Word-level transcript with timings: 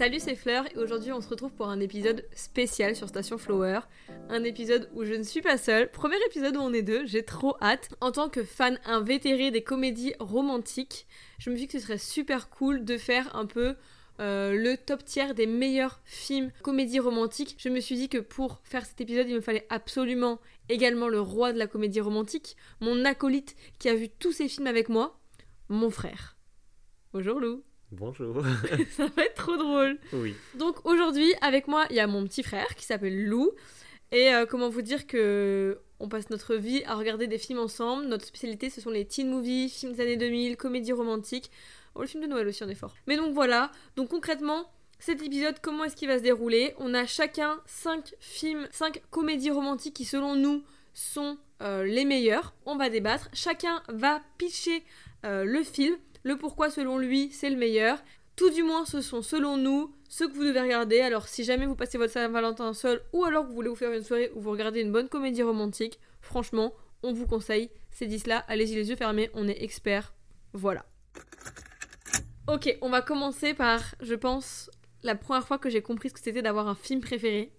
Salut, 0.00 0.18
c'est 0.18 0.34
Fleur 0.34 0.64
et 0.74 0.78
aujourd'hui 0.78 1.12
on 1.12 1.20
se 1.20 1.28
retrouve 1.28 1.52
pour 1.52 1.68
un 1.68 1.78
épisode 1.78 2.24
spécial 2.34 2.96
sur 2.96 3.06
Station 3.06 3.36
Flower. 3.36 3.80
Un 4.30 4.44
épisode 4.44 4.88
où 4.94 5.04
je 5.04 5.12
ne 5.12 5.22
suis 5.22 5.42
pas 5.42 5.58
seule. 5.58 5.90
Premier 5.90 6.16
épisode 6.26 6.56
où 6.56 6.60
on 6.60 6.72
est 6.72 6.80
deux, 6.80 7.04
j'ai 7.04 7.22
trop 7.22 7.54
hâte. 7.60 7.90
En 8.00 8.10
tant 8.10 8.30
que 8.30 8.42
fan 8.42 8.80
invétéré 8.86 9.50
des 9.50 9.62
comédies 9.62 10.14
romantiques, 10.18 11.06
je 11.38 11.50
me 11.50 11.54
dis 11.54 11.66
que 11.66 11.74
ce 11.74 11.80
serait 11.80 11.98
super 11.98 12.48
cool 12.48 12.82
de 12.86 12.96
faire 12.96 13.36
un 13.36 13.44
peu 13.44 13.74
euh, 14.20 14.54
le 14.54 14.78
top 14.78 15.04
tiers 15.04 15.34
des 15.34 15.46
meilleurs 15.46 16.00
films 16.06 16.50
comédies 16.62 16.98
romantiques. 16.98 17.56
Je 17.58 17.68
me 17.68 17.80
suis 17.80 17.96
dit 17.96 18.08
que 18.08 18.16
pour 18.16 18.62
faire 18.64 18.86
cet 18.86 19.02
épisode, 19.02 19.28
il 19.28 19.34
me 19.34 19.42
fallait 19.42 19.66
absolument 19.68 20.40
également 20.70 21.08
le 21.08 21.20
roi 21.20 21.52
de 21.52 21.58
la 21.58 21.66
comédie 21.66 22.00
romantique, 22.00 22.56
mon 22.80 23.04
acolyte 23.04 23.54
qui 23.78 23.90
a 23.90 23.94
vu 23.94 24.08
tous 24.08 24.32
ces 24.32 24.48
films 24.48 24.66
avec 24.66 24.88
moi, 24.88 25.20
mon 25.68 25.90
frère. 25.90 26.38
Bonjour 27.12 27.38
Lou. 27.38 27.62
Bonjour. 27.92 28.42
Ça 28.96 29.06
va 29.16 29.24
être 29.24 29.34
trop 29.34 29.56
drôle. 29.56 29.98
Oui. 30.12 30.34
Donc 30.54 30.86
aujourd'hui, 30.86 31.32
avec 31.40 31.66
moi, 31.66 31.86
il 31.90 31.96
y 31.96 32.00
a 32.00 32.06
mon 32.06 32.24
petit 32.24 32.42
frère 32.42 32.74
qui 32.76 32.84
s'appelle 32.84 33.24
Lou. 33.26 33.50
Et 34.12 34.32
euh, 34.32 34.46
comment 34.46 34.68
vous 34.68 34.82
dire 34.82 35.06
que 35.06 35.80
on 35.98 36.08
passe 36.08 36.30
notre 36.30 36.54
vie 36.54 36.82
à 36.84 36.94
regarder 36.94 37.26
des 37.26 37.38
films 37.38 37.58
ensemble. 37.58 38.06
Notre 38.06 38.24
spécialité, 38.24 38.70
ce 38.70 38.80
sont 38.80 38.90
les 38.90 39.04
teen 39.04 39.28
movies, 39.28 39.70
films 39.70 39.92
des 39.92 40.02
années 40.02 40.16
2000, 40.16 40.56
comédies 40.56 40.92
romantiques. 40.92 41.50
Oh, 41.94 42.02
le 42.02 42.06
film 42.06 42.22
de 42.22 42.28
Noël 42.28 42.46
aussi, 42.46 42.62
on 42.62 42.68
est 42.68 42.74
fort. 42.74 42.94
Mais 43.06 43.16
donc 43.16 43.34
voilà. 43.34 43.72
Donc 43.96 44.08
concrètement, 44.08 44.70
cet 45.00 45.22
épisode, 45.22 45.56
comment 45.60 45.84
est-ce 45.84 45.96
qu'il 45.96 46.08
va 46.08 46.18
se 46.18 46.22
dérouler? 46.22 46.74
On 46.78 46.94
a 46.94 47.06
chacun 47.06 47.60
5 47.66 48.14
films, 48.20 48.68
5 48.70 49.02
comédies 49.10 49.50
romantiques 49.50 49.94
qui, 49.94 50.04
selon 50.04 50.36
nous, 50.36 50.62
sont 50.94 51.38
euh, 51.60 51.84
les 51.84 52.04
meilleurs. 52.04 52.54
On 52.66 52.76
va 52.76 52.88
débattre. 52.88 53.28
Chacun 53.32 53.82
va 53.88 54.22
pitcher 54.38 54.84
euh, 55.26 55.44
le 55.44 55.62
film 55.62 55.96
le 56.22 56.36
pourquoi 56.36 56.70
selon 56.70 56.98
lui 56.98 57.30
c'est 57.32 57.50
le 57.50 57.56
meilleur. 57.56 58.02
Tout 58.36 58.50
du 58.50 58.62
moins 58.62 58.84
ce 58.84 59.00
sont 59.00 59.22
selon 59.22 59.56
nous 59.56 59.94
ceux 60.08 60.28
que 60.28 60.34
vous 60.34 60.44
devez 60.44 60.60
regarder. 60.60 61.00
Alors 61.00 61.28
si 61.28 61.44
jamais 61.44 61.66
vous 61.66 61.76
passez 61.76 61.98
votre 61.98 62.12
Saint-Valentin 62.12 62.72
seul 62.74 63.02
ou 63.12 63.24
alors 63.24 63.44
que 63.44 63.48
vous 63.48 63.54
voulez 63.54 63.68
vous 63.68 63.76
faire 63.76 63.92
une 63.92 64.02
soirée 64.02 64.30
où 64.34 64.40
vous 64.40 64.50
regardez 64.50 64.80
une 64.80 64.92
bonne 64.92 65.08
comédie 65.08 65.42
romantique, 65.42 65.98
franchement, 66.20 66.74
on 67.02 67.12
vous 67.12 67.26
conseille 67.26 67.70
ces 67.90 68.06
10 68.06 68.26
là. 68.26 68.44
Allez-y 68.48 68.74
les 68.74 68.90
yeux 68.90 68.96
fermés, 68.96 69.30
on 69.34 69.48
est 69.48 69.62
experts. 69.62 70.14
Voilà. 70.52 70.84
Ok, 72.48 72.76
on 72.80 72.90
va 72.90 73.00
commencer 73.00 73.54
par, 73.54 73.94
je 74.00 74.14
pense, 74.14 74.70
la 75.02 75.14
première 75.14 75.46
fois 75.46 75.58
que 75.58 75.70
j'ai 75.70 75.82
compris 75.82 76.08
ce 76.08 76.14
que 76.14 76.20
c'était 76.20 76.42
d'avoir 76.42 76.68
un 76.68 76.74
film 76.74 77.00
préféré. 77.00 77.52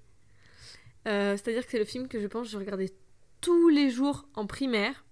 Euh, 1.07 1.37
C'est-à-dire 1.37 1.65
que 1.65 1.71
c'est 1.71 1.79
le 1.79 1.85
film 1.85 2.07
que 2.07 2.19
je 2.19 2.27
pense 2.27 2.47
que 2.47 2.51
je 2.51 2.57
regardais 2.57 2.91
tous 3.39 3.69
les 3.69 3.89
jours 3.89 4.27
en 4.35 4.45
primaire. 4.45 5.05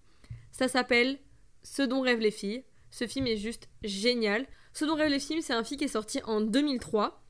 Ça 0.52 0.68
s'appelle 0.68 1.18
Ce 1.64 1.82
dont 1.82 2.02
rêvent 2.02 2.20
les 2.20 2.32
filles. 2.32 2.64
Ce 2.92 3.08
film 3.08 3.28
est 3.28 3.38
juste 3.38 3.70
génial. 3.84 4.46
Ce 4.74 4.86
dont 4.86 4.96
rêvent 4.96 5.12
les 5.12 5.20
films, 5.20 5.42
c'est 5.42 5.54
un 5.54 5.64
film 5.64 5.78
qui 5.80 5.86
est 5.86 5.90
sorti 5.90 6.22
en 6.24 6.42
2003. 6.42 7.24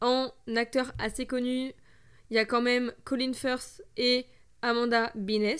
En 0.00 0.32
acteur 0.56 0.92
assez 0.98 1.26
connu, 1.26 1.72
il 2.30 2.36
y 2.36 2.38
a 2.38 2.44
quand 2.44 2.62
même 2.62 2.92
Colin 3.04 3.32
Firth 3.32 3.82
et 3.96 4.26
Amanda 4.62 5.12
Bines. 5.14 5.56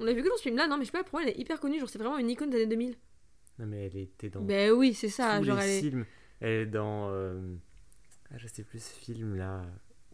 On 0.00 0.04
l'a 0.04 0.12
vu 0.12 0.22
que 0.22 0.28
dans 0.28 0.36
ce 0.36 0.42
film-là, 0.42 0.66
non, 0.66 0.76
mais 0.76 0.84
je 0.84 0.90
sais 0.90 0.92
pas 0.98 1.04
pourquoi 1.04 1.22
elle 1.22 1.28
est 1.30 1.38
hyper 1.38 1.60
connue. 1.60 1.78
Genre, 1.78 1.88
c'est 1.88 1.98
vraiment 1.98 2.18
une 2.18 2.30
icône 2.30 2.50
des 2.50 2.56
années 2.56 2.66
2000. 2.66 2.96
Non, 3.60 3.66
mais 3.66 3.86
elle 3.86 3.96
était 3.96 4.28
dans 4.30 4.40
Ben 4.40 4.72
oui, 4.72 4.92
c'est 4.94 5.08
ça. 5.08 5.38
tous 5.38 5.44
genre, 5.44 5.58
les 5.58 5.62
elle 5.64 5.70
est... 5.70 5.80
films. 5.80 6.06
Elle 6.40 6.50
est 6.62 6.66
dans. 6.66 7.10
euh, 7.10 7.54
Ah, 8.32 8.38
je 8.38 8.48
sais 8.48 8.64
plus 8.64 8.82
ce 8.82 8.92
film 8.92 9.36
là 9.36 9.64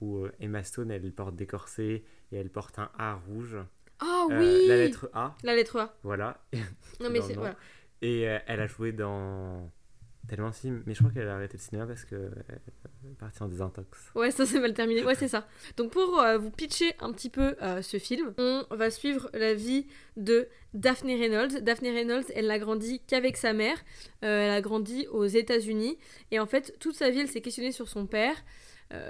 où 0.01 0.19
euh, 0.25 0.33
Emma 0.41 0.62
Stone 0.62 0.91
elle 0.91 1.11
porte 1.12 1.34
des 1.37 1.47
corsets 1.47 2.05
et 2.33 2.37
elle 2.37 2.51
porte 2.51 2.78
un 2.78 2.91
A 2.98 3.15
rouge. 3.15 3.56
Ah 4.01 4.27
Euh, 4.31 4.39
oui 4.39 4.67
la 4.69 4.77
lettre 4.77 5.09
A, 5.15 5.37
La 5.43 5.55
lettre 5.55 5.78
A. 5.81 5.98
voilà. 6.03 6.43
Non, 7.01 7.09
mais 7.11 7.21
c'est. 7.23 7.33
le. 7.34 7.39
Voilà. 7.41 7.56
Et 8.03 8.29
euh, 8.29 8.39
elle 8.47 8.61
a 8.61 8.67
joué 8.67 8.93
dans 8.93 9.70
tellement 10.29 10.51
de 10.51 10.55
films. 10.55 10.83
Mais 10.87 10.95
je 10.95 11.01
crois 11.01 11.11
qu'elle 11.12 11.29
a 11.29 11.34
arrêté 11.34 11.56
le 11.56 11.62
cinéma 11.62 11.87
parce 11.87 12.05
que 12.05 12.15
euh, 12.15 12.31
elle 12.48 13.11
est 13.11 13.19
partie 13.19 13.43
en 13.43 13.48
désintox. 13.48 14.11
Ouais, 14.15 14.31
ça 14.31 14.47
c'est 14.47 14.61
mal 14.61 14.75
terminé. 14.75 15.05
Ouais, 15.05 15.15
c'est 15.15 15.29
ça. 15.29 15.47
Donc 15.77 15.91
pour 15.91 16.21
euh, 16.21 16.39
vous 16.39 16.51
pitcher 16.51 16.93
un 17.01 17.12
petit 17.12 17.31
peu 17.31 17.56
ce 17.83 17.98
film, 17.98 18.33
on 18.39 18.65
va 18.71 18.91
suivre 18.91 19.31
la 19.34 19.55
vie 19.55 19.87
de 20.16 20.49
Daphne 20.72 21.09
Reynolds. 21.09 21.62
Daphne 21.62 21.88
Reynolds, 21.88 22.25
elle 22.34 22.47
n'a 22.47 22.59
grandi 22.59 23.00
qu'avec 23.06 23.37
sa 23.37 23.53
mère. 23.53 23.77
Elle 24.21 24.50
a 24.50 24.61
grandi 24.61 25.06
aux 25.11 25.27
États-Unis. 25.27 25.99
Et 26.31 26.38
en 26.38 26.47
fait, 26.47 26.77
toute 26.78 26.94
sa 26.94 27.11
vie, 27.11 27.21
elle 27.21 27.28
s'est 27.28 27.41
questionnée 27.41 27.72
sur 27.72 27.88
son 27.88 28.06
père. 28.06 28.37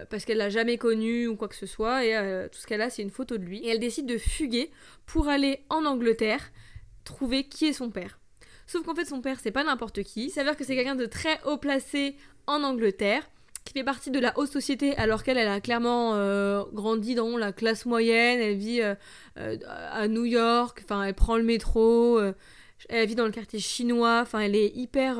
parce 0.08 0.24
qu'elle 0.24 0.38
l'a 0.38 0.50
jamais 0.50 0.78
connu 0.78 1.26
ou 1.26 1.36
quoi 1.36 1.48
que 1.48 1.54
ce 1.54 1.66
soit, 1.66 2.04
et 2.04 2.48
tout 2.50 2.58
ce 2.58 2.66
qu'elle 2.66 2.82
a, 2.82 2.90
c'est 2.90 3.02
une 3.02 3.10
photo 3.10 3.38
de 3.38 3.44
lui. 3.44 3.58
Et 3.64 3.68
elle 3.68 3.80
décide 3.80 4.06
de 4.06 4.18
fuguer 4.18 4.70
pour 5.06 5.28
aller 5.28 5.64
en 5.68 5.84
Angleterre 5.84 6.50
trouver 7.04 7.44
qui 7.44 7.66
est 7.66 7.72
son 7.72 7.90
père. 7.90 8.19
Sauf 8.70 8.84
qu'en 8.84 8.94
fait, 8.94 9.04
son 9.04 9.20
père, 9.20 9.38
c'est 9.42 9.50
pas 9.50 9.64
n'importe 9.64 10.04
qui. 10.04 10.26
Il 10.26 10.30
s'avère 10.30 10.56
que 10.56 10.62
c'est 10.62 10.76
quelqu'un 10.76 10.94
de 10.94 11.06
très 11.06 11.40
haut 11.44 11.56
placé 11.56 12.14
en 12.46 12.62
Angleterre 12.62 13.28
qui 13.64 13.72
fait 13.72 13.82
partie 13.82 14.12
de 14.12 14.20
la 14.20 14.32
haute 14.38 14.48
société 14.48 14.96
alors 14.96 15.24
qu'elle 15.24 15.38
elle 15.38 15.48
a 15.48 15.60
clairement 15.60 16.14
euh, 16.14 16.62
grandi 16.72 17.16
dans 17.16 17.36
la 17.36 17.50
classe 17.50 17.84
moyenne, 17.84 18.38
elle 18.38 18.56
vit 18.56 18.80
euh, 18.80 18.94
euh, 19.38 19.56
à 19.90 20.06
New 20.06 20.24
York, 20.24 20.82
enfin 20.84 21.02
elle 21.02 21.14
prend 21.14 21.36
le 21.36 21.42
métro, 21.42 22.20
elle 22.88 23.08
vit 23.08 23.16
dans 23.16 23.26
le 23.26 23.32
quartier 23.32 23.58
chinois, 23.58 24.20
enfin 24.22 24.38
elle 24.38 24.54
est 24.54 24.68
hyper 24.76 25.16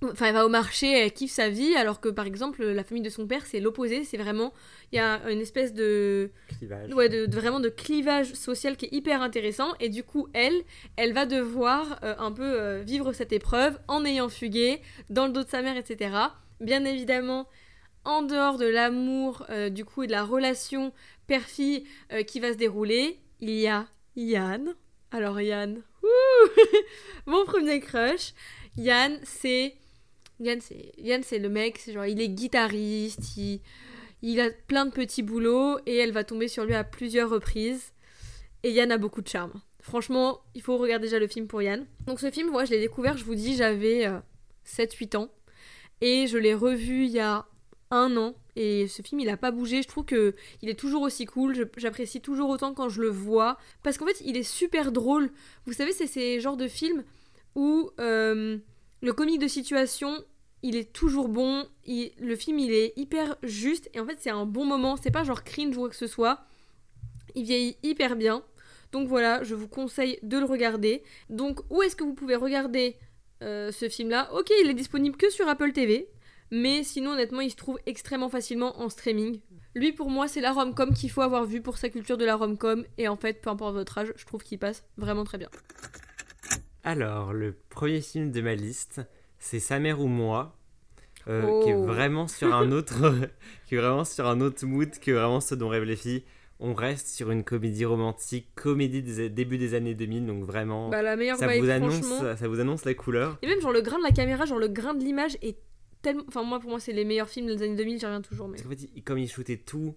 Enfin, 0.00 0.26
elle 0.26 0.34
va 0.34 0.46
au 0.46 0.48
marché, 0.48 0.86
elle 0.92 1.12
kiffe 1.12 1.32
sa 1.32 1.48
vie, 1.48 1.74
alors 1.74 2.00
que 2.00 2.08
par 2.08 2.24
exemple, 2.24 2.64
la 2.64 2.84
famille 2.84 3.02
de 3.02 3.10
son 3.10 3.26
père, 3.26 3.44
c'est 3.46 3.58
l'opposé. 3.58 4.04
C'est 4.04 4.16
vraiment. 4.16 4.52
Il 4.92 4.96
y 4.96 4.98
a 5.00 5.20
une 5.28 5.40
espèce 5.40 5.74
de. 5.74 6.30
Clivage. 6.58 6.94
Ouais, 6.94 7.08
de, 7.08 7.26
de- 7.26 7.34
vraiment 7.36 7.58
de 7.58 7.68
clivage 7.68 8.32
social 8.34 8.76
qui 8.76 8.86
est 8.86 8.92
hyper 8.94 9.22
intéressant. 9.22 9.74
Et 9.80 9.88
du 9.88 10.04
coup, 10.04 10.28
elle, 10.34 10.54
elle 10.96 11.12
va 11.12 11.26
devoir 11.26 11.98
euh, 12.04 12.14
un 12.18 12.30
peu 12.30 12.44
euh, 12.44 12.82
vivre 12.86 13.12
cette 13.12 13.32
épreuve 13.32 13.78
en 13.88 14.04
ayant 14.04 14.28
fugué, 14.28 14.80
dans 15.10 15.26
le 15.26 15.32
dos 15.32 15.42
de 15.42 15.48
sa 15.48 15.62
mère, 15.62 15.76
etc. 15.76 16.16
Bien 16.60 16.84
évidemment, 16.84 17.48
en 18.04 18.22
dehors 18.22 18.56
de 18.58 18.66
l'amour, 18.66 19.44
euh, 19.50 19.68
du 19.68 19.84
coup, 19.84 20.04
et 20.04 20.06
de 20.06 20.12
la 20.12 20.22
relation 20.24 20.92
père-fille 21.26 21.84
qui 22.26 22.38
va 22.40 22.52
se 22.52 22.56
dérouler, 22.58 23.18
il 23.40 23.50
y 23.50 23.66
a 23.66 23.86
Yann. 24.16 24.74
Alors, 25.10 25.40
Yann, 25.40 25.82
mon 27.26 27.44
premier 27.44 27.80
crush. 27.80 28.32
Yann, 28.76 29.18
c'est. 29.24 29.74
Yann, 30.40 30.60
c'est 30.60 30.92
Yann, 30.98 31.22
c'est 31.22 31.38
le 31.38 31.48
mec, 31.48 31.78
c'est 31.78 31.92
genre, 31.92 32.06
il 32.06 32.20
est 32.20 32.28
guitariste, 32.28 33.36
il, 33.36 33.60
il 34.22 34.40
a 34.40 34.50
plein 34.50 34.86
de 34.86 34.90
petits 34.90 35.22
boulots 35.22 35.78
et 35.86 35.96
elle 35.96 36.12
va 36.12 36.24
tomber 36.24 36.48
sur 36.48 36.64
lui 36.64 36.74
à 36.74 36.84
plusieurs 36.84 37.30
reprises. 37.30 37.92
Et 38.62 38.70
Yann 38.72 38.90
a 38.90 38.98
beaucoup 38.98 39.22
de 39.22 39.28
charme. 39.28 39.60
Franchement, 39.80 40.40
il 40.54 40.62
faut 40.62 40.76
regarder 40.76 41.06
déjà 41.06 41.18
le 41.18 41.28
film 41.28 41.46
pour 41.46 41.62
Yann. 41.62 41.86
Donc 42.06 42.20
ce 42.20 42.30
film, 42.30 42.50
moi, 42.50 42.64
je 42.64 42.70
l'ai 42.72 42.80
découvert, 42.80 43.16
je 43.16 43.24
vous 43.24 43.34
dis, 43.34 43.56
j'avais 43.56 44.06
euh, 44.06 44.18
7-8 44.66 45.16
ans. 45.16 45.30
Et 46.00 46.26
je 46.26 46.38
l'ai 46.38 46.54
revu 46.54 47.04
il 47.04 47.10
y 47.10 47.20
a 47.20 47.46
un 47.90 48.16
an. 48.16 48.34
Et 48.56 48.88
ce 48.88 49.02
film, 49.02 49.20
il 49.20 49.28
a 49.28 49.36
pas 49.36 49.50
bougé. 49.50 49.82
Je 49.82 49.88
trouve 49.88 50.04
que 50.04 50.34
il 50.62 50.68
est 50.68 50.78
toujours 50.78 51.02
aussi 51.02 51.26
cool. 51.26 51.68
J'apprécie 51.76 52.20
toujours 52.20 52.50
autant 52.50 52.74
quand 52.74 52.88
je 52.88 53.00
le 53.00 53.08
vois. 53.08 53.56
Parce 53.82 53.98
qu'en 53.98 54.06
fait, 54.06 54.20
il 54.24 54.36
est 54.36 54.42
super 54.42 54.92
drôle. 54.92 55.30
Vous 55.66 55.72
savez, 55.72 55.92
c'est 55.92 56.06
ces 56.06 56.40
genres 56.40 56.56
de 56.56 56.68
films 56.68 57.04
où 57.54 57.90
euh, 58.00 58.58
le 59.00 59.12
comique 59.12 59.40
de 59.40 59.48
situation, 59.48 60.24
il 60.62 60.76
est 60.76 60.92
toujours 60.92 61.28
bon. 61.28 61.66
Le 61.86 62.36
film, 62.36 62.58
il 62.58 62.72
est 62.72 62.92
hyper 62.96 63.36
juste. 63.42 63.88
Et 63.94 64.00
en 64.00 64.06
fait, 64.06 64.16
c'est 64.18 64.30
un 64.30 64.46
bon 64.46 64.64
moment. 64.64 64.96
C'est 64.96 65.10
pas 65.10 65.24
genre 65.24 65.44
cringe 65.44 65.76
ou 65.76 65.80
quoi 65.80 65.88
que 65.88 65.96
ce 65.96 66.06
soit. 66.06 66.44
Il 67.34 67.44
vieillit 67.44 67.76
hyper 67.82 68.16
bien. 68.16 68.42
Donc 68.90 69.08
voilà, 69.08 69.42
je 69.44 69.54
vous 69.54 69.68
conseille 69.68 70.18
de 70.22 70.38
le 70.38 70.44
regarder. 70.44 71.02
Donc, 71.30 71.60
où 71.70 71.82
est-ce 71.82 71.94
que 71.94 72.04
vous 72.04 72.14
pouvez 72.14 72.34
regarder 72.34 72.96
euh, 73.42 73.70
ce 73.70 73.88
film-là? 73.88 74.32
Ok, 74.32 74.50
il 74.62 74.70
est 74.70 74.74
disponible 74.74 75.16
que 75.16 75.30
sur 75.30 75.46
Apple 75.48 75.72
TV. 75.72 76.08
Mais 76.50 76.82
sinon, 76.82 77.12
honnêtement, 77.12 77.40
il 77.40 77.50
se 77.50 77.56
trouve 77.56 77.78
extrêmement 77.84 78.30
facilement 78.30 78.80
en 78.80 78.88
streaming. 78.88 79.40
Lui, 79.74 79.92
pour 79.92 80.10
moi, 80.10 80.26
c'est 80.28 80.40
la 80.40 80.52
rom-com 80.52 80.94
qu'il 80.94 81.10
faut 81.10 81.20
avoir 81.20 81.44
vu 81.44 81.60
pour 81.60 81.76
sa 81.76 81.90
culture 81.90 82.16
de 82.16 82.24
la 82.24 82.36
rom-com. 82.36 82.84
Et 82.96 83.06
en 83.06 83.16
fait, 83.16 83.42
peu 83.42 83.50
importe 83.50 83.74
votre 83.74 83.98
âge, 83.98 84.12
je 84.16 84.24
trouve 84.24 84.42
qu'il 84.42 84.58
passe 84.58 84.84
vraiment 84.96 85.24
très 85.24 85.36
bien. 85.38 85.50
Alors, 86.88 87.34
le 87.34 87.54
premier 87.68 88.00
film 88.00 88.30
de 88.30 88.40
ma 88.40 88.54
liste, 88.54 89.02
c'est 89.38 89.60
Sa 89.60 89.78
mère 89.78 90.00
ou 90.00 90.06
moi, 90.06 90.56
euh, 91.28 91.42
Oh. 91.46 91.60
qui 91.62 91.68
est 91.70 91.74
vraiment 91.74 92.26
sur 92.28 92.54
un 92.54 92.72
autre, 92.72 92.94
qui 93.66 93.74
est 93.74 93.78
vraiment 93.78 94.04
sur 94.04 94.26
un 94.26 94.40
autre 94.40 94.64
mood 94.64 94.88
que 94.98 95.10
vraiment 95.10 95.40
ce 95.40 95.54
dont 95.54 95.68
rêvent 95.68 95.84
les 95.84 95.96
filles. 95.96 96.24
On 96.60 96.72
reste 96.72 97.08
sur 97.08 97.30
une 97.30 97.44
comédie 97.44 97.84
romantique, 97.84 98.48
comédie 98.54 99.02
des 99.02 99.28
début 99.28 99.58
des 99.58 99.74
années 99.74 99.94
2000, 99.94 100.24
donc 100.26 100.44
vraiment, 100.44 100.88
Bah, 100.88 101.02
la 101.02 101.14
meilleure 101.16 101.36
ça 101.36 101.46
vibe, 101.46 101.62
vous 101.62 101.70
annonce, 101.70 101.98
franchement. 102.00 102.36
ça 102.36 102.48
vous 102.48 102.58
annonce 102.58 102.84
la 102.86 102.94
couleur. 102.94 103.38
Et 103.42 103.46
même, 103.48 103.60
genre, 103.60 103.72
le 103.72 103.82
grain 103.82 103.98
de 103.98 104.02
la 104.04 104.10
caméra, 104.12 104.46
genre, 104.46 104.58
le 104.58 104.68
grain 104.68 104.94
de 104.94 105.04
l'image 105.04 105.36
est 105.42 105.58
tellement. 106.00 106.24
Enfin, 106.26 106.42
moi, 106.42 106.58
pour 106.58 106.70
moi, 106.70 106.80
c'est 106.80 106.92
les 106.94 107.04
meilleurs 107.04 107.28
films 107.28 107.48
des 107.48 107.62
années 107.62 107.76
2000, 107.76 107.98
j'y 108.00 108.06
reviens 108.06 108.22
toujours. 108.22 108.48
Mais... 108.48 108.56
Parce 108.56 108.62
qu'en 108.62 108.70
fait, 108.70 108.88
il- 108.96 109.04
comme 109.04 109.18
ils 109.18 109.28
shootaient 109.30 109.58
tout, 109.58 109.94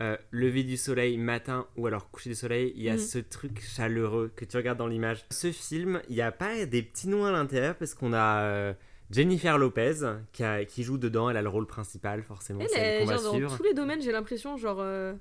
euh, 0.00 0.16
lever 0.30 0.64
du 0.64 0.76
soleil, 0.76 1.16
matin 1.18 1.66
ou 1.76 1.86
alors 1.86 2.10
coucher 2.10 2.30
du 2.30 2.34
soleil, 2.36 2.72
il 2.76 2.82
y 2.82 2.88
a 2.90 2.94
Mhm. 2.94 2.98
ce 2.98 3.18
truc 3.18 3.60
chaleureux 3.62 4.32
que 4.34 4.44
tu 4.44 4.56
regardes 4.56 4.78
dans 4.78 4.88
l'image. 4.88 5.24
Ce 5.30 5.52
film, 5.52 6.00
il 6.08 6.16
n'y 6.16 6.20
a 6.22 6.32
pas 6.32 6.66
des 6.66 6.82
petits 6.82 7.08
noms 7.08 7.24
à 7.24 7.30
l'intérieur 7.32 7.76
parce 7.76 7.94
qu'on 7.94 8.12
a 8.12 8.40
euh, 8.42 8.74
Jennifer 9.10 9.56
Lopez 9.58 9.94
qui, 10.32 10.42
a- 10.42 10.64
qui 10.64 10.82
joue 10.82 10.98
dedans, 10.98 11.30
elle 11.30 11.36
a 11.36 11.42
le 11.42 11.48
rôle 11.48 11.66
principal 11.66 12.22
forcément, 12.24 12.60
Elle 12.74 13.02
est 13.02 13.04
va 13.04 13.18
dans 13.18 13.30
suivre. 13.32 13.56
tous 13.56 13.62
les 13.62 13.74
domaines, 13.74 14.02
j'ai 14.02 14.12
l'impression, 14.12 14.56
genre. 14.56 14.78
euh, 14.80 15.14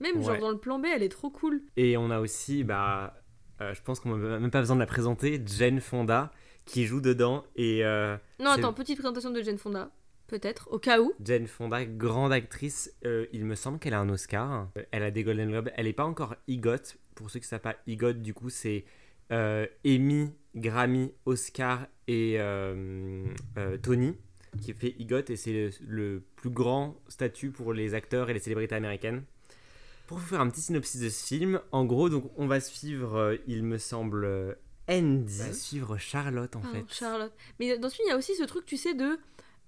Même 0.00 0.20
genre 0.22 0.38
dans 0.38 0.50
le 0.50 0.58
plan 0.58 0.78
B, 0.78 0.86
elle 0.94 1.02
est 1.04 1.08
trop 1.08 1.30
cool. 1.30 1.62
Et 1.76 1.96
on 1.96 2.10
a 2.10 2.18
aussi, 2.20 2.64
bah, 2.64 3.14
euh, 3.60 3.72
je 3.72 3.80
pense 3.82 4.00
qu'on 4.00 4.16
n'a 4.16 4.38
même 4.40 4.50
pas 4.50 4.58
besoin 4.60 4.74
de 4.76 4.80
la 4.80 4.86
présenter, 4.86 5.40
Jane 5.46 5.80
Fonda 5.80 6.32
qui 6.64 6.84
joue 6.86 7.00
dedans 7.00 7.44
et 7.56 7.82
Non, 8.40 8.50
attends, 8.50 8.72
petite 8.72 8.98
présentation 8.98 9.30
de 9.30 9.40
Jane 9.42 9.58
Fonda. 9.58 9.90
Peut-être, 10.32 10.68
au 10.72 10.78
cas 10.78 10.98
où. 11.00 11.12
Jane 11.22 11.46
Fonda, 11.46 11.84
grande 11.84 12.32
actrice, 12.32 12.90
euh, 13.04 13.26
il 13.32 13.44
me 13.44 13.54
semble 13.54 13.78
qu'elle 13.78 13.92
a 13.92 14.00
un 14.00 14.08
Oscar. 14.08 14.68
Euh, 14.78 14.82
Elle 14.90 15.02
a 15.02 15.10
des 15.10 15.22
Golden 15.24 15.50
Globes. 15.50 15.70
Elle 15.76 15.84
n'est 15.84 15.92
pas 15.92 16.06
encore 16.06 16.34
EGOT. 16.48 16.96
Pour 17.14 17.30
ceux 17.30 17.38
qui 17.38 17.44
ne 17.44 17.48
savent 17.48 17.60
pas, 17.60 17.76
EGOT, 17.86 18.14
du 18.14 18.32
coup, 18.32 18.48
c'est 18.48 18.84
euh, 19.30 19.66
Emmy, 19.86 20.32
Grammy, 20.56 21.12
Oscar 21.26 21.86
et 22.08 22.36
euh, 22.38 23.24
euh, 23.58 23.76
Tony 23.78 24.16
qui 24.60 24.74
fait 24.74 24.94
EGOT 24.98 25.30
et 25.30 25.36
c'est 25.36 25.52
le, 25.52 25.70
le 25.86 26.22
plus 26.36 26.50
grand 26.50 27.00
statut 27.08 27.50
pour 27.50 27.72
les 27.72 27.94
acteurs 27.94 28.28
et 28.28 28.34
les 28.34 28.40
célébrités 28.40 28.74
américaines. 28.74 29.22
Pour 30.06 30.18
vous 30.18 30.26
faire 30.26 30.40
un 30.42 30.50
petit 30.50 30.60
synopsis 30.60 31.00
de 31.00 31.08
ce 31.08 31.26
film, 31.26 31.60
en 31.72 31.86
gros, 31.86 32.10
donc 32.10 32.30
on 32.36 32.46
va 32.46 32.60
suivre, 32.60 33.16
euh, 33.16 33.36
il 33.46 33.62
me 33.62 33.78
semble, 33.78 34.56
Andy, 34.88 35.38
on 35.40 35.46
va 35.46 35.52
suivre 35.54 35.96
Charlotte 35.96 36.54
en 36.56 36.60
fait. 36.62 36.84
Charlotte. 36.90 37.32
Mais 37.58 37.78
dans 37.78 37.88
ce 37.88 37.96
film, 37.96 38.08
il 38.08 38.10
y 38.10 38.14
a 38.14 38.18
aussi 38.18 38.34
ce 38.34 38.42
truc, 38.42 38.66
tu 38.66 38.76
sais, 38.76 38.92
de 38.92 39.18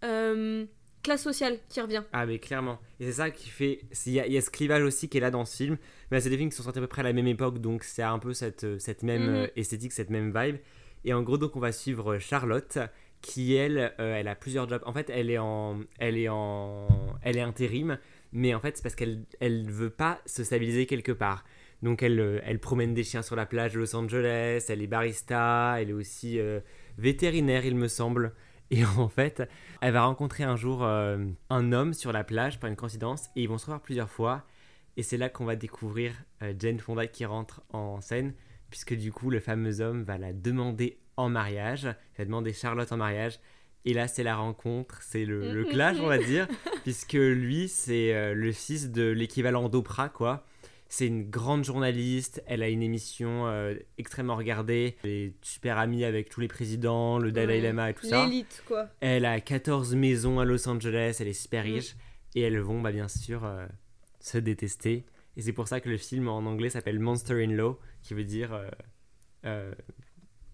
euh, 0.05 0.65
classe 1.03 1.23
sociale 1.23 1.59
qui 1.69 1.81
revient. 1.81 2.03
Ah 2.13 2.25
mais 2.27 2.39
clairement. 2.39 2.79
Et 3.01 3.05
c'est 3.07 3.13
ça 3.13 3.31
qui 3.31 3.49
fait... 3.51 3.81
Il 4.07 4.13
y, 4.13 4.21
a- 4.21 4.27
il 4.27 4.33
y 4.33 4.39
a 4.39 4.41
ce 4.41 4.51
clivage 4.51 4.83
aussi 4.83 5.09
qui 5.09 5.19
est 5.19 5.21
là 5.21 5.31
dans 5.31 5.45
ce 5.45 5.57
film. 5.57 5.77
Mais 6.11 6.21
c'est 6.21 6.31
des 6.31 6.37
films 6.37 6.51
qui 6.51 6.57
sont 6.57 6.63
sortis 6.63 6.79
à 6.79 6.83
peu 6.83 6.87
près 6.89 7.01
à 7.01 7.05
la 7.05 7.13
même 7.13 7.27
époque, 7.27 7.59
donc 7.59 7.83
c'est 7.85 8.03
un 8.03 8.19
peu 8.19 8.33
cette, 8.33 8.65
euh, 8.65 8.79
cette 8.79 9.03
même 9.03 9.23
Mhm. 9.23 9.35
euh, 9.35 9.47
esthétique, 9.57 9.93
cette 9.93 10.11
même 10.11 10.33
vibe. 10.35 10.57
Et 11.05 11.13
en 11.13 11.23
gros, 11.23 11.37
donc 11.39 11.57
on 11.57 11.61
va 11.61 11.73
suivre 11.73 12.19
Charlotte, 12.19 12.79
qui 13.21 13.55
elle, 13.55 13.93
euh, 14.01 14.17
elle 14.19 14.29
a 14.29 14.35
plusieurs 14.35 14.69
jobs. 14.69 14.83
En 14.87 14.93
fait, 14.93 15.11
elle 15.11 15.31
est 15.31 15.39
en... 15.39 15.81
Elle 15.99 16.17
est 16.17 16.29
en... 16.29 16.87
Elle 17.23 17.37
est 17.37 17.43
intérim, 17.43 17.99
mais 18.33 18.55
en 18.55 18.61
fait 18.61 18.77
c'est 18.77 18.83
parce 18.83 18.95
qu'elle 18.95 19.25
elle 19.41 19.71
veut 19.71 19.91
pas 19.91 20.21
se 20.27 20.43
stabiliser 20.45 20.87
quelque 20.87 21.13
part. 21.13 21.45
Donc 21.83 22.03
elle, 22.03 22.19
euh, 22.21 22.41
elle 22.45 22.59
promène 22.61 22.95
des 22.95 23.05
chiens 23.05 23.21
sur 23.23 23.37
la 23.37 23.45
plage 23.47 23.75
de 23.75 23.79
Los 23.81 23.95
Angeles, 23.95 24.65
elle 24.71 24.81
est 24.81 24.87
barista, 24.87 25.77
elle 25.79 25.91
est 25.91 25.95
aussi 25.95 26.39
euh, 26.39 26.61
vétérinaire 26.99 27.67
il 27.67 27.77
me 27.77 27.89
semble. 27.89 28.33
Et 28.75 28.85
en 28.99 29.09
fait, 29.09 29.43
elle 29.81 29.93
va 29.93 30.05
rencontrer 30.05 30.45
un 30.45 30.57
jour 30.57 30.83
euh, 30.83 31.25
un 31.51 31.73
homme 31.73 31.95
sur 31.95 32.13
la 32.13 32.25
plage 32.25 32.59
par 32.59 32.69
une 32.69 32.77
coïncidence 32.77 33.29
et 33.37 33.43
ils 33.43 33.49
vont 33.49 33.59
se 33.59 33.67
revoir 33.67 33.81
plusieurs 33.81 34.11
fois. 34.11 34.43
Et 34.97 35.03
c'est 35.03 35.17
là 35.17 35.29
qu'on 35.29 35.45
va 35.45 35.57
découvrir 35.57 36.13
euh, 36.43 36.53
Jane 36.59 36.79
Fonda 36.79 37.07
qui 37.07 37.25
rentre 37.25 37.63
en 37.73 38.01
scène, 38.01 38.35
puisque 38.71 38.95
du 38.95 39.13
coup 39.13 39.31
le 39.31 39.41
fameux 39.41 39.81
homme 39.81 40.03
va 40.03 40.19
la 40.19 40.33
demander 40.33 40.99
en 41.17 41.29
mariage, 41.29 41.85
il 41.85 42.19
va 42.19 42.25
demander 42.25 42.53
Charlotte 42.53 42.91
en 42.91 42.97
mariage. 42.97 43.39
Et 43.87 43.93
là, 43.93 44.09
c'est 44.09 44.23
la 44.23 44.37
rencontre, 44.37 45.03
c'est 45.03 45.27
le, 45.27 45.53
le 45.53 45.65
clash, 45.65 45.99
on 46.01 46.07
va 46.07 46.17
dire, 46.17 46.49
puisque 46.85 47.13
lui, 47.13 47.69
c'est 47.69 48.15
euh, 48.15 48.33
le 48.35 48.51
fils 48.51 48.91
de 48.91 49.11
l'équivalent 49.11 49.69
d'Oprah, 49.69 50.09
quoi. 50.09 50.47
C'est 50.97 51.09
une 51.09 51.29
grande 51.29 51.65
journaliste, 51.65 52.41
elle 52.47 52.63
a 52.63 52.69
une 52.69 52.81
émission 52.81 53.49
euh, 53.49 53.75
extrêmement 53.99 54.37
regardée, 54.37 54.97
elle 55.03 55.11
est 55.11 55.35
super 55.43 55.77
amie 55.79 56.05
avec 56.05 56.29
tous 56.29 56.39
les 56.41 56.47
présidents, 56.47 57.19
le 57.19 57.33
Dalai 57.33 57.55
Ouais. 57.57 57.61
Lama 57.63 57.91
et 57.91 57.95
tout 57.95 58.07
ça. 58.07 58.25
L'élite, 58.25 58.63
quoi. 58.69 58.87
Elle 59.01 59.25
a 59.25 59.41
14 59.41 59.97
maisons 59.97 60.39
à 60.39 60.45
Los 60.45 60.69
Angeles, 60.69 61.17
elle 61.19 61.27
est 61.27 61.33
super 61.33 61.65
Mm. 61.65 61.67
riche, 61.73 61.97
et 62.37 62.43
elles 62.43 62.61
vont 62.61 62.81
bah, 62.81 62.93
bien 62.93 63.09
sûr 63.09 63.45
euh, 63.45 63.67
se 64.21 64.39
détester. 64.39 65.05
Et 65.37 65.43
c'est 65.43 65.53
pour 65.53 65.67
ça 65.67 65.81
que 65.81 65.89
le 65.89 65.97
film 65.97 66.29
en 66.29 66.39
anglais 66.47 66.71
s'appelle 66.71 67.01
Monster 67.01 67.43
in 67.45 67.51
Law, 67.57 67.81
qui 68.05 68.15
veut 68.15 68.23
dire 68.23 68.57
euh, 69.45 69.73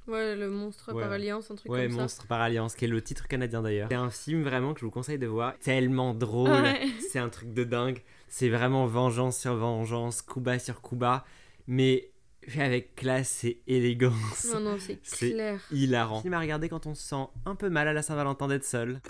Ouais, 0.07 0.35
le 0.37 0.49
monstre 0.49 0.95
Ouais. 0.95 1.03
par 1.03 1.13
alliance, 1.13 1.51
un 1.51 1.55
truc 1.55 1.71
ouais, 1.71 1.83
comme 1.83 1.97
ça. 1.97 2.01
Monstre 2.01 2.27
par 2.27 2.41
Alliance, 2.41 2.75
qui 2.75 2.87
est 2.87 2.89
le 2.89 3.03
titre 3.03 3.29
canadien 3.29 3.61
d'ailleurs. 3.63 3.89
C'est 3.91 3.95
un 3.97 4.11
film 4.11 4.43
vraiment 4.43 4.73
que 4.73 4.81
je 4.81 4.87
vous 4.87 4.91
conseille 4.91 5.19
de 5.19 5.27
voir, 5.27 5.57
tellement 5.59 6.15
drôle, 6.15 6.51
Ouais. 6.51 6.81
c'est 7.13 7.19
un 7.19 7.29
truc 7.29 7.53
de 7.53 7.63
dingue. 7.65 8.01
C'est 8.33 8.49
vraiment 8.49 8.87
vengeance 8.87 9.39
sur 9.39 9.57
vengeance, 9.57 10.25
bas 10.37 10.59
sur 10.61 10.81
bas, 10.93 11.25
mais 11.67 12.11
fait 12.47 12.63
avec 12.63 12.95
classe 12.95 13.45
et 13.45 13.61
élégance. 13.67 14.47
Non, 14.55 14.61
non, 14.61 14.79
c'est 14.79 14.99
C'est 15.03 15.33
clair. 15.33 15.61
Hilarant. 15.73 16.23
Film 16.23 16.33
à 16.35 16.41
regarder 16.41 16.69
quand 16.69 16.87
on 16.87 16.95
se 16.95 17.03
sent 17.03 17.27
un 17.45 17.55
peu 17.57 17.69
mal 17.69 17.87
à 17.89 17.93
la 17.93 18.03
Saint-Valentin 18.03 18.49
d'être 18.49 18.65
seul. 18.65 19.01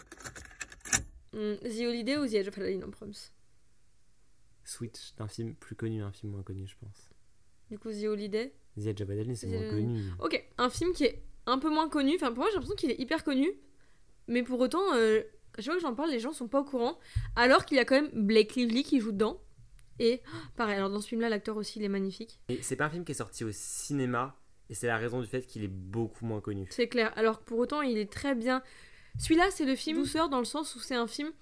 Hmm, 1.33 1.55
The 1.63 1.81
Holiday 1.87 2.17
ou 2.17 2.27
The 2.27 2.35
Edge 2.35 2.49
of 2.49 2.59
Aladdin 2.59 2.83
en 2.87 2.91
proms 2.91 3.13
Switch 4.65 5.15
d'un 5.17 5.29
film 5.29 5.55
plus 5.55 5.75
connu 5.77 6.03
à 6.03 6.07
un 6.07 6.13
film 6.13 6.33
moins 6.33 6.43
connu, 6.43 6.67
je 6.67 6.75
pense. 6.81 7.11
Du 7.71 7.79
coup, 7.79 7.91
The 7.93 8.05
Holiday. 8.05 8.53
The 8.77 8.87
Edge 8.87 9.03
of 9.03 9.11
Aladdin, 9.11 9.35
c'est 9.35 9.47
The- 9.47 9.51
moins 9.51 9.71
connu. 9.71 10.03
Ok, 10.21 10.45
un 10.59 10.71
film 10.71 10.93
qui 10.93 11.05
est 11.05 11.23
un 11.47 11.59
peu 11.59 11.71
moins 11.71 11.89
connu. 11.89 12.15
Enfin, 12.17 12.29
pour 12.29 12.39
moi, 12.39 12.47
j'ai 12.49 12.55
l'impression 12.55 12.77
qu'il 12.77 12.91
est 12.91 12.99
hyper 13.01 13.23
connu. 13.25 13.49
Mais 14.29 14.43
pour 14.43 14.61
autant, 14.61 14.95
euh, 14.95 15.23
je 15.59 15.65
vois 15.65 15.75
que 15.75 15.81
j'en 15.81 15.95
parle, 15.95 16.11
les 16.11 16.21
gens 16.21 16.33
sont 16.33 16.49
pas 16.49 16.61
au 16.61 16.65
courant. 16.65 16.99
Alors 17.37 17.65
qu'il 17.65 17.77
y 17.77 17.81
a 17.81 17.85
quand 17.85 18.01
même 18.01 18.11
Blake 18.13 18.55
Lively 18.55 18.83
qui 18.83 19.01
joue 19.01 19.13
dedans. 19.13 19.41
Et 19.99 20.23
pareil, 20.57 20.77
alors 20.77 20.91
dans 20.91 21.01
ce 21.01 21.09
film-là, 21.09 21.29
l'acteur 21.29 21.57
aussi, 21.57 21.79
il 21.79 21.85
est 21.85 21.89
magnifique. 21.89 22.41
Et 22.49 22.63
c'est 22.63 22.77
pas 22.77 22.87
un 22.87 22.91
film 22.91 23.05
qui 23.05 23.13
est 23.13 23.17
sorti 23.17 23.45
au 23.45 23.53
cinéma, 23.53 24.37
et 24.69 24.75
c'est 24.75 24.87
la 24.87 24.97
raison 24.97 25.21
du 25.21 25.27
fait 25.27 25.47
qu'il 25.47 25.65
est 25.65 25.69
beaucoup 25.69 26.25
moins 26.25 26.41
connu. 26.41 26.67
C'est 26.71 26.89
clair. 26.89 27.13
Alors 27.17 27.41
que 27.41 27.45
pour 27.45 27.59
autant, 27.59 27.83
il 27.83 27.99
est 27.99 28.11
très 28.11 28.35
bien. 28.35 28.63
Celui-là, 29.19 29.51
c'est 29.51 29.65
le 29.65 29.75
film 29.75 29.99
douceur 29.99 30.29
dans 30.29 30.39
le 30.39 30.45
sens 30.45 30.75
où 30.77 30.79
c'est 30.79 30.95
un 30.95 31.09
film 31.09 31.33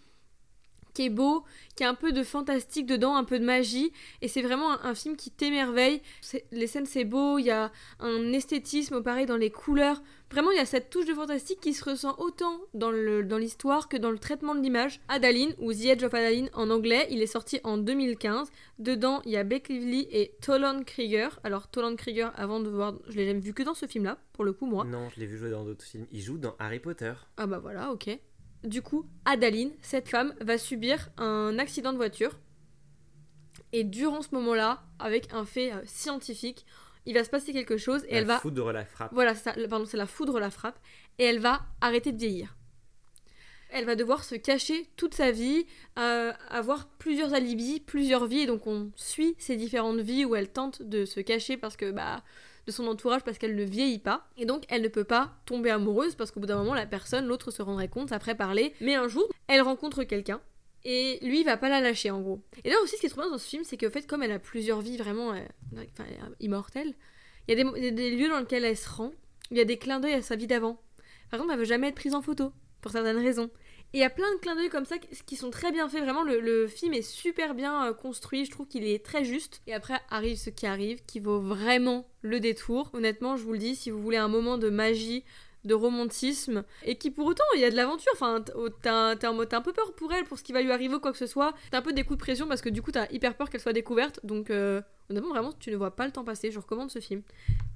qui 0.98 1.06
est 1.06 1.10
beau, 1.10 1.44
qui 1.76 1.84
a 1.84 1.88
un 1.88 1.94
peu 1.94 2.10
de 2.10 2.24
fantastique 2.24 2.84
dedans, 2.84 3.14
un 3.14 3.22
peu 3.22 3.38
de 3.38 3.44
magie, 3.44 3.92
et 4.20 4.26
c'est 4.26 4.42
vraiment 4.42 4.72
un, 4.72 4.80
un 4.82 4.94
film 4.96 5.14
qui 5.14 5.30
t'émerveille. 5.30 6.02
Les 6.50 6.66
scènes, 6.66 6.86
c'est 6.86 7.04
beau, 7.04 7.38
il 7.38 7.44
y 7.44 7.52
a 7.52 7.70
un 8.00 8.32
esthétisme, 8.32 9.00
pareil, 9.00 9.24
dans 9.24 9.36
les 9.36 9.50
couleurs. 9.50 10.02
Vraiment, 10.32 10.50
il 10.50 10.56
y 10.56 10.60
a 10.60 10.66
cette 10.66 10.90
touche 10.90 11.06
de 11.06 11.14
fantastique 11.14 11.60
qui 11.60 11.72
se 11.72 11.88
ressent 11.88 12.16
autant 12.18 12.58
dans 12.74 12.90
l'histoire 12.90 13.88
que 13.88 13.96
dans 13.96 14.10
le 14.10 14.18
traitement 14.18 14.56
de 14.56 14.60
l'image. 14.60 15.00
Adaline, 15.06 15.54
ou 15.60 15.72
The 15.72 15.84
Edge 15.84 16.02
of 16.02 16.12
Adaline 16.12 16.50
en 16.52 16.68
anglais, 16.68 17.06
il 17.10 17.22
est 17.22 17.28
sorti 17.28 17.60
en 17.62 17.78
2015. 17.78 18.50
Dedans, 18.80 19.22
il 19.24 19.30
y 19.30 19.36
a 19.36 19.44
Blake 19.44 19.68
Lively 19.68 20.08
et 20.10 20.32
Toland 20.42 20.82
Krieger. 20.82 21.38
Alors, 21.44 21.68
Toland 21.68 21.94
Krieger, 21.94 22.32
avant 22.34 22.58
de 22.58 22.70
voir, 22.70 22.94
je 23.08 23.16
l'ai 23.16 23.26
jamais 23.28 23.38
vu 23.38 23.54
que 23.54 23.62
dans 23.62 23.74
ce 23.74 23.86
film-là, 23.86 24.18
pour 24.32 24.44
le 24.44 24.52
coup, 24.52 24.66
moi. 24.66 24.84
Non, 24.84 25.08
je 25.10 25.20
l'ai 25.20 25.26
vu 25.26 25.38
jouer 25.38 25.50
dans 25.50 25.64
d'autres 25.64 25.84
films. 25.84 26.08
Il 26.10 26.20
joue 26.20 26.38
dans 26.38 26.56
Harry 26.58 26.80
Potter. 26.80 27.12
Ah 27.36 27.46
bah 27.46 27.60
voilà, 27.60 27.92
ok. 27.92 28.18
Du 28.64 28.82
coup, 28.82 29.06
Adaline, 29.24 29.70
cette 29.82 30.08
femme, 30.08 30.34
va 30.40 30.58
subir 30.58 31.10
un 31.16 31.58
accident 31.58 31.92
de 31.92 31.96
voiture. 31.96 32.38
Et 33.72 33.84
durant 33.84 34.22
ce 34.22 34.28
moment-là, 34.32 34.82
avec 34.98 35.32
un 35.32 35.44
fait 35.44 35.72
euh, 35.72 35.80
scientifique, 35.84 36.64
il 37.06 37.14
va 37.14 37.24
se 37.24 37.30
passer 37.30 37.52
quelque 37.52 37.76
chose 37.76 38.04
et 38.08 38.12
la 38.12 38.18
elle 38.18 38.24
va... 38.26 38.38
foudre 38.38 38.72
la 38.72 38.84
frappe. 38.84 39.12
Voilà, 39.12 39.34
ça, 39.34 39.54
pardon, 39.68 39.84
c'est 39.84 39.96
la 39.96 40.06
foudre 40.06 40.40
la 40.40 40.50
frappe. 40.50 40.78
Et 41.18 41.24
elle 41.24 41.38
va 41.38 41.66
arrêter 41.80 42.12
de 42.12 42.18
vieillir. 42.18 42.54
Elle 43.70 43.84
va 43.84 43.96
devoir 43.96 44.24
se 44.24 44.34
cacher 44.34 44.88
toute 44.96 45.14
sa 45.14 45.30
vie, 45.30 45.66
euh, 45.98 46.32
avoir 46.48 46.88
plusieurs 46.98 47.34
alibis, 47.34 47.80
plusieurs 47.80 48.26
vies. 48.26 48.40
Et 48.40 48.46
donc 48.46 48.66
on 48.66 48.90
suit 48.96 49.36
ces 49.38 49.56
différentes 49.56 50.00
vies 50.00 50.24
où 50.24 50.34
elle 50.34 50.50
tente 50.50 50.82
de 50.82 51.04
se 51.04 51.20
cacher 51.20 51.56
parce 51.56 51.76
que 51.76 51.90
bah 51.90 52.22
de 52.68 52.72
son 52.72 52.86
entourage 52.86 53.24
parce 53.24 53.38
qu'elle 53.38 53.56
ne 53.56 53.64
vieillit 53.64 53.98
pas. 53.98 54.28
Et 54.36 54.46
donc 54.46 54.64
elle 54.68 54.82
ne 54.82 54.88
peut 54.88 55.04
pas 55.04 55.32
tomber 55.46 55.70
amoureuse 55.70 56.14
parce 56.14 56.30
qu'au 56.30 56.40
bout 56.40 56.46
d'un 56.46 56.58
moment 56.58 56.74
la 56.74 56.86
personne, 56.86 57.26
l'autre 57.26 57.50
se 57.50 57.62
rendrait 57.62 57.88
compte 57.88 58.12
après 58.12 58.36
parler. 58.36 58.74
Mais 58.80 58.94
un 58.94 59.08
jour, 59.08 59.28
elle 59.48 59.62
rencontre 59.62 60.04
quelqu'un. 60.04 60.40
Et 60.84 61.18
lui, 61.22 61.40
il 61.40 61.44
va 61.44 61.56
pas 61.56 61.68
la 61.68 61.80
lâcher 61.80 62.10
en 62.10 62.20
gros. 62.20 62.40
Et 62.64 62.70
là 62.70 62.76
aussi, 62.82 62.94
ce 62.94 63.00
qui 63.00 63.06
est 63.06 63.10
trop 63.10 63.22
bien 63.22 63.30
dans 63.30 63.38
ce 63.38 63.48
film, 63.48 63.64
c'est 63.64 63.76
qu'en 63.76 63.90
fait, 63.90 64.06
comme 64.06 64.22
elle 64.22 64.32
a 64.32 64.38
plusieurs 64.38 64.80
vies 64.80 64.96
vraiment 64.96 65.32
euh, 65.32 65.84
immortelles, 66.38 66.94
il 67.48 67.58
y 67.58 67.60
a 67.60 67.64
des, 67.64 67.90
des 67.90 68.16
lieux 68.16 68.28
dans 68.28 68.38
lesquels 68.38 68.64
elle 68.64 68.76
se 68.76 68.88
rend 68.88 69.10
il 69.50 69.56
y 69.56 69.60
a 69.60 69.64
des 69.64 69.78
clins 69.78 70.00
d'œil 70.00 70.14
à 70.14 70.22
sa 70.22 70.36
vie 70.36 70.46
d'avant. 70.46 70.80
Par 71.30 71.38
exemple, 71.38 71.52
elle 71.52 71.58
veut 71.58 71.64
jamais 71.64 71.88
être 71.88 71.94
prise 71.94 72.14
en 72.14 72.22
photo, 72.22 72.52
pour 72.80 72.92
certaines 72.92 73.18
raisons. 73.18 73.50
Et 73.94 73.98
il 73.98 74.00
y 74.00 74.04
a 74.04 74.10
plein 74.10 74.30
de 74.34 74.38
clins 74.40 74.54
d'œil 74.54 74.68
comme 74.68 74.84
ça 74.84 74.98
qui- 74.98 75.36
sont 75.36 75.50
très 75.50 75.72
bien 75.72 75.88
faits. 75.88 76.02
Vraiment, 76.02 76.22
le, 76.22 76.66
film 76.66 76.92
est 76.92 77.02
super 77.02 77.54
bien 77.54 77.86
euh, 77.86 77.94
construit. 77.94 78.44
Je 78.44 78.50
trouve 78.50 78.66
qu'il 78.66 78.84
est 78.86 79.04
très 79.04 79.24
juste. 79.24 79.62
Et 79.66 79.72
après 79.72 79.98
arrive 80.10 80.36
ce 80.36 80.50
qui 80.50 80.66
arrive, 80.66 81.00
qui 81.06 81.20
vaut 81.20 81.40
vraiment 81.40 82.06
le 82.20 82.38
détour. 82.38 82.90
Honnêtement, 82.92 83.36
je 83.36 83.44
vous 83.44 83.52
le 83.52 83.58
dis, 83.58 83.76
si 83.76 83.90
vous 83.90 84.02
voulez 84.02 84.18
un 84.18 84.28
moment 84.28 84.58
de 84.58 84.68
magie, 84.68 85.24
de 85.64 85.74
romantisme, 85.74 86.64
et 86.84 86.96
qui 86.96 87.10
pour 87.10 87.26
autant, 87.26 87.44
il 87.54 87.60
y 87.60 87.64
a 87.64 87.70
de 87.70 87.76
l'aventure. 87.76 88.12
Enfin, 88.14 88.44
oh, 88.56 88.68
t'as 88.68 89.16
t'as 89.16 89.30
un 89.30 89.62
peu 89.62 89.72
peur 89.72 89.94
pour 89.94 90.12
elle, 90.12 90.24
pour 90.24 90.38
ce 90.38 90.44
qui 90.44 90.52
va 90.52 90.60
lui 90.62 90.70
arriver 90.70 90.94
ou 90.96 91.00
quoi 91.00 91.12
que 91.12 91.18
ce 91.18 91.26
soit. 91.26 91.54
T'as 91.70 91.78
un 91.78 91.82
peu 91.82 91.92
des 91.92 92.04
coups 92.04 92.18
de 92.18 92.22
pression 92.22 92.46
parce 92.46 92.60
que 92.60 92.68
du 92.68 92.82
coup, 92.82 92.92
t'as 92.92 93.10
hyper 93.10 93.36
peur 93.36 93.48
qu'elle 93.48 93.60
soit 93.60 93.72
découverte. 93.72 94.20
Donc, 94.24 94.50
euh, 94.50 94.82
honnêtement, 95.10 95.30
vraiment, 95.30 95.52
tu 95.52 95.70
ne 95.70 95.76
vois 95.76 95.96
pas 95.96 96.04
le 96.04 96.12
temps 96.12 96.24
passer. 96.24 96.50
Je 96.50 96.58
recommande 96.58 96.90
ce 96.90 96.98
film. 96.98 97.22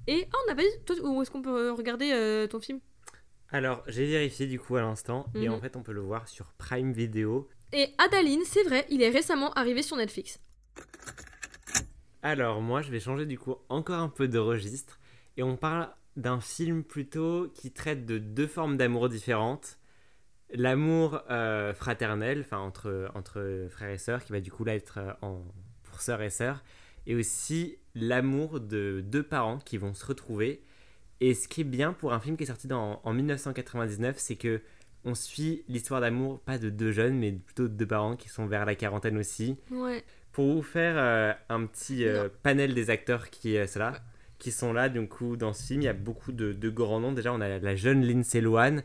Et 0.06 0.26
ah, 0.32 0.36
on 0.44 0.50
n'a 0.50 0.56
pas 0.56 0.62
dit, 0.62 0.68
toi, 0.84 0.96
où 1.02 1.22
est-ce 1.22 1.30
qu'on 1.30 1.42
peut 1.42 1.70
regarder 1.72 2.10
euh, 2.12 2.46
ton 2.46 2.60
film? 2.60 2.80
Alors, 3.52 3.82
j'ai 3.86 4.06
vérifié 4.06 4.46
du 4.46 4.58
coup 4.58 4.76
à 4.76 4.80
l'instant, 4.80 5.26
et 5.34 5.48
Mhm. 5.48 5.54
en 5.54 5.60
fait, 5.60 5.76
on 5.76 5.82
peut 5.82 5.92
le 5.92 6.00
voir 6.00 6.26
sur 6.26 6.46
Prime 6.54 6.92
Video. 6.92 7.48
Et 7.72 7.88
Adaline, 7.98 8.40
c'est 8.44 8.62
vrai, 8.64 8.86
il 8.88 9.02
est 9.02 9.10
récemment 9.10 9.52
arrivé 9.52 9.82
sur 9.82 9.96
Netflix. 9.96 10.40
Alors, 12.22 12.60
moi, 12.62 12.82
je 12.82 12.90
vais 12.90 13.00
changer 13.00 13.26
du 13.26 13.38
coup 13.38 13.56
encore 13.68 13.98
un 13.98 14.08
peu 14.08 14.26
de 14.28 14.38
registre, 14.38 14.98
et 15.36 15.42
on 15.42 15.56
parle 15.56 15.90
d'un 16.16 16.40
film 16.40 16.84
plutôt 16.84 17.48
qui 17.54 17.72
traite 17.72 18.06
de 18.06 18.18
deux 18.18 18.46
formes 18.46 18.76
d'amour 18.76 19.08
différentes. 19.08 19.78
L'amour 20.54 21.22
euh, 21.30 21.72
fraternel, 21.74 22.40
enfin 22.40 22.58
entre, 22.58 23.10
entre 23.14 23.66
frères 23.70 23.90
et 23.90 23.98
sœurs, 23.98 24.24
qui 24.24 24.32
va 24.32 24.40
du 24.40 24.50
coup 24.52 24.64
là 24.64 24.74
être 24.74 24.98
euh, 24.98 25.12
en, 25.22 25.42
pour 25.84 26.00
sœurs 26.02 26.20
et 26.22 26.30
sœurs, 26.30 26.62
et 27.06 27.14
aussi 27.14 27.78
l'amour 27.94 28.60
de 28.60 29.02
deux 29.04 29.22
parents 29.22 29.58
qui 29.58 29.76
vont 29.78 29.94
se 29.94 30.04
retrouver. 30.06 30.62
Et 31.24 31.34
ce 31.34 31.46
qui 31.46 31.60
est 31.60 31.64
bien 31.64 31.92
pour 31.92 32.12
un 32.12 32.18
film 32.20 32.36
qui 32.36 32.42
est 32.42 32.46
sorti 32.46 32.66
dans- 32.66 33.00
en 33.04 33.12
1999, 33.12 34.16
c'est 34.18 34.34
que 34.36 34.60
on 35.04 35.14
suit 35.14 35.64
l'histoire 35.68 36.00
d'amour 36.00 36.40
pas 36.40 36.58
de 36.58 36.68
deux 36.68 36.90
jeunes, 36.92 37.16
mais 37.18 37.32
plutôt 37.32 37.64
de 37.68 37.74
deux 37.74 37.86
parents 37.86 38.16
qui 38.16 38.28
sont 38.28 38.46
vers 38.46 38.64
la 38.64 38.74
quarantaine 38.74 39.16
aussi. 39.18 39.56
Ouais. 39.70 40.02
Pour 40.32 40.46
vous 40.52 40.62
faire 40.62 40.94
euh, 40.96 41.32
un 41.48 41.66
petit 41.66 42.04
euh, 42.06 42.28
panel 42.42 42.74
des 42.74 42.90
acteurs 42.90 43.30
qui, 43.30 43.56
euh, 43.56 43.66
là, 43.76 43.94
qui 44.38 44.50
sont 44.50 44.72
là, 44.72 44.88
du 44.88 45.06
coup, 45.08 45.36
dans 45.36 45.52
ce 45.52 45.62
film, 45.64 45.82
il 45.82 45.84
y 45.84 45.88
a 45.88 45.92
beaucoup 45.92 46.32
de, 46.32 46.52
de 46.52 46.70
grands 46.70 46.98
noms. 47.00 47.12
Déjà, 47.12 47.32
on 47.32 47.40
a 47.40 47.58
la 47.58 47.76
jeune 47.76 48.04
Lindsay 48.04 48.40
Lohan. 48.40 48.78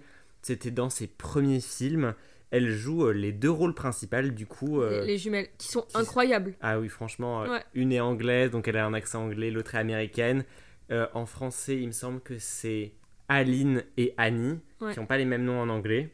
C'était 0.43 0.71
dans 0.71 0.89
ses 0.89 1.07
premiers 1.07 1.59
films. 1.61 2.13
elle 2.51 2.69
joue 2.69 3.09
les 3.11 3.31
deux 3.33 3.49
rôles 3.51 3.73
principaux 3.73 4.21
du 4.21 4.45
coup. 4.45 4.81
Les, 4.81 5.05
les 5.05 5.17
jumelles, 5.17 5.47
qui 5.57 5.67
sont 5.67 5.81
qui- 5.81 5.97
incroyables. 5.97 6.53
Ah 6.61 6.79
oui, 6.79 6.87
franchement, 6.87 7.41
Ouais. 7.41 7.61
une 7.73 7.91
est 7.91 7.99
anglaise, 7.99 8.51
donc 8.51 8.67
elle 8.69 8.77
a 8.77 8.85
un 8.85 8.93
accent 8.93 9.23
anglais, 9.25 9.51
l'autre 9.51 9.75
est 9.75 9.79
américaine. 9.79 10.45
Euh, 10.91 11.07
en 11.13 11.25
français, 11.25 11.77
il 11.77 11.87
me 11.87 11.91
semble 11.91 12.21
que 12.21 12.37
c'est 12.39 12.93
Aline 13.27 13.83
et 13.97 14.13
Annie, 14.17 14.59
Ouais. 14.81 14.93
qui 14.93 14.99
n'ont 14.99 15.05
pas 15.05 15.17
les 15.17 15.25
mêmes 15.25 15.43
noms 15.43 15.59
en 15.59 15.69
anglais. 15.69 16.09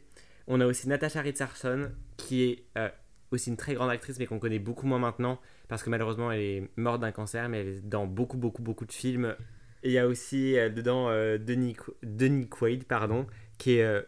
On 0.46 0.60
a 0.60 0.66
aussi 0.66 0.88
Natasha 0.88 1.20
Richardson, 1.20 1.90
qui 2.16 2.42
est 2.44 2.64
euh, 2.76 2.88
aussi 3.30 3.50
une 3.50 3.56
très 3.56 3.74
grande 3.74 3.90
actrice, 3.90 4.18
mais 4.18 4.26
qu'on 4.26 4.38
connaît 4.38 4.58
beaucoup 4.58 4.86
moins 4.86 4.98
maintenant, 4.98 5.40
parce 5.68 5.82
que 5.82 5.90
malheureusement, 5.90 6.30
elle 6.32 6.40
est 6.40 6.68
morte 6.76 7.00
d'un 7.00 7.12
cancer, 7.12 7.48
mais 7.48 7.60
elle 7.60 7.68
est 7.68 7.80
dans 7.88 8.06
beaucoup, 8.06 8.36
beaucoup, 8.36 8.62
beaucoup 8.62 8.84
de 8.84 8.92
films. 8.92 9.36
Et 9.82 9.88
il 9.90 9.92
y 9.92 9.98
a 9.98 10.06
aussi 10.08 10.58
euh, 10.58 10.68
dedans 10.70 11.08
Denis, 11.38 11.76
Denis 12.02 12.48
Quaid, 12.48 12.84
pardon, 12.84 13.26
qui 13.58 13.76
est 13.78 14.04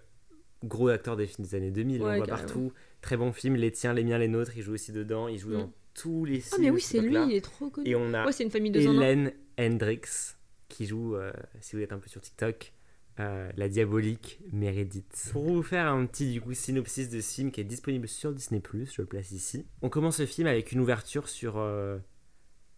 gros 0.65 0.89
acteur 0.89 1.17
des 1.17 1.27
films 1.27 1.47
des 1.47 1.55
années 1.55 1.71
2000, 1.71 2.03
on 2.03 2.07
Ouais, 2.07 2.13
le 2.13 2.17
voit 2.19 2.27
partout. 2.27 2.73
Très 3.03 3.17
bon 3.17 3.31
film, 3.33 3.55
les 3.55 3.71
tiens, 3.71 3.93
les 3.95 4.03
miens, 4.03 4.19
les 4.19 4.27
nôtres, 4.27 4.57
il 4.57 4.63
joue 4.63 4.73
aussi 4.73 4.91
dedans, 4.91 5.29
il 5.29 5.39
joue 5.39 5.51
Mm. 5.51 5.53
dans 5.59 5.73
tous 5.95 6.25
les 6.25 6.39
Ah, 6.39 6.41
films. 6.57 6.61
mais 6.63 6.67
de 6.69 6.73
oui, 6.75 6.81
c'est 6.81 7.01
lui, 7.01 7.15
il 7.29 7.37
est 7.37 7.41
trop 7.45 7.71
connu. 7.71 7.89
Et 7.89 7.95
on 7.95 8.13
a 8.15 8.27
Ouais, 8.27 8.33
une 8.41 8.51
famille 8.51 8.73
de. 8.73 8.81
Hélène 8.81 9.33
Hendrix 9.59 10.01
qui 10.69 10.87
joue, 10.87 11.17
euh, 11.17 11.33
si 11.61 11.77
vous 11.77 11.83
êtes 11.83 11.93
un 11.93 11.99
peu 11.99 12.09
sur 12.09 12.21
TikTok, 12.21 12.73
euh, 13.19 13.51
la 13.57 13.69
diabolique 13.69 14.41
Meredith. 14.53 15.31
Pour 15.33 15.45
vous 15.45 15.63
faire 15.63 15.87
un 15.87 16.05
petit 16.07 16.31
du 16.33 16.41
coup 16.41 16.53
synopsis 16.53 17.09
de 17.09 17.21
ce 17.21 17.35
film 17.35 17.51
qui 17.51 17.61
est 17.61 17.65
disponible 17.65 18.09
sur 18.09 18.33
Disney+, 18.33 18.61
je 18.73 19.01
le 19.03 19.07
place 19.07 19.31
ici. 19.31 19.67
On 19.83 19.89
commence 19.89 20.21
le 20.21 20.27
film 20.27 20.47
avec 20.49 20.73
une 20.73 20.81
ouverture 20.81 21.29
sur 21.29 21.55
euh, 21.57 21.99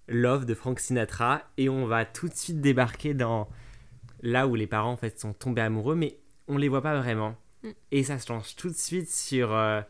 Love 0.07 0.45
de 0.47 0.55
Frank 0.55 0.79
Sinatra 0.79 1.43
et 1.57 1.69
on 1.69 1.87
va 1.87 2.05
tout 2.05 2.29
de 2.29 2.35
suite 2.35 2.61
débarquer 2.61 3.15
dans 3.15 3.49
là 4.23 4.47
où 4.47 4.55
les 4.55 4.67
parents 4.67 4.93
en 4.93 4.97
fait 4.97 5.19
sont 5.19 5.33
tombés 5.33 5.63
amoureux 5.63 5.97
mais 5.97 6.19
on 6.47 6.57
les 6.57 6.69
voit 6.69 6.83
pas 6.83 6.97
vraiment. 6.99 7.37
Mm. 7.63 7.71
Et 7.91 8.03
ça 8.05 8.19
se 8.19 8.33
lance 8.33 8.55
tout 8.55 8.69
de 8.69 8.75
suite 8.77 9.11
sur 9.11 9.53
euh, 9.53 9.81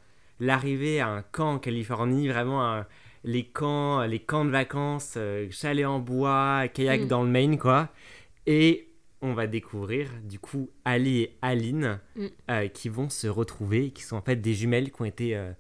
l'arrivée 0.41 1.01
à 1.01 1.09
un 1.09 1.23
camp 1.23 1.55
en 1.55 1.59
Californie, 1.59 2.27
vraiment 2.29 2.65
un- 2.67 2.87
les 3.25 3.45
camps, 3.45 4.03
les 4.05 4.19
camps 4.21 4.45
de 4.45 4.51
vacances, 4.51 5.15
euh, 5.17 5.49
chalet 5.51 5.85
en 5.87 5.99
bois, 5.99 6.69
kayak 6.73 7.03
Mm. 7.03 7.09
dans 7.09 7.23
le 7.23 7.29
Maine, 7.31 7.59
quoi. 7.59 7.89
Et 8.47 8.89
on 9.21 9.35
va 9.35 9.47
découvrir, 9.47 10.09
du 10.25 10.39
coup, 10.39 10.71
Ali 10.85 11.23
et 11.23 11.39
Aline 11.43 12.01
Mm. 12.17 12.27
euh, 12.51 12.69
qui 12.69 12.89
vont 12.89 13.09
se 13.09 13.27
retrouver, 13.27 13.91
qui 13.91 14.03
sont 14.03 14.17
en 14.17 14.23
fait 14.23 14.37
des 14.37 14.55
jumelles 14.55 14.93
qui 14.93 15.03
ont 15.03 15.07
été 15.07 15.37
euh, 15.37 15.53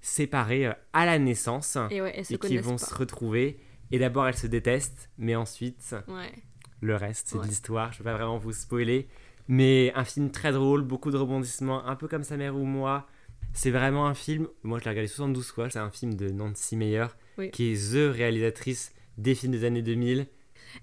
séparées 0.00 0.66
euh, 0.66 0.72
à 0.92 1.06
la 1.06 1.18
naissance 1.18 1.78
Et 1.90 2.00
ouais, 2.02 2.20
et 2.28 2.38
qui 2.38 2.58
vont 2.58 2.72
pas. 2.72 2.78
se 2.78 2.94
retrouver. 2.94 3.58
Et 3.90 3.98
d'abord, 3.98 4.26
elles 4.26 4.36
se 4.36 4.46
détestent, 4.46 5.08
mais 5.18 5.36
ensuite, 5.36 5.94
Ouais. 6.08 6.32
le 6.80 6.96
reste, 6.96 7.28
c'est 7.28 7.36
Ouais. 7.36 7.42
de 7.44 7.48
l'histoire. 7.48 7.92
Je 7.92 8.00
ne 8.00 8.04
vais 8.04 8.10
pas 8.10 8.16
vraiment 8.16 8.38
vous 8.38 8.52
spoiler. 8.52 9.08
Mais 9.46 9.92
un 9.94 10.04
film 10.04 10.30
très 10.30 10.52
drôle, 10.52 10.82
beaucoup 10.82 11.10
de 11.10 11.18
rebondissements, 11.18 11.86
un 11.86 11.96
peu 11.96 12.08
comme 12.08 12.24
sa 12.24 12.36
mère 12.36 12.56
ou 12.56 12.64
moi. 12.64 13.06
C'est 13.54 13.70
vraiment 13.70 14.06
un 14.06 14.14
film, 14.14 14.48
moi 14.62 14.78
je 14.78 14.84
l'ai 14.84 14.90
regardé 14.90 15.06
72 15.08 15.46
fois, 15.46 15.70
c'est 15.70 15.78
un 15.78 15.90
film 15.90 16.14
de 16.14 16.28
Nancy 16.28 16.76
Meyer, 16.76 17.06
Oui. 17.38 17.50
qui 17.50 17.72
est 17.72 17.92
The 17.92 18.12
réalisatrice 18.14 18.92
des 19.16 19.34
films 19.34 19.52
des 19.52 19.64
années 19.64 19.80
2000. 19.82 20.26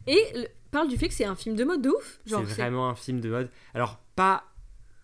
Et 0.07 0.23
le- 0.33 0.47
parle 0.71 0.87
du 0.87 0.97
fait 0.97 1.09
que 1.09 1.13
c'est 1.13 1.25
un 1.25 1.35
film 1.35 1.55
de 1.55 1.63
mode 1.65 1.81
de 1.81 1.89
ouf. 1.89 2.19
C'est 2.25 2.35
vraiment 2.41 2.87
un 2.89 2.95
film 2.95 3.19
de 3.19 3.29
mode. 3.29 3.49
Alors, 3.73 3.99
pas, 4.15 4.45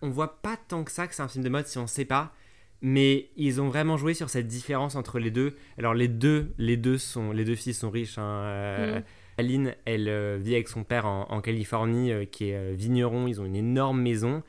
on 0.00 0.08
voit 0.08 0.40
pas 0.40 0.56
tant 0.56 0.82
que 0.82 0.90
ça 0.90 1.06
que 1.06 1.14
c'est 1.14 1.22
un 1.22 1.28
film 1.28 1.44
de 1.44 1.50
mode 1.50 1.66
si 1.66 1.76
on 1.78 1.86
sait 1.86 2.06
pas, 2.06 2.32
mais 2.80 3.28
ils 3.36 3.60
ont 3.60 3.68
vraiment 3.68 3.96
joué 3.98 4.14
sur 4.14 4.30
cette 4.30 4.46
différence 4.46 4.94
entre 4.96 5.18
les 5.18 5.30
deux. 5.30 5.54
Alors, 5.78 5.92
les 5.92 6.08
deux, 6.08 6.54
les 6.56 6.78
deux, 6.78 6.96
sont, 6.96 7.32
les 7.32 7.44
deux 7.44 7.54
filles 7.56 7.74
sont 7.74 7.90
riches. 7.90 8.16
hein, 8.18 8.22
euh, 8.44 8.98
Mm. 9.00 9.04
Aline, 9.40 9.74
elle 9.84 10.08
euh, 10.08 10.38
vit 10.40 10.54
avec 10.54 10.68
son 10.68 10.82
père 10.84 11.06
en, 11.06 11.26
en 11.30 11.40
Californie, 11.42 12.12
euh, 12.12 12.24
qui 12.24 12.48
est 12.48 12.72
vigneron. 12.72 13.26
Ils 13.28 13.40
ont 13.40 13.44
une 13.44 13.54
énorme 13.56 14.00
maison. 14.00 14.42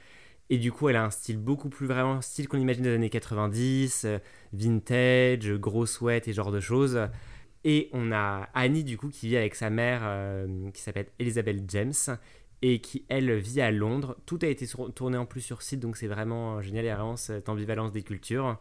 Et 0.49 0.57
du 0.57 0.71
coup, 0.71 0.89
elle 0.89 0.95
a 0.95 1.03
un 1.05 1.11
style 1.11 1.37
beaucoup 1.37 1.69
plus 1.69 1.85
vraiment 1.85 2.13
un 2.13 2.21
style 2.21 2.47
qu'on 2.47 2.57
imagine 2.57 2.83
des 2.83 2.93
années 2.95 3.09
90, 3.11 4.05
euh, 4.05 4.17
vintage, 4.53 5.51
gros 5.53 5.85
sweat 5.85 6.27
et 6.27 6.33
genre 6.33 6.51
de 6.51 6.59
choses. 6.59 6.99
Et 7.63 7.89
on 7.93 8.11
a 8.11 8.49
Annie, 8.53 8.83
du 8.83 8.97
coup, 8.97 9.09
qui 9.09 9.27
vit 9.27 9.37
avec 9.37 9.53
sa 9.55 9.69
mère, 9.69 10.01
euh, 10.03 10.71
qui 10.71 10.81
s'appelle 10.81 11.07
Elizabeth 11.19 11.69
James, 11.69 11.93
et 12.61 12.79
qui, 12.81 13.05
elle, 13.09 13.33
vit 13.37 13.61
à 13.61 13.71
Londres. 13.71 14.17
Tout 14.25 14.39
a 14.41 14.47
été 14.47 14.65
tourné 14.95 15.17
en 15.17 15.25
plus 15.25 15.41
sur 15.41 15.61
site, 15.61 15.79
donc 15.79 15.97
c'est 15.97 16.07
vraiment 16.07 16.61
génial. 16.61 16.83
Il 16.85 16.87
y 16.87 16.91
a 16.91 16.95
vraiment 16.95 17.15
cette 17.17 17.47
ambivalence 17.49 17.91
des 17.91 18.01
cultures. 18.01 18.57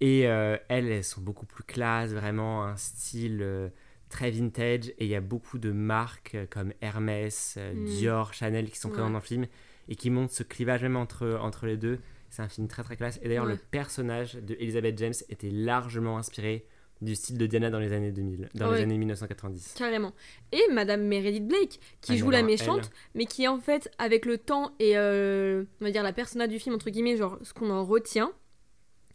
Et 0.00 0.28
euh, 0.28 0.58
elles, 0.68 0.88
elles 0.88 1.04
sont 1.04 1.22
beaucoup 1.22 1.46
plus 1.46 1.64
classe, 1.64 2.10
vraiment 2.12 2.64
un 2.64 2.76
style 2.76 3.38
euh, 3.42 3.68
très 4.10 4.30
vintage. 4.30 4.88
Et 4.98 5.06
il 5.06 5.08
y 5.08 5.14
a 5.14 5.20
beaucoup 5.22 5.58
de 5.58 5.70
marques 5.72 6.36
comme 6.50 6.72
Hermès, 6.82 7.56
Mm. 7.74 7.84
Dior, 7.86 8.34
Chanel 8.34 8.68
qui 8.70 8.78
sont 8.78 8.90
présentes 8.90 9.06
Ouais. 9.08 9.12
dans 9.12 9.18
le 9.18 9.24
film 9.24 9.46
et 9.88 9.96
qui 9.96 10.10
montrent 10.10 10.32
ce 10.32 10.42
clivage 10.42 10.82
même 10.82 10.96
entre, 10.96 11.38
entre 11.40 11.66
les 11.66 11.76
deux. 11.76 11.98
C'est 12.30 12.42
un 12.42 12.48
film 12.48 12.66
très 12.68 12.82
très 12.82 12.96
classe. 12.96 13.18
Et 13.22 13.28
d'ailleurs, 13.28 13.46
Ouais. 13.46 13.52
le 13.52 13.58
personnage 13.70 14.34
de 14.34 14.56
Elizabeth 14.58 14.98
James 14.98 15.14
était 15.28 15.50
largement 15.50 16.18
inspiré 16.18 16.66
du 17.02 17.14
style 17.14 17.36
de 17.38 17.46
Diana 17.46 17.68
dans 17.70 17.78
les 17.78 17.92
années 17.92 18.10
2000, 18.10 18.48
dans 18.54 18.70
Ouais. 18.70 18.76
les 18.78 18.82
années 18.82 18.96
1990. 18.98 19.74
carrément. 19.76 20.12
Et 20.52 20.62
Madame 20.72 21.02
Meredith 21.02 21.46
Blake, 21.46 21.78
qui 22.00 22.12
Ah, 22.12 22.16
joue 22.16 22.30
la 22.30 22.42
méchante, 22.42 22.84
elle. 22.84 22.90
mais 23.14 23.26
qui 23.26 23.46
en 23.46 23.58
fait, 23.60 23.90
avec 23.98 24.24
le 24.24 24.38
temps 24.38 24.72
et 24.78 24.96
euh, 24.96 25.64
on 25.80 25.84
va 25.84 25.90
dire 25.90 26.02
la 26.02 26.14
persona 26.14 26.46
du 26.46 26.58
film, 26.58 26.74
entre 26.74 26.88
guillemets, 26.90 27.16
genre 27.16 27.38
ce 27.42 27.52
qu'on 27.52 27.68
en 27.70 27.84
retient, 27.84 28.32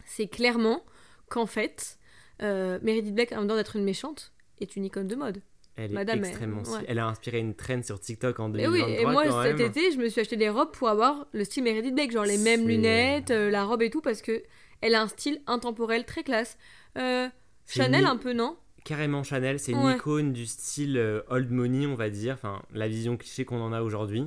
c'est 0.06 0.28
clairement 0.28 0.84
qu'en 1.30 1.48
fait, 1.48 1.98
euh, 2.44 2.80
Meredith 2.84 3.16
Blake, 3.16 3.32
en 3.34 3.46
dehors 3.46 3.58
d'être 3.58 3.76
une 3.76 3.84
méchante, 3.84 4.32
est 4.60 4.76
une 4.76 4.86
icône 4.86 5.08
de 5.08 5.16
mode. 5.16 5.42
Elle 5.78 5.92
est 5.92 5.96
Madame, 5.96 6.24
extrêmement 6.26 6.60
elle- 6.60 6.66
stylée. 6.66 6.80
ouais. 6.82 6.86
Elle 6.90 7.00
a 7.00 7.08
inspiré 7.08 7.40
une 7.40 7.56
trend 7.56 7.82
sur 7.82 8.00
TikTok 8.00 8.40
en 8.40 8.50
Et 8.54 8.64
2023 8.64 8.88
oui, 8.88 8.94
et 9.00 9.06
moi 9.06 9.24
quand 9.28 9.44
cet 9.44 9.58
même. 9.58 9.68
été, 9.68 9.92
je 9.92 9.98
me 9.98 10.10
suis 10.10 10.22
acheté 10.22 10.36
des 10.38 10.50
robes 10.50 10.72
pour 10.72 10.90
avoir 10.90 11.28
le 11.32 11.44
style 11.44 11.64
Meredith 11.64 11.96
Blake, 11.96 12.12
genre 12.12 12.26
les 12.26 12.38
mêmes 12.38 12.68
lunettes, 12.68 13.32
euh, 13.32 13.50
la 13.50 13.64
robe 13.64 13.82
et 13.82 13.90
tout, 13.90 14.02
parce 14.02 14.22
que 14.22 14.44
elle 14.82 14.96
a 14.96 15.02
un 15.02 15.08
style 15.08 15.42
intemporel 15.48 16.06
très 16.06 16.24
classe. 16.24 16.58
Euh, 16.98 17.30
Chanel 17.68 18.02
une- 18.02 18.08
un 18.08 18.18
peu, 18.18 18.34
non? 18.34 18.58
Carrément 18.84 19.24
Chanel, 19.24 19.60
c'est 19.60 19.72
une 19.74 19.84
Ouais. 19.86 19.96
icône 19.96 20.34
du 20.34 20.46
style 20.46 20.98
euh, 20.98 21.22
old 21.30 21.52
money, 21.52 21.86
on 21.86 21.96
va 21.96 22.10
dire, 22.10 22.34
enfin 22.34 22.62
la 22.74 22.88
vision 22.88 23.16
cliché 23.16 23.46
qu'on 23.46 23.62
en 23.62 23.72
a 23.74 23.82
aujourd'hui. 23.82 24.26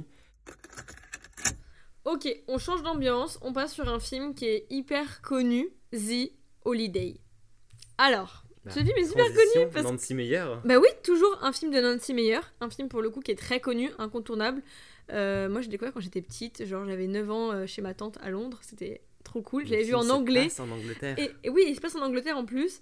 Ok, 2.05 2.29
on 2.49 2.59
change 2.59 2.83
d'ambiance, 2.83 3.39
on 3.43 3.53
passe 3.53 3.73
sur 3.73 3.89
un 3.89 3.99
film 3.99 4.35
qui 4.35 4.45
est 4.47 4.67
hyper 4.71 5.23
connu, 5.23 5.69
The 5.93 6.31
Holiday. 6.65 7.17
Alors, 7.99 8.44
ce 8.69 8.79
film 8.81 8.93
est 8.97 9.05
super 9.05 9.27
connu 9.27 9.67
parce. 9.73 9.85
Nancy 9.85 10.15
Meyer. 10.15 10.45
Bah 10.65 10.79
oui, 10.79 10.89
toujours 11.03 11.39
un 11.43 11.53
film 11.53 11.71
de 11.73 11.81
Nancy 11.81 12.15
Meyer, 12.15 12.41
un 12.61 12.71
film 12.71 12.89
pour 12.89 13.03
le 13.03 13.11
coup 13.11 13.21
qui 13.21 13.31
est 13.31 13.37
très 13.39 13.61
connu, 13.61 13.91
incontournable. 13.99 14.63
Euh, 15.13 15.49
moi, 15.49 15.61
j'ai 15.61 15.69
découvert 15.69 15.93
quand 15.93 16.01
j'étais 16.01 16.23
petite, 16.23 16.65
genre 16.65 16.87
j'avais 16.87 17.07
9 17.07 17.31
ans 17.31 17.53
euh, 17.53 17.67
chez 17.67 17.83
ma 17.83 17.93
tante 17.95 18.19
à 18.23 18.31
Londres, 18.31 18.59
c'était 18.63 19.03
trop 19.23 19.43
cool. 19.43 19.67
Je 19.67 19.71
l'avais 19.73 19.83
Le 19.83 19.89
vu 19.89 19.95
en 19.95 20.03
se 20.03 20.11
anglais. 20.11 20.45
passe 20.45 20.61
en 20.61 20.71
Angleterre. 20.71 21.19
Et, 21.19 21.31
et 21.45 21.51
oui, 21.51 21.65
il 21.69 21.75
se 21.75 21.81
passe 21.81 21.95
en 21.97 22.01
Angleterre 22.03 22.37
en 22.39 22.45
plus. 22.47 22.81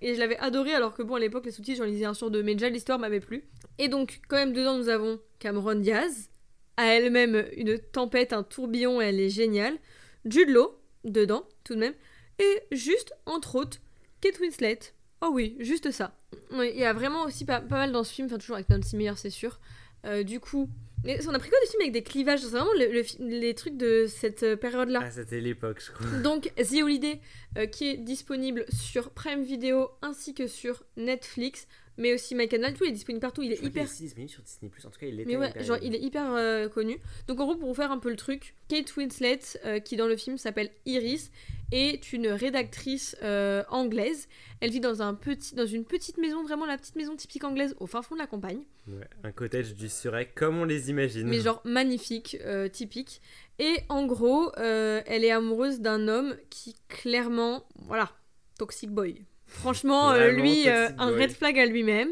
Et 0.00 0.14
je 0.14 0.18
l'avais 0.20 0.38
adoré 0.38 0.72
alors 0.72 0.94
que 0.94 1.02
bon, 1.02 1.16
à 1.16 1.18
l'époque, 1.18 1.44
les 1.44 1.50
sous-titres, 1.50 1.78
j'en 1.78 1.84
lisais 1.84 2.04
un 2.04 2.14
sur 2.14 2.30
deux, 2.30 2.42
mais 2.42 2.54
déjà 2.54 2.68
l'histoire 2.68 2.98
m'avait 2.98 3.20
plu. 3.20 3.44
Et 3.78 3.88
donc, 3.88 4.20
quand 4.28 4.36
même, 4.36 4.52
dedans, 4.52 4.78
nous 4.78 4.88
avons 4.88 5.20
Cameron 5.40 5.74
Diaz, 5.74 6.30
à 6.76 6.86
elle-même 6.86 7.44
une 7.56 7.78
tempête, 7.78 8.32
un 8.32 8.44
tourbillon, 8.44 9.00
elle 9.00 9.18
est 9.18 9.28
géniale. 9.28 9.76
Jude 10.24 10.50
Law, 10.50 10.78
dedans, 11.04 11.46
tout 11.64 11.74
de 11.74 11.80
même. 11.80 11.94
Et 12.38 12.62
juste, 12.70 13.12
entre 13.26 13.56
autres, 13.56 13.78
Kate 14.20 14.38
Winslet. 14.38 14.78
Oh 15.20 15.30
oui, 15.32 15.56
juste 15.58 15.90
ça. 15.90 16.14
Oui, 16.52 16.70
il 16.74 16.80
y 16.80 16.84
a 16.84 16.92
vraiment 16.92 17.24
aussi 17.24 17.44
pas, 17.44 17.60
pas 17.60 17.76
mal 17.78 17.92
dans 17.92 18.04
ce 18.04 18.12
film, 18.12 18.26
enfin 18.26 18.38
toujours 18.38 18.56
avec 18.56 18.68
Nancy 18.68 18.96
Meyer, 18.96 19.12
c'est 19.16 19.30
sûr. 19.30 19.58
Euh, 20.06 20.22
du 20.22 20.38
coup, 20.38 20.68
mais 21.04 21.18
on 21.26 21.34
a 21.34 21.38
pris 21.40 21.48
quoi 21.50 21.58
des 21.60 21.66
films 21.66 21.80
avec 21.82 21.92
des 21.92 22.02
clivages? 22.04 22.40
C'est 22.40 22.46
vraiment 22.50 22.72
le- 22.74 23.02
les 23.40 23.54
trucs 23.54 23.76
de 23.76 24.06
cette 24.08 24.44
euh, 24.44 24.56
période-là. 24.56 25.00
Ah, 25.02 25.10
c'était 25.10 25.40
l'époque, 25.40 25.82
je 25.84 25.90
crois. 25.90 26.06
Donc 26.20 26.52
The 26.56 26.82
Holiday 26.82 27.20
euh, 27.56 27.66
qui 27.66 27.88
est 27.88 27.96
disponible 27.96 28.64
sur 28.72 29.10
Prime 29.10 29.42
Video 29.42 29.90
ainsi 30.02 30.34
que 30.34 30.46
sur 30.46 30.84
Netflix, 30.96 31.66
mais 31.96 32.14
aussi 32.14 32.36
MyCanal, 32.36 32.74
tout 32.74 32.84
il 32.84 32.90
est 32.90 32.92
disponible 32.92 33.20
partout, 33.20 33.42
il 33.42 33.52
est 33.52 33.56
Je 33.56 33.64
hyper 33.66 33.82
est 33.90 33.98
disponible 34.02 34.30
sur 34.30 34.42
Disney+. 34.44 34.70
En 34.84 34.90
tout 34.90 35.00
cas, 35.00 35.06
il 35.06 35.16
mais 35.26 35.36
ouais, 35.36 35.52
une 35.56 35.64
genre 35.64 35.78
il 35.82 35.96
est 35.96 36.00
hyper 36.00 36.32
euh, 36.32 36.68
connu. 36.68 36.96
Donc 37.26 37.40
en 37.40 37.44
gros 37.46 37.56
pour 37.56 37.68
vous 37.68 37.74
faire 37.74 37.90
un 37.90 37.98
peu 37.98 38.10
le 38.10 38.16
truc, 38.16 38.54
Kate 38.68 38.96
Winslet 38.96 39.40
euh, 39.64 39.80
qui 39.80 39.96
dans 39.96 40.06
le 40.06 40.16
film 40.16 40.38
s'appelle 40.38 40.70
Iris 40.86 41.32
est 41.72 42.12
une 42.12 42.28
rédactrice 42.28 43.16
euh, 43.22 43.62
anglaise. 43.68 44.28
Elle 44.60 44.70
vit 44.70 44.80
dans 44.80 45.02
un 45.02 45.14
petit 45.14 45.54
dans 45.54 45.66
une 45.66 45.84
petite 45.84 46.18
maison, 46.18 46.42
vraiment 46.42 46.66
la 46.66 46.76
petite 46.76 46.96
maison 46.96 47.16
typique 47.16 47.44
anglaise 47.44 47.74
au 47.78 47.86
fin 47.86 48.02
fond 48.02 48.14
de 48.14 48.20
la 48.20 48.26
campagne. 48.26 48.60
Ouais, 48.88 49.06
un 49.22 49.32
cottage 49.32 49.74
du 49.74 49.88
Surrey, 49.88 50.28
comme 50.34 50.58
on 50.58 50.64
les 50.64 50.90
imagine. 50.90 51.28
mais 51.28 51.40
genre 51.40 51.60
magnifique, 51.64 52.38
euh, 52.44 52.68
typique. 52.68 53.20
Et 53.58 53.76
en 53.88 54.06
gros, 54.06 54.52
euh, 54.58 55.02
elle 55.06 55.24
est 55.24 55.30
amoureuse 55.30 55.80
d'un 55.80 56.08
homme 56.08 56.36
qui 56.48 56.76
clairement, 56.88 57.64
voilà, 57.76 58.10
toxic 58.58 58.90
boy. 58.90 59.22
Franchement, 59.46 60.14
lui, 60.14 60.68
un 60.68 61.10
boy. 61.10 61.22
red 61.22 61.30
flag 61.30 61.58
à 61.58 61.66
lui-même. 61.66 62.10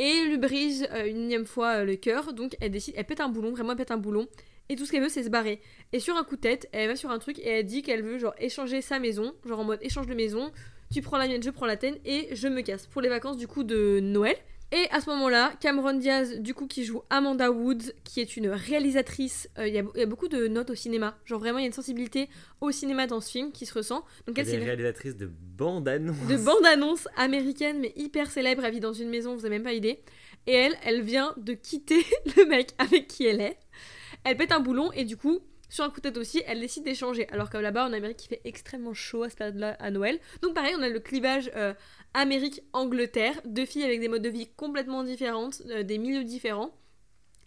Et 0.00 0.26
lui 0.26 0.38
brise 0.38 0.88
une 1.06 1.24
énième 1.24 1.44
fois 1.44 1.82
le 1.82 1.96
cœur. 1.96 2.32
Donc 2.32 2.56
elle 2.60 2.70
décide, 2.70 2.94
elle 2.96 3.04
pète 3.04 3.20
un 3.20 3.28
boulon, 3.28 3.50
vraiment 3.50 3.72
elle 3.72 3.78
pète 3.78 3.90
un 3.90 3.96
boulon. 3.96 4.28
Et 4.68 4.76
tout 4.76 4.84
ce 4.86 4.92
qu'elle 4.92 5.02
veut, 5.02 5.08
c'est 5.08 5.22
se 5.22 5.30
barrer. 5.30 5.60
Et 5.92 6.00
sur 6.00 6.16
un 6.16 6.24
coup 6.24 6.36
de 6.36 6.40
tête, 6.42 6.68
elle 6.72 6.88
va 6.88 6.96
sur 6.96 7.10
un 7.10 7.18
truc 7.18 7.38
et 7.38 7.48
elle 7.48 7.64
dit 7.64 7.82
qu'elle 7.82 8.02
veut 8.02 8.18
genre 8.18 8.34
échanger 8.38 8.80
sa 8.82 8.98
maison, 8.98 9.34
genre 9.46 9.60
en 9.60 9.64
mode 9.64 9.78
échange 9.82 10.06
de 10.06 10.14
maison. 10.14 10.52
Tu 10.92 11.00
prends 11.02 11.16
la 11.18 11.26
mienne, 11.26 11.42
je 11.42 11.50
prends 11.50 11.66
la 11.66 11.76
tienne 11.76 11.96
et 12.04 12.28
je 12.34 12.48
me 12.48 12.60
casse 12.62 12.86
pour 12.86 13.00
les 13.02 13.08
vacances 13.08 13.36
du 13.36 13.46
coup 13.46 13.62
de 13.64 14.00
Noël. 14.00 14.36
Et 14.70 14.86
à 14.90 15.00
ce 15.00 15.08
moment-là, 15.08 15.54
Cameron 15.60 15.94
Diaz, 15.94 16.40
du 16.40 16.52
coup, 16.52 16.66
qui 16.66 16.84
joue 16.84 17.00
Amanda 17.08 17.50
Woods, 17.50 17.92
qui 18.04 18.20
est 18.20 18.36
une 18.36 18.48
réalisatrice, 18.48 19.48
euh, 19.58 19.66
il 19.66 19.72
y, 19.74 19.78
a- 19.78 19.82
il 19.94 19.98
y 20.00 20.02
a 20.02 20.06
beaucoup 20.06 20.28
de 20.28 20.46
notes 20.46 20.68
au 20.68 20.74
cinéma. 20.74 21.16
Genre 21.24 21.38
vraiment, 21.40 21.56
il 21.56 21.62
y 21.62 21.64
a 21.64 21.68
une 21.68 21.72
sensibilité 21.72 22.28
au 22.60 22.70
cinéma 22.70 23.06
dans 23.06 23.22
ce 23.22 23.30
film 23.30 23.50
qui 23.50 23.64
se 23.64 23.72
ressent. 23.72 24.04
Donc 24.26 24.38
elle, 24.38 24.46
est 24.46 24.56
une 24.58 24.64
réalisatrice 24.64 25.16
de 25.16 25.26
bande-annonce. 25.26 26.16
de 26.28 26.36
bande-annonce 26.36 27.08
américaine, 27.16 27.78
mais 27.80 27.94
hyper 27.96 28.30
célèbre. 28.30 28.62
Elle 28.64 28.72
vit 28.74 28.80
dans 28.80 28.92
une 28.92 29.08
maison, 29.08 29.34
vous 29.34 29.46
avez 29.46 29.54
même 29.56 29.62
pas 29.64 29.72
idée. 29.72 30.00
Et 30.46 30.52
elle, 30.52 30.74
elle 30.84 31.00
vient 31.00 31.32
de 31.38 31.54
quitter 31.54 32.04
le 32.36 32.44
mec 32.44 32.72
avec 32.76 33.06
qui 33.08 33.24
elle 33.24 33.40
est. 33.40 33.56
Elle 34.28 34.36
pète 34.36 34.52
un 34.52 34.60
boulon 34.60 34.92
et 34.92 35.06
du 35.06 35.16
coup, 35.16 35.40
sur 35.70 35.84
un 35.84 35.88
coup 35.88 35.96
de 35.96 36.02
tête 36.02 36.18
aussi, 36.18 36.42
elle 36.46 36.60
décide 36.60 36.84
d'échanger. 36.84 37.26
Alors 37.30 37.48
que 37.48 37.56
là-bas, 37.56 37.86
en 37.86 37.94
Amérique, 37.94 38.22
il 38.26 38.28
fait 38.28 38.42
extrêmement 38.44 38.92
chaud 38.92 39.22
à 39.22 39.30
cette 39.30 39.38
période-là, 39.38 39.74
à 39.80 39.90
Noël. 39.90 40.18
Donc 40.42 40.54
pareil, 40.54 40.74
on 40.78 40.82
a 40.82 40.88
le 40.90 41.00
clivage 41.00 41.50
euh, 41.56 41.72
Amérique-Angleterre, 42.12 43.40
deux 43.46 43.64
filles 43.64 43.84
avec 43.84 44.00
des 44.00 44.08
modes 44.08 44.20
de 44.20 44.28
vie 44.28 44.48
complètement 44.54 45.02
différentes, 45.02 45.62
euh, 45.70 45.82
des 45.82 45.96
milieux 45.96 46.24
différents, 46.24 46.74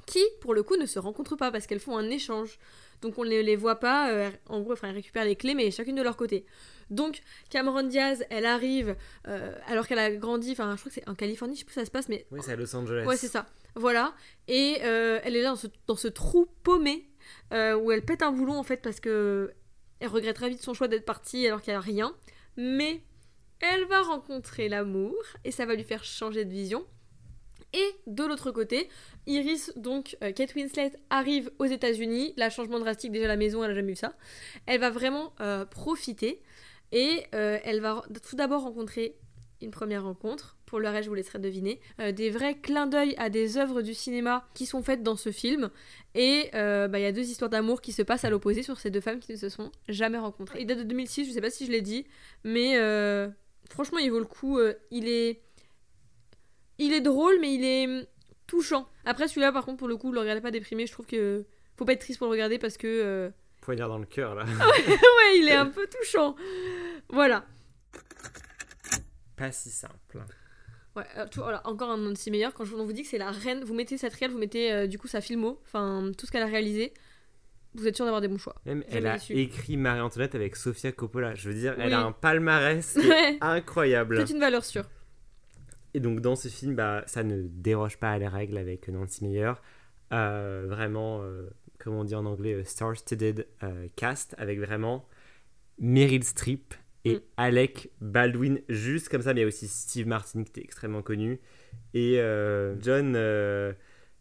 qui, 0.07 0.23
pour 0.41 0.55
le 0.55 0.63
coup, 0.63 0.75
ne 0.75 0.87
se 0.87 0.97
rencontrent 0.97 1.35
pas 1.35 1.51
parce 1.51 1.67
qu'elles 1.67 1.79
font 1.79 1.97
un 1.97 2.09
échange. 2.09 2.57
Donc 3.03 3.19
on 3.19 3.25
ne 3.25 3.29
les, 3.29 3.43
les 3.43 3.55
voit 3.55 3.79
pas, 3.79 4.11
euh, 4.11 4.31
en 4.47 4.61
gros, 4.61 4.73
enfin, 4.73 4.89
elles 4.89 4.95
récupèrent 4.95 5.25
les 5.25 5.35
clés, 5.35 5.53
mais 5.53 5.69
chacune 5.69 5.95
de 5.95 6.01
leur 6.01 6.17
côté. 6.17 6.47
Donc 6.89 7.21
Cameron 7.51 7.83
Diaz, 7.83 8.25
elle 8.31 8.45
arrive, 8.45 8.95
alors 9.67 9.87
qu'elle 9.87 9.99
a 9.99 10.11
grandi, 10.11 10.51
enfin, 10.51 10.71
je 10.75 10.79
crois 10.79 10.89
que 10.89 10.95
c'est 10.95 11.07
en 11.07 11.15
Californie, 11.15 11.53
je 11.55 11.59
sais 11.59 11.65
plus 11.65 11.73
où 11.73 11.79
ça 11.79 11.85
se 11.85 11.91
passe, 11.91 12.09
mais 12.09 12.25
Oui, 12.31 12.39
c'est 12.43 12.51
à 12.51 12.55
Los 12.55 12.75
Angeles. 12.75 13.05
Ouais, 13.05 13.17
c'est 13.17 13.29
ça. 13.29 13.45
Voilà. 13.75 14.13
Et 14.47 14.79
euh, 14.83 15.19
elle 15.23 15.35
est 15.35 15.41
là 15.41 15.55
dans 15.87 15.95
ce, 15.95 16.07
trou 16.07 16.47
paumé 16.63 17.07
euh, 17.53 17.75
où 17.75 17.91
elle 17.91 18.03
pète 18.03 18.21
un 18.21 18.31
boulon 18.31 18.55
en 18.55 18.63
fait 18.63 18.77
parce 18.77 18.99
que 18.99 19.53
elle 19.99 20.09
regrette 20.09 20.35
très 20.35 20.49
vite 20.49 20.61
son 20.61 20.73
choix 20.73 20.87
d'être 20.87 21.05
partie 21.05 21.45
alors 21.47 21.61
qu'elle 21.61 21.75
a 21.75 21.81
rien. 21.81 22.13
Mais 22.57 23.01
elle 23.59 23.85
va 23.85 24.01
rencontrer 24.01 24.67
l'amour 24.67 25.15
et 25.43 25.51
ça 25.51 25.65
va 25.65 25.75
lui 25.75 25.83
faire 25.83 26.03
changer 26.03 26.45
de 26.45 26.51
vision. 26.51 26.85
Et 27.73 27.95
de 28.05 28.25
l'autre 28.25 28.51
côté, 28.51 28.89
Iris, 29.27 29.71
donc 29.77 30.17
euh, 30.23 30.33
Kate 30.33 30.53
Winslet, 30.55 30.91
arrive 31.09 31.51
aux 31.59 31.65
États-Unis. 31.65 32.33
Là, 32.35 32.49
changement 32.49 32.79
drastique, 32.79 33.13
déjà 33.13 33.27
la 33.27 33.37
maison, 33.37 33.63
elle 33.63 33.71
a 33.71 33.75
jamais 33.75 33.91
vu 33.93 33.95
ça. 33.95 34.13
Elle 34.65 34.81
va 34.81 34.89
vraiment 34.89 35.33
euh, 35.39 35.63
profiter 35.65 36.41
et 36.91 37.23
elle 37.31 37.79
va 37.79 38.03
tout 38.27 38.35
d'abord 38.35 38.63
rencontrer 38.63 39.15
une 39.61 39.71
première 39.71 40.03
rencontre. 40.03 40.57
Pour 40.65 40.79
le 40.79 40.87
reste, 40.89 41.03
je 41.05 41.09
vous 41.09 41.15
laisserai 41.15 41.39
deviner. 41.39 41.79
Euh, 41.99 42.11
des 42.11 42.29
vrais 42.29 42.55
clins 42.57 42.87
d'œil 42.87 43.13
à 43.17 43.29
des 43.29 43.57
œuvres 43.57 43.81
du 43.81 43.93
cinéma 43.93 44.47
qui 44.53 44.65
sont 44.65 44.81
faites 44.81 45.03
dans 45.03 45.15
ce 45.15 45.31
film. 45.31 45.69
Et 46.15 46.49
euh, 46.55 46.87
bah, 46.87 46.99
il 46.99 47.03
y 47.03 47.05
a 47.05 47.11
deux 47.11 47.29
histoires 47.29 47.49
d'amour 47.49 47.81
qui 47.81 47.91
se 47.91 48.01
passent 48.01 48.23
à 48.25 48.29
l'opposé 48.29 48.63
sur 48.63 48.79
ces 48.79 48.89
deux 48.89 49.01
femmes 49.01 49.19
qui 49.19 49.31
ne 49.33 49.37
se 49.37 49.49
sont 49.49 49.71
jamais 49.89 50.17
rencontrées. 50.17 50.61
Il 50.61 50.65
date 50.67 50.79
de 50.79 50.83
2006, 50.83 51.25
je 51.27 51.31
sais 51.31 51.41
pas 51.41 51.49
si 51.49 51.65
je 51.65 51.71
l'ai 51.71 51.81
dit, 51.81 52.05
mais 52.43 52.77
euh, 52.77 53.27
franchement, 53.69 53.97
il 53.99 54.09
vaut 54.11 54.19
le 54.19 54.25
coup. 54.25 54.57
euh, 54.59 54.73
il 54.91 55.07
est. 55.07 55.41
Il 56.77 56.93
est 56.93 57.01
drôle, 57.01 57.37
mais 57.41 57.53
il 57.53 57.63
est 57.63 57.85
hum, 57.87 58.05
touchant. 58.47 58.87
Après, 59.05 59.27
celui-là, 59.27 59.51
par 59.51 59.65
contre, 59.65 59.77
pour 59.77 59.87
le 59.87 59.97
coup, 59.97 60.11
le 60.11 60.19
regardez 60.19 60.41
pas 60.41 60.51
déprimé. 60.51 60.85
Je 60.87 60.91
trouve 60.93 61.05
que. 61.05 61.45
Faut 61.77 61.85
pas 61.85 61.93
être 61.93 62.01
triste 62.01 62.19
pour 62.19 62.27
le 62.27 62.31
regarder 62.31 62.57
parce 62.59 62.77
que. 62.77 62.87
euh, 62.87 63.29
Poignard 63.61 63.89
dans 63.89 63.97
le 63.99 64.05
cœur, 64.05 64.33
là. 64.35 64.43
ouais, 64.87 65.37
il 65.37 65.47
est 65.47 65.53
un 65.55 65.67
peu 65.67 65.85
touchant. 65.87 66.35
Voilà. 67.09 67.45
Pas 69.41 69.51
si 69.51 69.69
simple. 69.69 70.23
Ouais, 70.95 71.03
euh, 71.17 71.25
tout- 71.29 71.41
voilà, 71.41 71.65
encore 71.67 71.89
un 71.89 71.97
Nancy 71.97 72.31
Meyer. 72.31 72.49
Quand 72.53 72.65
je 72.65 72.75
on 72.75 72.85
vous 72.85 72.93
dis 72.93 73.03
que 73.03 73.07
c'est 73.07 73.17
la 73.17 73.31
reine, 73.31 73.63
vous 73.63 73.73
mettez 73.73 73.97
cette 73.97 74.13
réelle, 74.13 74.31
vous 74.31 74.37
mettez 74.37 74.71
euh, 74.73 74.87
du 74.87 74.97
coup 74.97 75.07
sa 75.07 75.21
filmo, 75.21 75.59
enfin 75.65 76.11
tout 76.17 76.25
ce 76.25 76.31
qu'elle 76.31 76.43
a 76.43 76.47
réalisé. 76.47 76.93
Vous 77.73 77.87
êtes 77.87 77.95
sûr 77.95 78.03
d'avoir 78.03 78.19
des 78.21 78.27
bons 78.27 78.37
choix. 78.37 78.55
Même, 78.65 78.83
elle 78.89 79.07
a 79.07 79.13
déçu. 79.13 79.33
écrit 79.37 79.77
Marie-Antoinette 79.77 80.35
avec 80.35 80.57
Sofia 80.57 80.91
Coppola. 80.91 81.35
Je 81.35 81.47
veux 81.47 81.55
dire, 81.55 81.75
elle 81.79 81.93
a 81.93 82.01
un 82.01 82.11
palmarès 82.11 82.95
Ouais, 82.97 83.37
incroyable. 83.39 84.25
c'est 84.27 84.33
une 84.33 84.41
valeur 84.41 84.65
sûre. 84.65 84.83
Et 85.93 86.01
donc 86.01 86.19
dans 86.19 86.35
ce 86.35 86.49
film, 86.49 86.75
bah, 86.75 87.03
ça 87.07 87.23
ne 87.23 87.41
déroge 87.43 87.97
pas 87.97 88.11
à 88.11 88.17
la 88.17 88.29
règle 88.29 88.57
avec 88.57 88.89
Nancy 88.89 89.23
Meyer. 89.23 89.53
Euh, 90.11 90.65
vraiment, 90.67 91.21
euh, 91.23 91.49
comme 91.79 91.93
on 91.95 92.03
dit 92.03 92.15
en 92.15 92.25
anglais, 92.25 92.61
star-studded 92.65 93.47
cast, 93.95 94.35
avec 94.37 94.59
vraiment 94.59 95.07
Meryl 95.79 96.23
Streep 96.25 96.73
et 97.05 97.15
Mm. 97.15 97.19
Alec 97.37 97.89
Baldwin, 98.01 98.59
juste 98.69 99.09
comme 99.09 99.21
ça, 99.21 99.33
mais 99.33 99.39
il 99.41 99.43
y 99.43 99.45
a 99.45 99.47
aussi 99.47 99.67
Steve 99.67 100.07
Martin 100.07 100.43
qui 100.43 100.49
était 100.51 100.61
extrêmement 100.63 101.01
connu, 101.01 101.39
et 101.93 102.19
euh, 102.19 102.75
John 102.81 103.13
euh, 103.15 103.73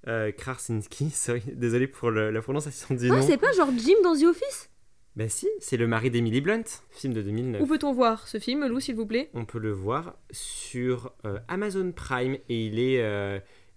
euh, 0.08 0.32
Krasinski, 0.32 1.10
sorry, 1.10 1.42
désolé 1.54 1.86
pour 1.86 2.10
le- 2.10 2.30
la 2.30 2.40
prononciation 2.42 2.94
du 2.94 3.06
Ah, 3.10 3.16
nom. 3.16 3.22
c'est 3.22 3.36
pas 3.38 3.52
genre 3.52 3.70
Jim 3.76 3.94
dans 4.02 4.14
The 4.16 4.24
Office? 4.24 4.70
Bah 5.16 5.28
si, 5.28 5.48
c'est 5.58 5.76
le 5.76 5.86
mari 5.88 6.08
d'Emily 6.10 6.40
Blunt, 6.40 6.62
film 6.90 7.12
de 7.12 7.20
2009. 7.22 7.60
Où 7.60 7.66
peut-on 7.66 7.92
voir 7.92 8.28
ce 8.28 8.38
film, 8.38 8.64
Lou, 8.66 8.78
s'il 8.80 8.94
vous 8.94 9.06
plaît? 9.06 9.28
On 9.34 9.44
peut 9.44 9.58
le 9.58 9.72
voir 9.72 10.16
sur 10.30 11.12
Amazon 11.48 11.90
Prime 11.92 12.34
et 12.48 12.66
il 12.66 12.78
est 12.78 13.02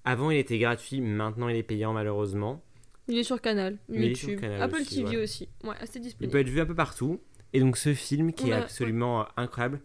avant 0.06 0.30
il 0.32 0.38
était 0.38 0.60
gratuit, 0.60 1.02
maintenant 1.02 1.48
il 1.50 1.56
est 1.56 1.64
payant 1.64 1.92
malheureusement. 1.92 2.64
Il 3.08 3.18
est 3.18 3.24
sur 3.24 3.42
Canal, 3.42 3.78
il 3.90 4.04
est 4.04 4.08
YouTube, 4.10 4.40
Canal 4.42 4.62
Apple 4.62 4.82
aussi, 4.82 5.04
TV 5.04 5.18
ouais. 5.18 5.24
aussi. 5.24 5.50
Ouais, 5.64 5.74
Il 5.96 6.02
disponible. 6.02 6.32
peut 6.32 6.40
être 6.40 6.50
vu 6.50 6.62
un 6.62 6.66
peu 6.68 6.76
partout 6.76 7.20
et 7.54 7.60
donc 7.60 7.78
ce 7.78 7.94
film 7.94 8.34
qui 8.34 8.50
est 8.50 8.54
absolument 8.54 9.22
euh, 9.22 9.26
incroyable 9.38 9.80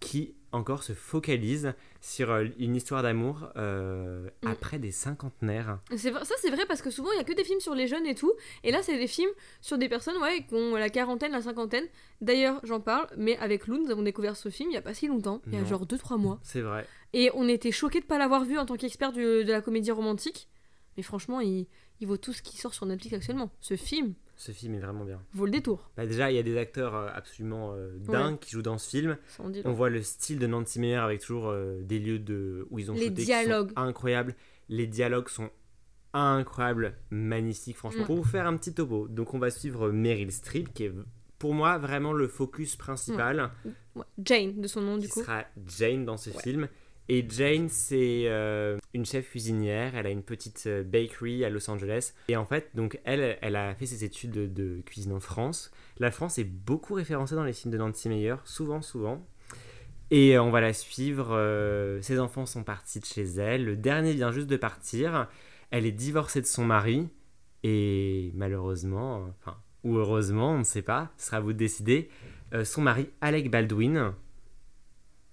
qui 0.00 0.34
encore 0.52 0.84
se 0.84 0.92
focalise 0.92 1.74
sur 2.00 2.30
euh, 2.30 2.44
une 2.58 2.76
histoire 2.76 3.02
d'amour 3.02 3.48
euh, 3.56 4.28
Mm. 4.42 4.46
après 4.48 4.78
des 4.78 4.92
cinquantenaires. 4.92 5.78
Ça 5.96 6.34
c'est 6.40 6.50
vrai 6.50 6.64
parce 6.66 6.82
que 6.82 6.90
souvent 6.90 7.10
il 7.12 7.16
y 7.16 7.20
a 7.20 7.24
que 7.24 7.32
des 7.32 7.42
films 7.44 7.60
sur 7.60 7.74
les 7.74 7.88
jeunes 7.88 8.06
et 8.06 8.14
tout 8.14 8.32
et 8.62 8.70
là 8.70 8.80
c'est 8.82 8.98
des 8.98 9.06
films 9.08 9.30
sur 9.60 9.78
des 9.78 9.88
personnes 9.88 10.16
ouais 10.18 10.44
qui 10.46 10.54
ont 10.54 10.76
la 10.76 10.90
quarantaine 10.90 11.32
la 11.32 11.40
cinquantaine 11.42 11.84
d'ailleurs 12.20 12.60
j'en 12.62 12.80
parle 12.80 13.06
mais 13.16 13.36
avec 13.38 13.66
Lou 13.66 13.78
nous 13.82 13.90
avons 13.90 14.02
découvert 14.02 14.36
ce 14.36 14.48
film 14.50 14.70
il 14.70 14.74
y 14.74 14.76
a 14.76 14.82
pas 14.82 14.94
si 14.94 15.08
longtemps 15.08 15.40
il 15.46 15.54
y 15.54 15.56
a 15.56 15.60
Non. 15.62 15.66
genre 15.66 15.86
2-3 15.86 16.18
mois 16.18 16.38
C'est 16.42 16.60
vrai. 16.60 16.86
et 17.14 17.30
on 17.34 17.48
était 17.48 17.72
choqués 17.72 18.00
de 18.00 18.06
pas 18.06 18.18
l'avoir 18.18 18.44
vu 18.44 18.58
en 18.58 18.66
tant 18.66 18.76
qu'expert 18.76 19.12
de 19.12 19.42
la 19.46 19.60
comédie 19.62 19.90
romantique 19.90 20.48
mais 20.96 21.02
franchement 21.02 21.40
il, 21.40 21.66
il 22.00 22.06
vaut 22.06 22.16
tout 22.18 22.32
ce 22.32 22.42
qui 22.42 22.58
sort 22.58 22.74
sur 22.74 22.86
Netflix 22.86 23.14
actuellement 23.16 23.50
ce 23.60 23.76
film 23.76 24.14
Ce 24.36 24.52
film 24.52 24.74
est 24.74 24.80
vraiment 24.80 25.04
bien. 25.04 25.20
vaut 25.32 25.44
le 25.46 25.52
détour 25.52 25.90
Bah, 25.96 26.06
déjà, 26.06 26.30
il 26.30 26.34
y 26.34 26.38
a 26.38 26.42
des 26.42 26.56
acteurs 26.58 26.94
euh, 26.94 27.08
absolument 27.14 27.72
euh, 27.74 27.96
dingues 27.98 28.38
qui 28.38 28.50
jouent 28.50 28.62
dans 28.62 28.78
ce 28.78 28.90
film. 28.90 29.16
On 29.38 29.48
long. 29.64 29.72
voit 29.72 29.90
le 29.90 30.02
style 30.02 30.38
de 30.38 30.46
Nancy 30.46 30.80
Meyer 30.80 30.96
avec 30.96 31.20
toujours 31.20 31.48
euh, 31.48 31.80
des 31.82 31.98
lieux 32.00 32.18
de, 32.18 32.66
où 32.70 32.78
ils 32.78 32.90
ont 32.90 32.94
Les 32.94 33.02
shooté 33.06 33.14
qui 33.22 33.24
dialogues. 33.26 33.70
sont 33.70 33.78
incroyables. 33.78 34.34
Les 34.68 34.86
dialogues 34.86 35.28
sont 35.28 35.50
incroyables, 36.12 36.96
magnifiques, 37.10 37.76
franchement. 37.76 38.00
Ouais. 38.00 38.06
Pour 38.06 38.16
vous 38.16 38.24
faire 38.24 38.46
un 38.46 38.56
petit 38.56 38.72
topo, 38.74 39.08
donc 39.08 39.34
on 39.34 39.38
va 39.38 39.50
suivre 39.50 39.90
Meryl 39.90 40.30
Streep, 40.32 40.72
qui 40.72 40.84
est 40.84 40.92
pour 41.38 41.54
moi 41.54 41.78
vraiment 41.78 42.12
le 42.12 42.28
focus 42.28 42.76
principal, 42.76 43.50
Ouais, 43.94 44.04
Jane 44.24 44.60
de 44.60 44.66
son 44.66 44.80
nom 44.80 44.96
du 44.96 45.06
qui 45.06 45.12
coup 45.12 45.20
sera 45.20 45.44
Jane 45.66 46.04
dans 46.04 46.16
ce 46.16 46.30
Ouais. 46.30 46.42
film. 46.42 46.68
Et 47.08 47.26
Jane, 47.28 47.68
c'est 47.68 48.24
euh, 48.26 48.78
une 48.94 49.04
chef 49.04 49.28
cuisinière. 49.28 49.94
Elle 49.94 50.06
a 50.06 50.10
une 50.10 50.22
petite 50.22 50.64
euh, 50.66 50.82
bakery 50.82 51.44
à 51.44 51.50
Los 51.50 51.68
Angeles. 51.68 52.14
Et 52.28 52.36
en 52.36 52.46
fait, 52.46 52.70
donc 52.74 52.98
elle, 53.04 53.38
elle 53.42 53.56
a 53.56 53.74
fait 53.74 53.86
ses 53.86 54.04
études 54.04 54.52
de, 54.52 54.80
cuisine 54.86 55.12
en 55.12 55.20
France. 55.20 55.70
La 55.98 56.10
France 56.10 56.38
est 56.38 56.44
beaucoup 56.44 56.94
référencée 56.94 57.34
dans 57.34 57.44
les 57.44 57.52
films 57.52 57.72
de 57.72 57.78
Nancy 57.78 58.08
Meyer, 58.08 58.36
souvent, 58.44 58.80
souvent. 58.80 59.26
Et 60.10 60.36
euh, 60.36 60.42
on 60.42 60.50
va 60.50 60.62
la 60.62 60.72
suivre. 60.72 61.38
ses 62.00 62.18
enfants 62.18 62.46
sont 62.46 62.64
partis 62.64 63.00
de 63.00 63.04
chez 63.04 63.24
elle. 63.24 63.64
Le 63.66 63.76
dernier 63.76 64.14
vient 64.14 64.32
juste 64.32 64.48
de 64.48 64.56
partir. 64.56 65.28
Elle 65.70 65.84
est 65.84 65.92
divorcée 65.92 66.40
de 66.40 66.46
son 66.46 66.64
mari. 66.64 67.08
Et 67.64 68.32
malheureusement, 68.34 69.26
enfin, 69.40 69.58
ou 69.82 69.96
heureusement, 69.96 70.52
on 70.52 70.58
ne 70.58 70.64
sait 70.64 70.82
pas, 70.82 71.10
ce 71.18 71.26
sera 71.26 71.38
à 71.38 71.40
vous 71.40 71.52
de 71.52 71.58
décider. 71.58 72.08
son 72.62 72.82
mari, 72.82 73.08
Alec 73.22 73.50
Baldwin, 73.50 74.14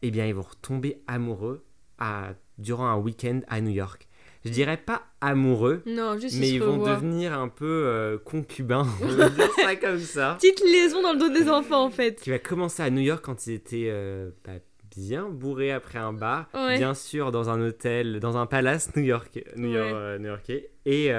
eh 0.01 0.11
bien, 0.11 0.25
ils 0.25 0.33
vont 0.35 0.41
retomber 0.41 1.01
amoureux 1.07 1.63
à, 1.99 2.33
durant 2.57 2.87
un 2.87 2.97
week-end 2.97 3.41
à 3.47 3.61
New 3.61 3.71
York. 3.71 4.07
Je 4.43 4.49
dirais 4.49 4.77
pas 4.77 5.03
amoureux, 5.21 5.83
non 5.85 6.17
juste 6.17 6.39
mais 6.39 6.49
ils 6.49 6.59
vont 6.59 6.73
revoient. 6.79 6.95
devenir 6.95 7.33
un 7.37 7.47
peu 7.47 7.65
euh, 7.85 8.17
concubins, 8.17 8.87
on 9.03 9.05
va 9.07 9.29
dire 9.29 9.51
ça 9.55 9.75
comme 9.75 9.99
ça. 9.99 10.37
petite 10.41 10.61
liaison 10.61 11.03
dans 11.03 11.13
le 11.13 11.19
dos 11.19 11.29
des 11.29 11.47
enfants 11.47 11.83
en 11.85 11.91
fait 11.91 12.19
Qui 12.19 12.31
va 12.31 12.39
commencer 12.39 12.81
à 12.81 12.89
New 12.89 13.01
York 13.03 13.23
quand 13.23 13.45
ils 13.45 13.53
étaient 13.53 13.89
euh, 13.91 14.31
bah, 14.43 14.53
bien 14.95 15.29
bourrés 15.29 15.71
après 15.71 15.99
un 15.99 16.11
bar, 16.13 16.47
Ouais. 16.55 16.77
bien 16.79 16.95
sûr 16.95 17.31
dans 17.31 17.51
un 17.51 17.61
hôtel, 17.61 18.19
dans 18.19 18.35
un 18.35 18.47
palace 18.47 18.95
New 18.95 19.03
York, 19.03 19.39
New 19.57 19.67
Ouais. 19.69 19.75
York, 19.77 19.91
euh, 19.93 20.17
new-yorkais. 20.17 20.71
Et 20.87 21.11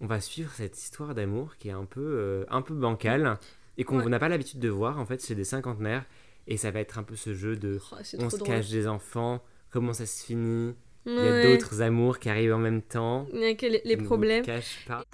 on 0.00 0.06
va 0.06 0.20
suivre 0.20 0.52
cette 0.54 0.78
histoire 0.78 1.16
d'amour 1.16 1.56
qui 1.58 1.70
est 1.70 1.72
un 1.72 1.86
peu, 1.86 2.46
un 2.50 2.62
peu 2.62 2.74
bancale 2.74 3.36
et 3.78 3.82
qu'on 3.84 3.98
Ouais. 3.98 4.06
n'a 4.08 4.20
pas 4.20 4.28
l'habitude 4.28 4.60
de 4.60 4.68
voir 4.68 5.00
en 5.00 5.06
fait 5.06 5.24
chez 5.26 5.34
des 5.34 5.42
cinquantenaires. 5.44 6.04
Et 6.50 6.56
ça 6.56 6.70
va 6.70 6.80
être 6.80 6.98
un 6.98 7.02
peu 7.04 7.14
ce 7.14 7.34
jeu 7.34 7.56
de 7.56 7.78
Oh, 7.92 7.96
on 8.18 8.30
se 8.30 8.36
drôle 8.38 8.48
cache 8.48 8.70
des 8.70 8.86
enfants, 8.88 9.42
comment 9.70 9.92
ça 9.92 10.06
se 10.06 10.24
finit, 10.24 10.74
il 11.06 11.12
y 11.14 11.18
a 11.18 11.22
Ouais. 11.22 11.56
d'autres 11.56 11.82
amours 11.82 12.18
qui 12.18 12.28
arrivent 12.30 12.54
en 12.54 12.58
même 12.58 12.82
temps. 12.82 13.26
Il 13.32 13.40
y 13.40 13.44
a 13.44 13.54
que 13.54 13.66
les, 13.66 13.82
les 13.84 13.96
ne 13.96 14.02
problèmes 14.04 14.44
cache 14.44 14.84
pas. 14.86 15.04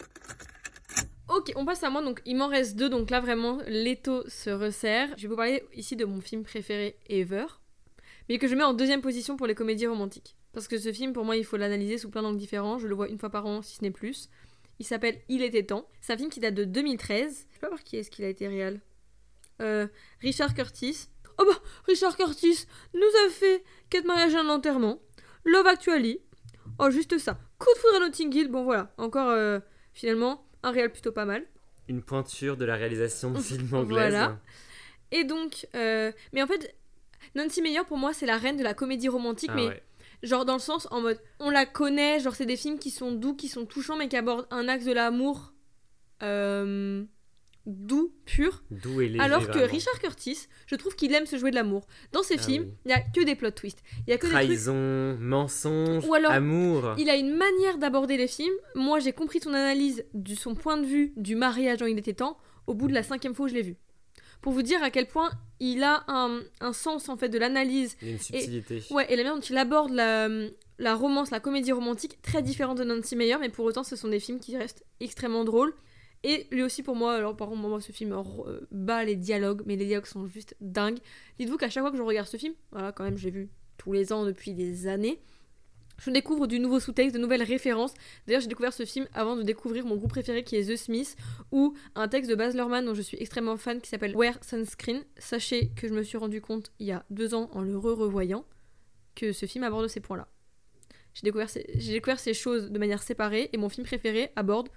Ok, 1.28 1.52
on 1.56 1.64
passe 1.64 1.82
à 1.82 1.90
moi. 1.90 2.02
Donc, 2.02 2.20
il 2.26 2.36
m'en 2.36 2.48
reste 2.48 2.76
deux. 2.76 2.88
Donc 2.88 3.10
là, 3.10 3.20
vraiment, 3.20 3.58
l'étau 3.66 4.22
se 4.28 4.50
resserre. 4.50 5.08
Je 5.16 5.22
vais 5.22 5.28
vous 5.28 5.36
parler 5.36 5.62
ici 5.74 5.96
de 5.96 6.04
mon 6.04 6.20
film 6.20 6.44
préféré 6.44 6.96
ever, 7.08 7.46
mais 8.28 8.38
que 8.38 8.46
je 8.46 8.54
mets 8.54 8.62
en 8.62 8.74
deuxième 8.74 9.00
position 9.00 9.36
pour 9.36 9.46
les 9.46 9.54
comédies 9.54 9.86
romantiques. 9.86 10.36
Parce 10.52 10.68
que 10.68 10.78
ce 10.78 10.92
film, 10.92 11.12
pour 11.12 11.24
moi, 11.24 11.36
il 11.36 11.44
faut 11.44 11.56
l'analyser 11.56 11.98
sous 11.98 12.10
plein 12.10 12.22
d'angles 12.22 12.38
différents. 12.38 12.78
Je 12.78 12.86
le 12.86 12.94
vois 12.94 13.08
une 13.08 13.18
fois 13.18 13.30
par 13.30 13.46
an, 13.46 13.60
si 13.62 13.76
ce 13.76 13.82
n'est 13.82 13.90
plus. 13.90 14.28
Il 14.78 14.84
s'appelle 14.84 15.20
Il 15.28 15.42
était 15.42 15.64
temps. 15.64 15.88
C'est 16.00 16.12
un 16.12 16.16
film 16.16 16.30
qui 16.30 16.40
date 16.40 16.54
de 16.54 16.64
2013. 16.64 17.46
Je 17.48 17.54
sais 17.54 17.60
pas 17.60 17.70
par 17.70 17.82
qui 17.82 17.96
est-ce 17.96 18.10
qu'il 18.10 18.24
a 18.24 18.28
été 18.28 18.46
réel. 18.46 18.80
Euh, 19.62 19.86
Richard 20.20 20.54
Curtis. 20.54 21.08
Oh 21.38 21.44
bah, 21.46 21.58
Richard 21.86 22.16
Curtis 22.16 22.66
nous 22.94 23.26
a 23.26 23.30
fait 23.30 23.64
quatre 23.90 24.04
mariages 24.06 24.34
et 24.34 24.38
un 24.38 24.48
enterrement. 24.48 25.00
Love 25.44 25.66
Actually. 25.66 26.20
Oh, 26.78 26.90
juste 26.90 27.18
ça. 27.18 27.38
Coup 27.58 27.66
de 27.74 27.78
foudre 27.78 27.96
à 27.96 28.00
Notting 28.00 28.34
Hill. 28.34 28.48
Bon, 28.50 28.64
voilà. 28.64 28.92
Encore, 28.98 29.28
euh, 29.30 29.60
finalement, 29.92 30.46
un 30.62 30.70
réel 30.70 30.90
plutôt 30.90 31.12
pas 31.12 31.24
mal. 31.24 31.44
Une 31.88 32.02
pointure 32.02 32.56
de 32.56 32.64
la 32.64 32.76
réalisation 32.76 33.30
de 33.32 33.38
films 33.40 33.74
anglaise. 33.74 34.10
Voilà. 34.12 34.38
Et 35.10 35.24
donc, 35.24 35.66
euh, 35.74 36.10
mais 36.32 36.42
en 36.42 36.46
fait, 36.46 36.74
Nancy 37.34 37.62
Meyer 37.62 37.84
pour 37.86 37.98
moi 37.98 38.12
c'est 38.12 38.26
la 38.26 38.36
reine 38.38 38.56
de 38.56 38.62
la 38.64 38.74
comédie 38.74 39.08
romantique, 39.08 39.50
Ah 39.52 39.56
mais 39.56 39.68
ouais. 39.68 39.82
genre 40.22 40.44
dans 40.44 40.54
le 40.54 40.58
sens 40.60 40.88
en 40.90 41.00
mode 41.00 41.20
on 41.38 41.50
la 41.50 41.66
connaît, 41.66 42.18
genre 42.20 42.34
c'est 42.34 42.46
des 42.46 42.56
films 42.56 42.78
qui 42.78 42.90
sont 42.90 43.12
doux, 43.12 43.34
qui 43.36 43.48
sont 43.48 43.64
touchants, 43.64 43.96
mais 43.96 44.08
qui 44.08 44.16
abordent 44.16 44.46
un 44.50 44.66
axe 44.66 44.84
de 44.86 44.92
l'amour 44.92 45.52
euh, 46.22 47.04
doux, 47.66 48.12
pur. 48.26 48.62
Est 48.70 48.86
léger, 49.08 49.20
Alors 49.20 49.46
que 49.46 49.52
vraiment. 49.52 49.72
Richard 49.72 49.98
Curtis, 50.00 50.48
je 50.66 50.74
trouve 50.76 50.94
qu'il 50.96 51.14
aime 51.14 51.26
se 51.26 51.36
jouer 51.36 51.50
de 51.50 51.56
l'amour. 51.56 51.86
Dans 52.12 52.22
ses 52.22 52.36
Ah 52.38 52.42
films, 52.42 52.64
oui. 52.64 52.74
il 52.84 52.90
y 52.90 52.94
a 52.94 53.00
que 53.00 53.24
des 53.24 53.34
plot 53.34 53.50
twists, 53.52 53.82
il 54.06 54.10
y 54.10 54.12
a 54.12 54.18
que 54.18 54.26
des 54.26 54.32
trucs. 54.32 54.44
Trahison, 54.46 55.16
mensonge, 55.18 56.04
Ou 56.06 56.14
alors, 56.14 56.32
amour. 56.32 56.94
Il 56.98 57.08
a 57.10 57.16
une 57.16 57.34
manière 57.34 57.78
d'aborder 57.78 58.16
les 58.16 58.28
films. 58.28 58.54
Moi, 58.74 58.98
j'ai 59.00 59.12
compris 59.12 59.40
son 59.40 59.54
analyse 59.54 60.04
de 60.14 60.34
son 60.34 60.54
point 60.54 60.76
de 60.76 60.86
vue 60.86 61.12
du 61.16 61.36
mariage 61.36 61.78
dans 61.78 61.86
Il 61.86 61.98
était 61.98 62.14
temps 62.14 62.36
au 62.66 62.74
bout 62.74 62.88
de 62.88 62.94
la 62.94 63.02
cinquième 63.02 63.34
fois 63.34 63.46
où 63.46 63.48
je 63.48 63.54
l'ai 63.54 63.62
vu. 63.62 63.76
Pour 64.40 64.52
vous 64.52 64.62
dire 64.62 64.82
à 64.82 64.90
quel 64.90 65.06
point 65.08 65.30
il 65.58 65.82
a 65.82 66.04
un, 66.06 66.40
un 66.60 66.72
sens 66.74 67.08
en 67.08 67.16
fait 67.16 67.30
de 67.30 67.38
l'analyse 67.38 67.96
Il 68.02 68.08
y 68.08 68.10
a 68.10 68.14
une 68.14 68.20
subtilité. 68.20 68.82
Ouais, 68.90 69.06
et 69.10 69.16
la 69.16 69.22
manière 69.22 69.36
dont 69.36 69.40
il 69.40 69.56
aborde 69.56 69.90
la, 69.90 70.28
la 70.78 70.94
romance, 70.94 71.30
la 71.30 71.40
comédie 71.40 71.72
romantique, 71.72 72.20
très 72.20 72.42
différente 72.42 72.76
de 72.76 72.84
Nancy 72.84 73.16
Meyer, 73.16 73.36
mais 73.40 73.48
pour 73.48 73.64
autant, 73.64 73.84
ce 73.84 73.96
sont 73.96 74.08
des 74.08 74.20
films 74.20 74.40
qui 74.40 74.56
restent 74.58 74.84
extrêmement 75.00 75.44
drôles. 75.44 75.72
Et 76.24 76.48
lui 76.50 76.62
aussi, 76.62 76.82
pour 76.82 76.96
moi, 76.96 77.14
alors 77.14 77.36
par 77.36 77.48
contre, 77.48 77.60
moi, 77.60 77.80
ce 77.80 77.92
film 77.92 78.12
euh, 78.12 78.60
bat 78.72 79.04
les 79.04 79.14
dialogues, 79.14 79.62
mais 79.66 79.76
les 79.76 79.84
dialogues 79.84 80.06
sont 80.06 80.26
juste 80.26 80.56
dingues. 80.60 80.98
Dites-vous 81.38 81.58
qu'à 81.58 81.68
chaque 81.68 81.82
fois 81.82 81.90
que 81.90 81.98
je 81.98 82.02
regarde 82.02 82.26
ce 82.26 82.38
film, 82.38 82.54
voilà, 82.72 82.92
quand 82.92 83.04
même, 83.04 83.18
j'ai 83.18 83.30
vu 83.30 83.50
tous 83.76 83.92
les 83.92 84.12
ans 84.12 84.24
depuis 84.24 84.54
des 84.54 84.86
années, 84.86 85.20
je 85.98 86.10
découvre 86.10 86.46
du 86.46 86.58
nouveau 86.58 86.80
sous-texte, 86.80 87.14
de 87.14 87.20
nouvelles 87.20 87.42
références. 87.42 87.94
D'ailleurs, 88.26 88.40
j'ai 88.40 88.48
découvert 88.48 88.72
ce 88.72 88.84
film 88.84 89.06
avant 89.12 89.36
de 89.36 89.42
découvrir 89.42 89.84
mon 89.84 89.96
groupe 89.96 90.10
préféré 90.10 90.42
qui 90.42 90.56
est 90.56 90.72
The 90.72 90.76
Smiths, 90.76 91.14
ou 91.52 91.74
un 91.94 92.08
texte 92.08 92.30
de 92.30 92.34
Baz 92.34 92.56
Luhrmann 92.56 92.84
dont 92.84 92.94
je 92.94 93.02
suis 93.02 93.18
extrêmement 93.20 93.56
fan 93.56 93.80
qui 93.80 93.90
s'appelle 93.90 94.16
Wear 94.16 94.42
Sunscreen. 94.42 95.04
Sachez 95.18 95.70
que 95.76 95.86
je 95.86 95.94
me 95.94 96.02
suis 96.02 96.18
rendu 96.18 96.40
compte 96.40 96.72
il 96.78 96.86
y 96.86 96.92
a 96.92 97.04
deux 97.10 97.34
ans 97.34 97.48
en 97.52 97.62
le 97.62 97.76
re-revoyant 97.76 98.44
que 99.14 99.32
ce 99.32 99.46
film 99.46 99.62
aborde 99.62 99.86
ces 99.88 100.00
points-là. 100.00 100.26
J'ai 101.14 101.22
découvert, 101.22 101.48
ces... 101.48 101.64
j'ai 101.74 101.92
découvert 101.92 102.18
ces 102.18 102.34
choses 102.34 102.72
de 102.72 102.78
manière 102.78 103.02
séparée 103.02 103.50
et 103.52 103.56
mon 103.56 103.68
film 103.68 103.86
préféré 103.86 104.30
aborde 104.34 104.68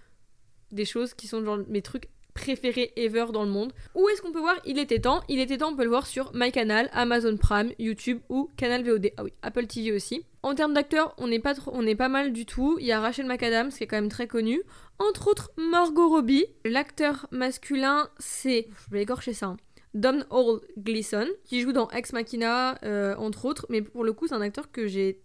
des 0.72 0.86
choses 0.86 1.14
qui 1.14 1.28
sont 1.28 1.44
genre 1.44 1.60
mes 1.68 1.82
trucs 1.82 2.10
préférés 2.34 2.94
ever 2.96 3.26
dans 3.34 3.44
le 3.44 3.50
monde. 3.50 3.74
Où 3.96 4.08
est-ce 4.10 4.22
qu'on 4.22 4.32
peut 4.32 4.40
voir? 4.40 4.56
Il 4.64 4.78
était 4.78 5.00
temps. 5.00 5.24
Il 5.28 5.40
était 5.40 5.58
temps, 5.58 5.72
on 5.72 5.76
peut 5.76 5.84
le 5.84 5.90
voir 5.90 6.06
sur 6.06 6.32
MyCanal, 6.36 6.88
Amazon 6.94 7.36
Prime, 7.36 7.72
YouTube 7.80 8.20
ou 8.30 8.50
Canal 8.58 8.84
VOD. 8.84 9.10
Ah 9.18 9.24
oui, 9.24 9.34
Apple 9.42 9.66
TV 9.66 9.92
aussi. 9.92 10.24
En 10.44 10.54
termes 10.54 10.74
d'acteurs, 10.74 11.16
on 11.18 11.28
n'est 11.28 11.40
pas 11.40 11.56
est 11.56 11.96
pas 11.96 12.10
mal 12.10 12.32
du 12.32 12.46
tout. 12.46 12.78
Il 12.80 12.86
y 12.86 12.92
a 12.92 13.00
Rachel 13.02 13.26
McAdams 13.26 13.70
qui 13.70 13.84
est 13.84 13.88
quand 13.88 13.98
même 13.98 14.10
très 14.10 14.28
connue. 14.28 14.62
Entre 15.00 15.28
autres, 15.28 15.52
Margot 15.58 16.10
Robbie. 16.10 16.46
L'acteur 16.64 17.28
masculin, 17.32 18.08
c'est, 18.20 18.68
je 18.86 18.92
vais 18.92 19.02
écorcher 19.02 19.34
ça. 19.34 19.48
hein. 19.48 19.58
Don 19.96 20.24
Hall 20.30 20.62
Gleason, 20.78 21.28
qui 21.46 21.62
joue 21.62 21.72
dans 21.72 21.90
Ex 21.90 22.14
Machina, 22.14 22.78
euh, 22.84 23.16
entre 23.16 23.46
autres. 23.46 23.66
Mais 23.70 23.82
pour 23.82 24.04
le 24.04 24.14
coup, 24.14 24.28
c'est 24.28 24.36
un 24.36 24.42
acteur 24.42 24.72
que 24.72 24.86
j'ai 24.86 25.22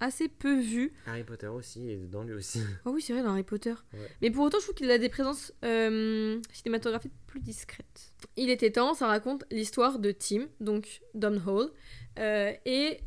assez 0.00 0.28
peu 0.28 0.60
vu. 0.60 0.92
Harry 1.06 1.24
Potter 1.24 1.46
aussi, 1.46 1.90
et 1.90 1.96
dedans 1.96 2.22
lui 2.22 2.34
aussi. 2.34 2.60
Oh 2.84 2.90
oui, 2.94 3.02
c'est 3.02 3.12
vrai, 3.12 3.22
dans 3.22 3.30
Harry 3.30 3.42
Potter. 3.42 3.74
Ouais. 3.92 4.08
Mais 4.22 4.30
pour 4.30 4.44
autant, 4.44 4.58
je 4.58 4.64
trouve 4.64 4.74
qu'il 4.74 4.90
a 4.90 4.98
des 4.98 5.08
présences 5.08 5.52
euh, 5.64 6.40
cinématographiques 6.52 7.14
plus 7.26 7.40
discrètes. 7.40 8.12
Il 8.36 8.50
était 8.50 8.70
temps, 8.70 8.94
ça 8.94 9.06
raconte 9.06 9.44
l'histoire 9.50 9.98
de 9.98 10.12
Tim, 10.12 10.46
donc 10.60 11.00
Dom 11.14 11.40
Hall, 11.46 11.70
euh, 12.18 12.52
et 12.64 13.00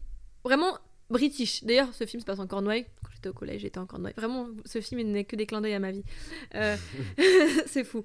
vraiment 0.43 0.77
british. 1.09 1.63
D'ailleurs, 1.63 1.93
ce 1.93 2.05
film 2.05 2.21
se 2.21 2.25
passe 2.25 2.39
en 2.39 2.47
Cornouailles. 2.47 2.85
Quand 3.03 3.11
j'étais 3.13 3.29
au 3.29 3.33
collège, 3.33 3.61
j'étais 3.61 3.79
en 3.79 3.85
Cornouailles. 3.85 4.13
Vraiment, 4.17 4.47
ce 4.65 4.81
film 4.81 5.01
il 5.01 5.11
n'est 5.11 5.25
que 5.25 5.35
des 5.35 5.45
clins 5.45 5.61
d'œil 5.61 5.73
à 5.73 5.79
ma 5.79 5.91
vie. 5.91 6.03
Euh, 6.55 6.75
c'est 7.65 7.83
fou. 7.83 8.03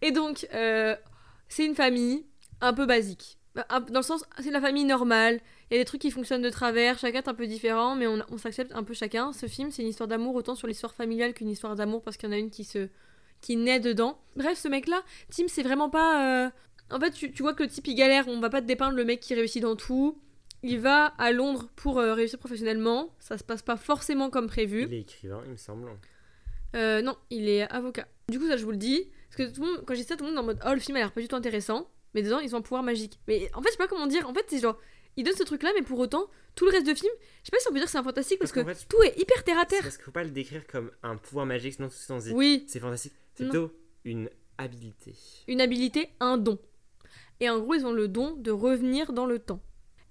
Et 0.00 0.12
donc, 0.12 0.46
c'est 0.50 1.66
une 1.66 1.74
famille 1.74 2.24
un 2.60 2.72
peu 2.72 2.86
basique. 2.86 3.38
Un- 3.68 3.80
Dans 3.80 4.00
le 4.00 4.04
sens, 4.04 4.24
c'est 4.40 4.50
la 4.50 4.60
famille 4.60 4.84
normale. 4.84 5.40
Il 5.70 5.74
y 5.74 5.76
a 5.76 5.80
des 5.82 5.84
trucs 5.84 6.00
qui 6.00 6.10
fonctionnent 6.10 6.42
de 6.42 6.50
travers, 6.50 6.98
chacun 6.98 7.18
est 7.18 7.28
un 7.28 7.34
peu 7.34 7.46
différent, 7.46 7.94
mais 7.96 8.06
on, 8.06 8.18
on 8.30 8.38
s'accepte 8.38 8.72
un 8.74 8.82
peu 8.82 8.94
chacun. 8.94 9.32
Ce 9.32 9.46
film, 9.46 9.70
c'est 9.70 9.82
une 9.82 9.88
histoire 9.88 10.08
d'amour 10.08 10.34
autant 10.34 10.54
sur 10.54 10.66
l'histoire 10.68 10.94
familiale 10.94 11.34
qu'une 11.34 11.50
histoire 11.50 11.76
d'amour 11.76 12.02
parce 12.02 12.16
qu'il 12.16 12.28
y 12.28 12.32
en 12.32 12.34
a 12.34 12.38
une 12.38 12.50
qui 12.50 12.64
se 12.64 12.88
qui 13.40 13.56
naît 13.56 13.80
dedans. 13.80 14.18
Bref, 14.36 14.56
ce 14.58 14.68
mec-là, 14.68 15.02
Tim, 15.30 15.44
c'est 15.48 15.62
vraiment 15.64 15.90
pas. 15.90 16.46
euh, 16.46 16.50
En 16.90 17.00
fait, 17.00 17.10
tu, 17.10 17.32
tu 17.32 17.42
vois 17.42 17.54
que 17.54 17.62
le 17.64 17.68
type 17.68 17.86
il 17.88 17.94
galère. 17.94 18.26
On 18.28 18.38
va 18.40 18.48
pas 18.50 18.60
te 18.62 18.66
dépeindre 18.66 18.96
le 18.96 19.04
mec 19.04 19.20
qui 19.20 19.34
réussit 19.34 19.60
dans 19.62 19.76
tout. 19.76 20.18
Il 20.62 20.78
va 20.78 21.06
à 21.18 21.32
Londres 21.32 21.68
pour 21.74 21.98
euh, 21.98 22.14
réussir 22.14 22.38
professionnellement. 22.38 23.10
Ça 23.18 23.36
se 23.36 23.42
passe 23.44 23.62
pas 23.62 23.76
forcément 23.76 24.30
comme 24.30 24.46
prévu. 24.46 24.84
Il 24.88 24.94
est 24.94 25.00
écrivain, 25.00 25.40
il 25.44 25.50
me 25.52 25.56
semble. 25.56 25.88
Euh, 26.76 27.02
non, 27.02 27.16
il 27.30 27.48
est 27.48 27.62
avocat. 27.70 28.06
Du 28.28 28.38
coup, 28.38 28.46
ça, 28.46 28.56
je 28.56 28.64
vous 28.64 28.70
le 28.70 28.76
dis. 28.76 29.10
Parce 29.28 29.36
que 29.50 29.54
tout 29.54 29.60
le 29.62 29.66
monde, 29.72 29.84
quand 29.86 29.94
j'ai 29.94 30.04
ça, 30.04 30.16
tout 30.16 30.24
le 30.24 30.30
monde 30.30 30.36
est 30.38 30.40
en 30.40 30.44
mode 30.44 30.60
Oh, 30.66 30.72
le 30.72 30.78
film 30.80 30.96
a 30.96 31.00
l'air 31.00 31.12
pas 31.12 31.20
du 31.20 31.28
tout 31.28 31.36
intéressant. 31.36 31.88
Mais 32.14 32.22
dedans, 32.22 32.38
ils 32.40 32.54
ont 32.54 32.58
un 32.58 32.62
pouvoir 32.62 32.82
magique. 32.82 33.18
Mais 33.28 33.50
en 33.54 33.62
fait, 33.62 33.68
je 33.68 33.72
sais 33.72 33.78
pas 33.78 33.88
comment 33.88 34.06
dire. 34.06 34.28
En 34.28 34.34
fait, 34.34 34.44
c'est 34.48 34.58
genre. 34.60 34.78
Ils 35.16 35.24
donnent 35.24 35.36
ce 35.36 35.42
truc-là, 35.42 35.70
mais 35.74 35.82
pour 35.82 35.98
autant, 35.98 36.26
tout 36.54 36.64
le 36.64 36.70
reste 36.70 36.86
de 36.86 36.94
film, 36.94 37.12
je 37.42 37.46
sais 37.46 37.50
pas 37.50 37.58
si 37.58 37.68
on 37.68 37.72
peut 37.72 37.76
dire 37.76 37.84
que 37.84 37.90
c'est 37.90 37.98
un 37.98 38.02
fantastique 38.02 38.38
parce, 38.38 38.50
Parce 38.52 38.66
que 38.66 38.74
fait, 38.74 38.86
tout 38.88 39.02
est 39.02 39.20
hyper 39.20 39.44
terre 39.44 39.58
à 39.58 39.66
terre. 39.66 39.82
parce 39.82 39.96
qu'il 39.96 40.06
faut 40.06 40.10
pas 40.10 40.24
le 40.24 40.30
décrire 40.30 40.66
comme 40.66 40.90
un 41.02 41.16
pouvoir 41.18 41.44
magique, 41.44 41.74
sinon 41.74 41.88
tout 41.88 41.96
le 42.08 42.20
temps 42.20 42.34
Oui, 42.34 42.64
c'est 42.66 42.80
fantastique. 42.80 43.12
C'est 43.34 43.44
plutôt 43.44 43.72
une 44.04 44.30
habilité. 44.56 45.14
une 45.48 45.60
habilité, 45.60 46.08
un 46.20 46.38
don. 46.38 46.58
Et 47.40 47.50
en 47.50 47.58
gros, 47.58 47.74
ils 47.74 47.84
ont 47.84 47.92
le 47.92 48.08
don 48.08 48.36
de 48.36 48.50
revenir 48.50 49.12
dans 49.12 49.26
le 49.26 49.38
temps. 49.38 49.60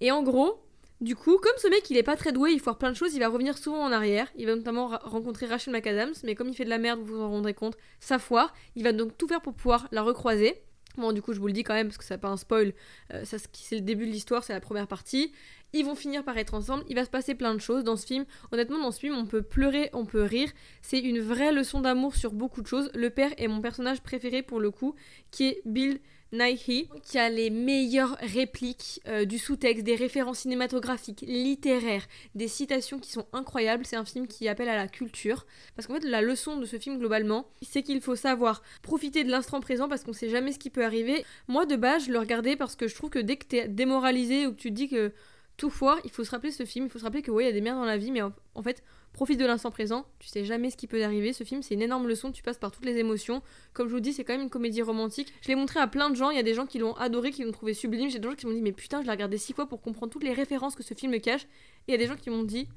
Et 0.02 0.12
en 0.12 0.22
gros, 0.22 0.64
du 1.00 1.16
coup, 1.16 1.38
comme 1.40 1.58
ce 1.58 1.68
mec 1.68 1.90
il 1.90 1.98
est 1.98 2.04
pas 2.04 2.16
très 2.16 2.32
doué, 2.32 2.52
il 2.52 2.60
faire 2.60 2.78
plein 2.78 2.92
de 2.92 2.96
choses, 2.96 3.16
il 3.16 3.20
va 3.22 3.28
revenir 3.30 3.58
souvent 3.58 3.84
en 3.84 3.92
arrière. 3.92 4.32
Il 4.36 4.46
va 4.46 4.56
notamment 4.56 4.88
rencontrer 5.02 5.48
Rachel 5.48 5.74
McAdams, 5.74 6.14
mais 6.24 6.36
comme 6.36 6.50
il 6.50 6.56
fait 6.56 6.66
de 6.66 6.70
la 6.70 6.78
merde, 6.78 7.00
vous 7.00 7.16
vous 7.16 7.22
en 7.22 7.30
rendrez 7.30 7.56
compte, 7.56 7.76
ça 8.00 8.20
foire. 8.20 8.54
Il 8.76 8.84
va 8.84 8.94
donc 8.94 9.18
tout 9.18 9.28
faire 9.28 9.42
pour 9.42 9.56
pouvoir 9.56 9.88
la 9.92 10.04
recroiser. 10.04 10.62
Bon, 10.98 11.14
du 11.14 11.22
coup, 11.22 11.34
je 11.34 11.40
vous 11.40 11.48
le 11.48 11.54
dis 11.54 11.64
quand 11.64 11.74
même 11.74 11.88
parce 11.88 11.98
que 11.98 12.04
c'est 12.04 12.18
pas 12.18 12.30
un 12.30 12.38
spoil. 12.38 12.74
euh, 13.14 13.24
ça, 13.26 13.38
c'est 13.54 13.76
le 13.76 13.82
début 13.82 14.06
de 14.06 14.12
l'histoire, 14.12 14.44
c'est 14.44 14.54
la 14.54 14.60
première 14.60 14.88
partie. 14.88 15.32
Ils 15.74 15.86
vont 15.86 15.96
finir 15.96 16.24
par 16.24 16.38
être 16.38 16.54
ensemble. 16.54 16.84
Il 16.90 16.96
va 16.96 17.06
se 17.06 17.10
passer 17.10 17.36
plein 17.36 17.54
de 17.54 17.62
choses 17.62 17.84
dans 17.84 17.96
ce 17.96 18.06
film. 18.06 18.26
Honnêtement, 18.52 18.80
dans 18.80 18.92
ce 18.92 19.00
film, 19.00 19.16
on 19.16 19.26
peut 19.26 19.42
pleurer, 19.42 19.90
on 19.94 20.06
peut 20.06 20.24
rire. 20.24 20.50
C'est 20.82 21.00
une 21.00 21.20
vraie 21.20 21.52
leçon 21.52 21.82
d'amour 21.82 22.16
sur 22.16 22.34
beaucoup 22.34 22.62
de 22.62 22.68
choses. 22.68 22.92
Le 22.94 23.10
père 23.10 23.32
est 23.38 23.48
mon 23.48 23.62
personnage 23.62 24.02
préféré 24.02 24.42
pour 24.42 24.60
le 24.60 24.72
coup, 24.72 24.96
qui 25.32 25.46
est 25.46 25.62
Bill 25.66 26.00
Nighy, 26.34 26.88
qui 27.04 27.20
a 27.20 27.30
les 27.30 27.50
meilleures 27.50 28.16
répliques 28.22 29.02
euh, 29.08 29.26
du 29.26 29.38
sous-texte, 29.38 29.84
des 29.84 29.96
références 29.96 30.40
cinématographiques, 30.40 31.26
littéraires, 31.28 32.08
des 32.36 32.48
citations 32.48 33.00
qui 33.00 33.12
sont 33.12 33.26
incroyables. 33.34 33.86
C'est 33.86 33.98
un 33.98 34.06
film 34.06 34.28
qui 34.28 34.48
appelle 34.48 34.70
à 34.70 34.78
la 34.78 34.88
culture. 34.88 35.46
Parce 35.76 35.88
qu'en 35.88 35.96
fait, 35.96 36.06
la 36.06 36.22
leçon 36.22 36.58
de 36.58 36.66
ce 36.66 36.80
film 36.80 37.00
globalement, 37.00 37.48
c'est 37.62 37.84
qu'il 37.84 38.00
faut 38.00 38.16
savoir 38.16 38.62
profiter 38.82 39.26
de 39.26 39.30
l'instant 39.30 39.60
présent 39.60 39.90
parce 39.90 40.04
qu'on 40.04 40.14
sait 40.14 40.30
jamais 40.30 40.54
ce 40.54 40.60
qui 40.60 40.70
peut 40.70 40.86
arriver. 40.86 41.26
Moi, 41.50 41.66
de 41.66 41.76
base, 41.76 42.06
je 42.06 42.12
le 42.12 42.20
regardais 42.20 42.56
parce 42.56 42.78
que 42.78 42.88
je 42.88 42.96
trouve 42.96 43.10
que 43.10 43.20
dès 43.20 43.36
que 43.36 43.46
t'es 43.46 43.68
démoralisé 43.68 44.48
ou 44.48 44.52
que 44.52 44.62
tu 44.62 44.70
te 44.70 44.74
dis 44.74 44.88
que 44.88 45.12
tout 45.58 45.70
foire, 45.70 46.00
il 46.04 46.10
faut 46.10 46.24
se 46.24 46.32
rappeler 46.32 46.52
ce 46.52 46.66
film, 46.66 46.86
il 46.86 46.90
faut 46.90 47.00
se 47.00 47.04
rappeler 47.04 47.22
que 47.22 47.32
oui, 47.32 47.44
il 47.44 47.48
y 47.48 47.50
a 47.50 47.54
des 47.54 47.62
merdes 47.62 47.78
dans 47.78 47.86
la 47.86 47.98
vie, 47.98 48.12
mais 48.12 48.22
en, 48.22 48.34
en 48.56 48.64
fait, 48.64 48.84
profite 49.14 49.40
de 49.40 49.46
l'instant 49.46 49.72
présent, 49.72 50.06
tu 50.20 50.28
sais 50.28 50.46
jamais 50.46 50.70
ce 50.70 50.78
qui 50.78 50.88
peut 50.88 51.04
arriver. 51.04 51.34
Ce 51.34 51.44
film, 51.44 51.62
c'est 51.62 51.74
une 51.74 51.82
énorme 51.82 52.08
leçon, 52.08 52.32
tu 52.32 52.42
passes 52.44 52.58
par 52.58 52.72
toutes 52.72 52.86
les 52.86 52.98
émotions. 52.98 53.42
Comme 53.74 53.88
je 53.88 53.94
vous 53.94 54.00
dis, 54.00 54.14
c'est 54.14 54.24
quand 54.24 54.34
même 54.34 54.44
une 54.44 54.50
comédie 54.50 54.82
romantique. 54.82 55.34
Je 55.42 55.50
l'ai 55.50 55.56
montré 55.56 55.80
à 55.80 55.88
plein 55.88 56.10
de 56.10 56.16
gens, 56.16 56.30
il 56.30 56.38
y 56.38 56.40
a 56.40 56.44
des 56.44 56.54
gens 56.54 56.66
qui 56.66 56.80
l'ont 56.80 56.96
adoré, 56.96 57.32
qui 57.32 57.44
l'ont 57.44 57.52
trouvé 57.52 57.74
sublime, 57.74 58.10
j'ai 58.10 58.20
des 58.20 58.28
gens 58.28 58.36
qui 58.36 58.48
m'ont 58.48 58.54
dit, 58.54 58.62
mais 58.62 58.72
putain, 58.72 59.02
je 59.02 59.06
l'ai 59.06 59.12
regardé 59.12 59.38
six 59.38 59.54
fois 59.54 59.68
pour 59.68 59.82
comprendre 59.82 60.12
toutes 60.12 60.24
les 60.24 60.34
références 60.34 60.76
que 60.76 60.84
ce 60.84 60.94
film 60.94 61.20
cache. 61.20 61.44
Et 61.44 61.48
il 61.90 61.92
y 61.92 61.96
a 61.96 61.98
des 61.98 62.08
gens 62.08 62.16
qui 62.16 62.30
m'ont 62.30 62.44
dit, 62.44 62.68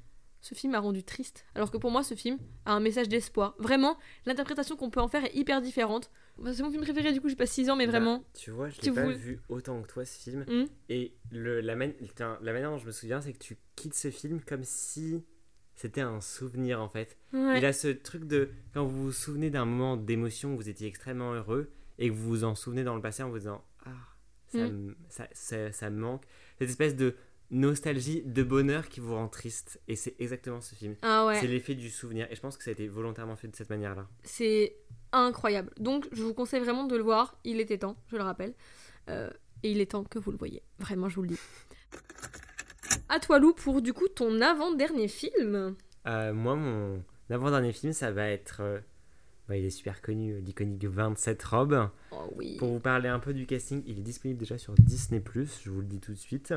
ce 0.41 0.55
film 0.55 0.73
m'a 0.73 0.81
rendu 0.81 1.03
triste. 1.03 1.47
Alors 1.55 1.71
que 1.71 1.79
pour 1.79 1.91
moi, 1.91 2.03
ce 2.03 2.15
film 2.15 2.39
a 2.67 2.75
un 2.75 2.81
message 2.81 3.09
d'espoir. 3.09 3.55
Vraiment, 3.59 3.97
l'interprétation 4.27 4.77
qu'on 4.77 4.91
peut 4.91 5.01
en 5.01 5.09
faire 5.09 5.25
est 5.25 5.35
hyper 5.35 5.63
différente. 5.63 6.11
Bah, 6.39 6.53
C'est 6.53 6.63
mon 6.63 6.71
film 6.71 6.83
préféré, 6.83 7.13
du 7.13 7.21
coup, 7.21 7.29
j'ai 7.29 7.37
pas 7.37 7.47
6 7.47 7.71
ans, 7.71 7.77
mais 7.77 7.87
Bah, 7.87 7.93
vraiment. 7.93 8.25
tu 8.35 8.51
vois, 8.51 8.69
je 8.69 8.81
l'ai 8.81 8.91
pas 8.93 9.07
vu 9.13 9.41
autant 9.49 9.81
que 9.83 9.89
toi 9.89 10.05
ce 10.05 10.19
film. 10.19 10.45
Hmm. 10.49 10.65
Et 10.89 11.15
le, 11.31 11.61
la, 11.61 11.77
man- 11.77 11.93
la 12.19 12.53
manière 12.53 12.71
dont 12.71 12.79
je 12.79 12.87
me 12.87 12.91
souviens, 12.93 13.21
c'est 13.21 13.33
que 13.33 13.39
tu 13.39 13.57
quittes 13.77 13.95
ce 13.95 14.11
film 14.11 14.41
comme 14.41 14.65
si 14.65 15.23
c'était 15.77 16.01
un 16.01 16.21
souvenir 16.21 16.81
en 16.81 16.89
fait. 16.89 17.17
Ouais. 17.33 17.59
Il 17.59 17.65
a 17.65 17.73
ce 17.73 17.89
truc 17.89 18.25
de 18.25 18.51
quand 18.73 18.85
vous 18.85 19.05
vous 19.05 19.13
souvenez 19.13 19.51
d'un 19.51 19.65
moment 19.65 19.97
d'émotion 19.97 20.55
où 20.55 20.57
vous 20.57 20.69
étiez 20.69 20.87
extrêmement 20.89 21.33
heureux 21.35 21.71
et 21.99 22.09
que 22.09 22.15
vous 22.15 22.29
vous 22.29 22.45
en 22.45 22.55
souvenez 22.55 22.85
dans 22.85 22.95
le 22.97 23.01
passé 23.03 23.23
en 23.23 23.31
vous 23.31 23.39
disant 23.39 23.65
Ah, 23.87 23.91
ça, 24.49 24.67
Mm. 24.69 24.73
me, 24.73 24.97
ça, 25.09 25.29
ça- 25.33 25.73
ça 25.73 25.91
me 25.91 25.99
manque. 26.01 26.25
Cette 26.59 26.69
espèce 26.71 26.95
de 26.97 27.15
nostalgie, 27.51 28.23
de 28.25 28.43
bonheur 28.43 28.89
qui 28.89 29.01
vous 29.01 29.15
rend 29.15 29.29
triste. 29.29 29.81
Et 29.89 29.97
c'est 29.97 30.15
exactement 30.19 30.61
ce 30.61 30.75
film. 30.75 30.97
Ah 31.03 31.33
C'est 31.41 31.47
l'effet 31.47 31.75
du 31.75 31.91
souvenir. 31.91 32.27
Et 32.31 32.35
je 32.35 32.41
pense 32.41 32.57
que 32.57 32.65
ça 32.65 32.71
a 32.71 32.73
été 32.73 32.89
volontairement 32.89 33.37
fait 33.37 33.49
de 33.49 33.57
cette 33.57 33.71
manière-là. 33.71 34.09
c'est 34.23 34.77
incroyable. 35.13 35.71
Donc, 35.79 36.09
je 36.13 36.23
vous 36.25 36.35
conseille 36.35 36.61
vraiment 36.61 36.85
de 36.85 36.97
le 36.97 37.03
voir. 37.03 37.39
Il 37.45 37.61
était 37.61 37.79
temps, 37.79 37.97
je 38.09 38.17
le 38.17 38.23
rappelle. 38.25 38.53
Euh, 39.09 39.31
et 39.63 39.71
il 39.71 39.81
est 39.81 39.93
temps 39.93 40.03
que 40.05 40.19
vous 40.19 40.33
le 40.33 40.37
voyez. 40.37 40.63
Vraiment, 40.79 41.09
je 41.09 41.17
vous 41.17 41.23
le 41.23 41.29
dis. 41.29 41.39
À 43.09 43.21
toi, 43.21 43.39
Lou, 43.39 43.53
pour 43.55 43.81
du 43.83 43.93
coup 43.93 44.09
ton 44.09 44.41
avant-dernier 44.41 45.09
film. 45.09 45.77
Euh, 46.07 46.35
moi, 46.35 46.57
mon 46.57 47.03
avant-dernier 47.31 47.73
film, 47.73 47.93
ça 47.93 48.11
va 48.11 48.29
être. 48.29 48.59
euh, 48.61 48.81
bah, 49.49 49.57
il 49.57 49.65
est 49.65 49.71
super 49.71 50.01
connu, 50.01 50.41
l'iconique 50.41 50.79
27 50.89 51.43
robes. 51.45 51.91
Oh 52.13 52.33
oui. 52.35 52.57
Pour 52.59 52.69
vous 52.73 52.81
parler 52.81 53.09
un 53.09 53.19
peu 53.19 53.35
du 53.35 53.47
casting, 53.47 53.83
il 53.87 53.99
est 53.99 54.03
disponible 54.03 54.41
déjà 54.41 54.59
sur 54.59 54.75
Disney, 54.75 55.23
je 55.65 55.71
vous 55.71 55.81
le 55.81 55.87
dis 55.87 56.01
tout 56.01 56.13
de 56.13 56.19
suite. 56.19 56.55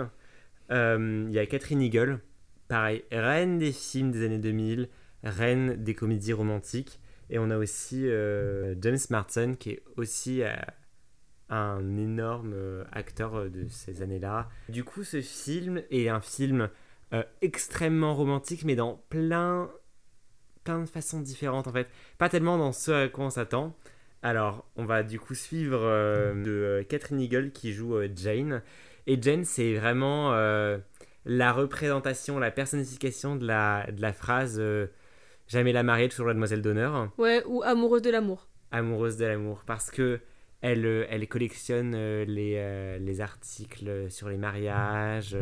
Euh, 0.71 1.25
Il 1.27 1.33
y 1.33 1.39
a 1.39 1.45
Catherine 1.45 1.81
Eagle, 1.81 2.19
pareil, 2.67 3.03
reine 3.11 3.57
des 3.57 3.71
films 3.71 4.11
des 4.11 4.25
années 4.25 4.39
2000, 4.39 4.89
reine 5.23 5.75
des 5.83 5.93
comédies 5.93 6.33
romantiques. 6.33 6.99
Et 7.29 7.39
on 7.39 7.49
a 7.49 7.57
aussi 7.57 8.07
euh, 8.07 8.75
James 8.81 8.97
Marsden 9.09 9.57
qui 9.57 9.71
est 9.71 9.83
aussi 9.97 10.43
euh, 10.43 10.53
un 11.49 11.97
énorme 11.97 12.55
acteur 12.91 13.49
de 13.49 13.67
ces 13.67 14.01
années-là. 14.01 14.49
Du 14.69 14.83
coup, 14.83 15.03
ce 15.03 15.21
film 15.21 15.81
est 15.91 16.09
un 16.09 16.21
film 16.21 16.69
extrêmement 17.41 18.15
romantique, 18.15 18.65
mais 18.65 18.75
dans 18.75 19.01
plein, 19.09 19.69
plein 20.65 20.81
de 20.81 20.89
façons 20.89 21.21
différentes 21.21 21.67
en 21.67 21.71
fait. 21.71 21.87
Pas 22.17 22.27
tellement 22.27 22.57
dans 22.57 22.73
ce 22.73 22.91
à 22.91 23.07
quoi 23.07 23.25
on 23.25 23.29
s'attend. 23.29 23.75
Alors, 24.23 24.65
on 24.75 24.83
va 24.83 25.03
du 25.03 25.19
coup 25.19 25.35
suivre 25.35 25.79
Catherine 26.89 27.21
Eagle 27.21 27.51
qui 27.51 27.71
joue 27.71 27.95
Jane. 28.13 28.61
Et 29.07 29.21
Jane, 29.21 29.45
c'est 29.45 29.73
vraiment 29.75 30.33
euh, 30.33 30.77
la 31.25 31.51
représentation, 31.53 32.39
la 32.39 32.51
personnification 32.51 33.35
de 33.35 33.45
la, 33.47 33.89
de 33.91 34.01
la 34.01 34.13
phrase 34.13 34.57
euh, 34.59 34.87
Jamais 35.47 35.71
la 35.71 35.81
mariée, 35.83 36.09
toujours 36.09 36.27
la 36.27 36.33
demoiselle 36.33 36.61
d'honneur 36.61 37.09
Ouais, 37.17 37.41
ou 37.45 37.63
amoureuse 37.63 38.01
de 38.01 38.09
l'amour. 38.09 38.49
amoureuse 38.71 39.15
de 39.15 39.25
l'amour 39.25 39.63
parce 39.65 39.89
que 39.91 40.19
elle, 40.61 40.85
euh, 40.85 41.05
elle 41.09 41.25
collectionne 41.29 41.95
les, 42.23 42.97
les 42.99 43.21
articles 43.21 44.11
sur 44.11 44.27
les 44.27 44.37
mariages. 44.37 45.37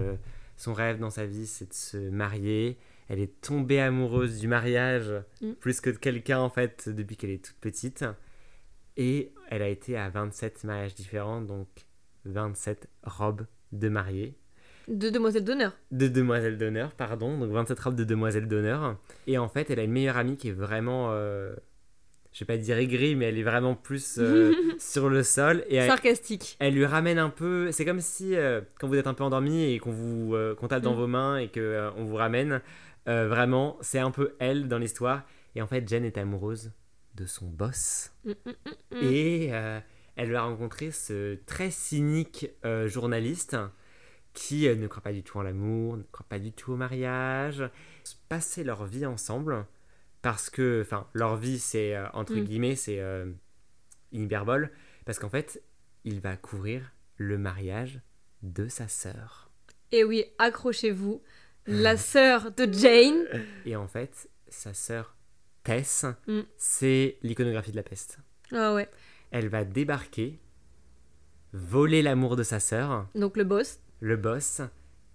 son 0.58 0.74
rêve 0.74 1.00
dans 1.00 1.10
sa 1.10 1.26
vie, 1.26 1.48
c'est 1.48 1.70
de 1.70 1.74
se 1.74 1.98
marier. 1.98 2.78
Elle 3.10 3.20
est 3.20 3.42
tombée 3.42 3.80
amoureuse 3.82 4.40
du 4.40 4.48
mariage 4.48 5.12
Mm. 5.42 5.54
plus 5.54 5.82
que 5.82 5.90
de 5.90 5.98
quelqu'un 5.98 6.40
en 6.40 6.50
fait 6.50 6.88
depuis 6.90 7.18
qu'elle 7.18 7.32
est 7.32 7.44
toute 7.44 7.58
petite. 7.58 8.06
Et 8.98 9.32
elle 9.50 9.62
a 9.64 9.68
été 9.70 9.98
à 9.98 10.10
27 10.10 10.64
mariages 10.66 10.94
différents, 10.96 11.42
donc 11.42 11.68
27 12.26 12.88
robes 13.04 13.46
de 13.80 13.90
mariée 13.90 14.34
De 14.88 15.10
demoiselle 15.10 15.44
d'honneur. 15.44 15.74
de 15.92 16.08
demoiselle 16.08 16.58
d'honneur, 16.58 16.92
pardon, 16.92 17.38
donc 17.40 17.52
27 17.52 17.80
robes 17.80 17.96
de 17.96 18.04
demoiselle 18.04 18.48
d'honneur. 18.48 18.98
Et 19.28 19.38
en 19.38 19.48
fait, 19.50 19.70
elle 19.70 19.80
a 19.80 19.84
une 19.84 19.92
meilleure 19.92 20.18
amie 20.18 20.38
qui 20.38 20.50
est 20.50 20.54
vraiment, 20.54 21.10
euh, 21.12 21.56
je 22.34 22.40
vais 22.40 22.46
pas 22.46 22.58
dire 22.58 22.78
aigrie, 22.78 23.16
mais 23.16 23.26
elle 23.26 23.38
est 23.40 23.44
vraiment 23.44 23.76
plus 23.76 24.18
euh, 24.20 24.52
sur 24.80 25.10
le 25.10 25.24
sol. 25.24 25.64
Et 25.70 25.76
elle, 25.76 25.88
Sarcastique. 25.90 26.56
elle 26.60 26.74
lui 26.76 26.86
ramène 26.86 27.18
un 27.20 27.30
peu, 27.30 27.72
c'est 27.72 27.86
comme 27.86 28.02
si 28.02 28.36
euh, 28.36 28.62
quand 28.80 28.88
vous 28.88 28.96
êtes 28.96 29.08
un 29.08 29.14
peu 29.14 29.24
endormi 29.24 29.72
et 29.74 29.80
qu'on 29.80 29.92
vous 29.92 30.36
qu'on 30.58 30.68
tape 30.68 30.84
dans 30.84 30.94
Mm. 30.94 30.98
vos 30.98 31.08
mains 31.08 31.38
et 31.38 31.48
qu'on 31.50 31.92
on 31.98 32.04
vous 32.06 32.16
ramène, 32.16 32.62
vraiment, 33.08 33.78
c'est 33.82 34.00
un 34.00 34.12
peu 34.12 34.36
elle 34.40 34.68
dans 34.68 34.78
l'histoire. 34.80 35.24
Et 35.56 35.62
en 35.62 35.68
fait, 35.68 35.88
Jen 35.88 36.04
est 36.04 36.18
amoureuse 36.18 36.72
de 37.16 37.26
son 37.26 37.46
boss. 37.46 38.12
Mm, 38.26 38.32
mm. 38.92 38.98
Et 39.04 39.52
elle 40.16 40.32
va 40.32 40.42
rencontrer 40.44 40.92
ce 40.92 41.36
très 41.46 41.72
cynique 41.72 42.50
euh, 42.66 42.88
journaliste 42.88 43.58
qui 44.34 44.68
euh, 44.68 44.76
ne 44.76 44.88
croit 44.88 45.04
pas 45.04 45.14
du 45.14 45.24
tout 45.24 45.38
en 45.38 45.42
l'amour, 45.44 45.98
ne 45.98 46.04
croit 46.04 46.26
pas 46.28 46.40
du 46.40 46.52
tout 46.52 46.74
au 46.74 46.76
mariage, 46.76 47.64
passer 48.30 48.64
leur 48.64 48.86
vie 48.86 49.06
ensemble 49.06 49.66
parce 50.22 50.50
que, 50.50 50.82
enfin, 50.82 51.08
leur 51.14 51.38
vie, 51.38 51.60
c'est 51.60 51.96
euh, 51.96 52.08
entre 52.14 52.34
Mm. 52.36 52.44
guillemets, 52.44 52.76
c'est 52.76 53.00
euh, 53.00 53.32
une 54.12 54.24
hyperbole 54.24 54.72
parce 55.06 55.20
qu'en 55.20 55.30
fait, 55.30 55.62
il 56.04 56.20
va 56.20 56.36
couvrir 56.38 56.92
le 57.18 57.38
mariage 57.38 58.02
de 58.42 58.68
sa 58.68 58.88
sœur. 58.88 59.50
Et 59.92 60.04
oui, 60.04 60.26
accrochez-vous. 60.40 61.22
La 61.68 61.98
sœur 61.98 62.52
de 62.52 62.72
Jane. 62.72 63.26
Et 63.66 63.76
en 63.76 63.88
fait, 63.88 64.30
sa 64.50 64.74
sœur 64.74 65.16
Tess, 65.64 66.06
Mm. 66.28 66.42
c'est 66.58 67.18
l'iconographie 67.24 67.72
de 67.72 67.76
la 67.76 67.82
peste. 67.84 68.20
Ah 68.52 68.74
ouais. 68.76 68.88
Elle 69.36 69.50
va 69.50 69.66
débarquer, 69.66 70.40
voler 71.52 72.02
l'amour 72.02 72.38
de 72.38 72.44
sa 72.44 72.62
sœur. 72.62 73.06
Donc 73.16 73.36
le 73.36 73.44
boss. 73.44 73.80
le 74.00 74.16
boss. 74.16 74.62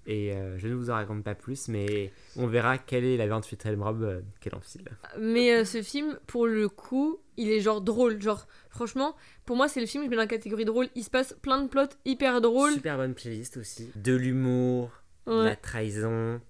Et 0.05 0.35
euh, 0.35 0.59
je 0.59 0.69
ne 0.69 0.75
vous 0.75 0.91
en 0.91 0.95
raconte 0.95 1.25
pas 1.25 1.35
plus, 1.35 1.69
mais 1.69 2.13
on 2.37 2.47
verra 2.47 2.77
quelle 2.77 3.05
est 3.05 3.17
la 3.17 3.27
28e 3.27 3.81
robe 3.81 4.03
euh, 4.03 4.21
qu'elle 4.41 4.55
enfile. 4.55 4.85
Mais 5.19 5.55
euh, 5.55 5.65
ce 5.65 5.81
film, 5.81 6.19
pour 6.27 6.47
le 6.47 6.69
coup, 6.69 7.19
il 7.39 7.51
est 7.51 7.61
genre 7.61 7.81
drôle. 7.81 8.21
Genre, 8.21 8.47
franchement, 8.69 9.17
pour 9.47 9.57
moi, 9.57 9.69
c'est 9.69 9.81
le 9.81 9.87
film, 9.87 10.05
je 10.05 10.11
mets 10.11 10.17
dans 10.17 10.23
la 10.23 10.27
catégorie 10.29 10.67
drôle. 10.67 10.89
Il 10.95 11.05
se 11.05 11.11
passe 11.11 11.35
plein 11.41 11.63
de 11.63 11.69
plots 11.69 11.89
hyper 12.05 12.43
drôles. 12.43 12.75
Super 12.75 12.99
bonne 12.99 13.15
playlist 13.15 13.57
aussi. 13.57 13.91
De 13.97 14.15
l'humour, 14.15 14.91
de 15.27 15.45
la 15.45 15.57
trahison, 15.57 16.43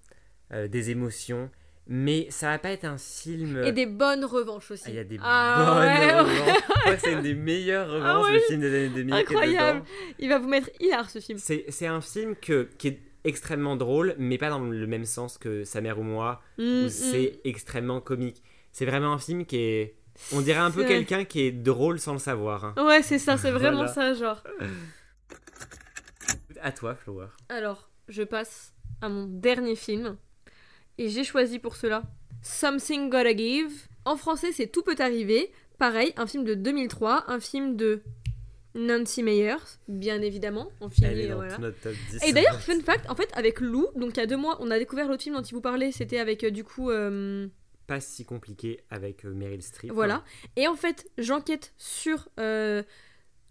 euh, 0.52 0.66
des 0.66 0.90
émotions. 0.90 1.50
Mais 1.86 2.28
ça 2.30 2.50
va 2.50 2.58
pas 2.58 2.70
être 2.70 2.84
un 2.84 2.98
film. 2.98 3.62
Et 3.64 3.72
des 3.72 3.86
bonnes 3.86 4.24
revanches 4.24 4.70
aussi. 4.70 4.84
Ah, 4.86 4.90
Il 4.90 4.94
y 4.96 4.98
a 5.00 5.04
des 5.04 5.18
Ah, 5.22 5.56
bonnes 5.58 5.78
ouais, 5.78 6.14
ouais. 6.14 6.20
revanches. 6.20 6.62
Que 6.94 7.00
c'est 7.00 7.12
une 7.12 7.22
des 7.22 7.34
meilleures 7.34 7.90
revanches 7.90 8.26
ouais, 8.26 8.34
de 8.34 8.38
films 8.40 8.60
des 8.60 8.68
années 8.74 8.88
2000. 8.88 9.14
qui 9.14 9.18
est 9.20 9.20
Incroyable. 9.20 9.82
Il 10.18 10.28
va 10.28 10.38
vous 10.38 10.48
mettre 10.48 10.70
hilar 10.80 11.10
ce 11.10 11.18
film. 11.18 11.38
C'est 11.38 11.64
c'est 11.68 11.86
un 11.86 12.00
film 12.00 12.36
que, 12.36 12.68
qui 12.78 12.88
est 12.88 13.00
extrêmement 13.24 13.76
drôle, 13.76 14.14
mais 14.18 14.38
pas 14.38 14.50
dans 14.50 14.60
le 14.60 14.86
même 14.86 15.04
sens 15.04 15.36
que 15.36 15.64
Sa 15.64 15.80
mère 15.80 15.98
ou 15.98 16.02
moi, 16.02 16.40
Mm, 16.58 16.62
où 16.62 16.84
mm. 16.86 16.88
c'est 16.88 17.40
extrêmement 17.44 18.00
comique. 18.00 18.42
C'est 18.72 18.86
vraiment 18.86 19.12
un 19.12 19.18
film 19.18 19.44
qui 19.44 19.56
est. 19.58 19.96
On 20.32 20.40
dirait 20.42 20.58
un 20.60 20.70
peu 20.70 20.84
quelqu'un 20.84 21.24
qui 21.24 21.40
est 21.42 21.50
drôle 21.52 21.98
sans 21.98 22.12
le 22.12 22.18
savoir. 22.18 22.64
hein. 22.64 22.74
Ouais, 22.86 23.02
c'est 23.02 23.18
ça, 23.18 23.36
c'est 23.36 23.50
vraiment 23.50 23.84
Voilà. 23.86 23.92
ça, 23.92 24.14
genre. 24.14 24.42
À 26.60 26.72
toi, 26.72 26.94
Flower. 26.94 27.26
Alors, 27.48 27.88
je 28.08 28.22
passe 28.22 28.74
à 29.00 29.08
mon 29.08 29.26
dernier 29.26 29.76
film. 29.76 30.16
Et 31.00 31.08
j'ai 31.08 31.24
choisi 31.24 31.58
pour 31.58 31.76
cela 31.76 32.02
Something 32.42 33.08
Gotta 33.08 33.34
Give. 33.34 33.72
En 34.04 34.16
français, 34.16 34.52
c'est 34.52 34.66
Tout 34.66 34.82
peut 34.82 34.96
arriver. 34.98 35.50
Pareil, 35.78 36.12
un 36.18 36.26
film 36.26 36.44
de 36.44 36.52
2003, 36.54 37.24
un 37.28 37.40
film 37.40 37.74
de 37.76 38.02
Nancy 38.74 39.22
Meyers, 39.22 39.56
bien 39.88 40.20
évidemment. 40.20 40.70
En 40.80 40.90
film, 40.90 41.08
Elle 41.10 41.20
est 41.20 41.28
dans 41.28 41.36
voilà. 41.36 41.54
tout 41.54 41.62
notre 41.62 41.80
top 41.80 41.94
10. 42.10 42.28
Et 42.28 42.32
d'ailleurs, 42.34 42.60
fun 42.60 42.78
fact, 42.80 43.08
en 43.10 43.14
fait, 43.14 43.30
avec 43.32 43.60
Lou, 43.60 43.86
donc 43.96 44.10
il 44.14 44.18
y 44.18 44.22
a 44.22 44.26
deux 44.26 44.36
mois, 44.36 44.58
on 44.60 44.70
a 44.70 44.78
découvert 44.78 45.08
l'autre 45.08 45.22
film 45.22 45.36
dont 45.36 45.42
il 45.42 45.54
vous 45.54 45.62
parlait, 45.62 45.90
c'était 45.90 46.18
avec 46.18 46.44
euh, 46.44 46.50
du 46.50 46.64
coup. 46.64 46.90
euh, 46.90 47.48
Pas 47.86 48.00
si 48.00 48.26
compliqué 48.26 48.84
avec 48.90 49.24
euh, 49.24 49.32
Meryl 49.32 49.62
Streep. 49.62 49.90
Voilà. 49.92 50.22
Et 50.56 50.68
en 50.68 50.76
fait, 50.76 51.10
j'enquête 51.16 51.72
sur 51.78 52.28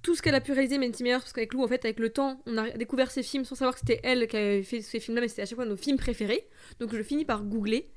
tout 0.02 0.16
ce 0.16 0.22
qu'elle 0.22 0.36
a 0.36 0.42
pu 0.42 0.54
réaliser, 0.54 0.78
Nancy 0.78 1.04
Meyers, 1.04 1.20
parce 1.20 1.34
qu'avec 1.34 1.54
Lou, 1.54 1.64
en 1.64 1.68
fait, 1.68 1.84
avec 1.84 2.00
le 2.00 2.10
temps, 2.10 2.42
on 2.46 2.58
a 2.58 2.70
découvert 2.72 3.12
ces 3.12 3.24
films 3.24 3.46
sans 3.46 3.56
savoir 3.56 3.74
que 3.74 3.82
c'était 3.82 4.00
elle 4.04 4.28
qui 4.28 4.38
avait 4.38 4.64
fait 4.64 4.82
ces 4.82 5.00
films-là, 5.00 5.22
mais 5.22 5.28
c'était 5.28 5.42
à 5.42 5.46
chaque 5.46 5.58
fois 5.58 5.66
nos 5.66 5.76
films 5.76 5.98
préférés. 5.98 6.48
Donc 6.80 6.96
je 6.96 7.02
finis 7.04 7.26
par 7.26 7.44
googler. 7.44 7.92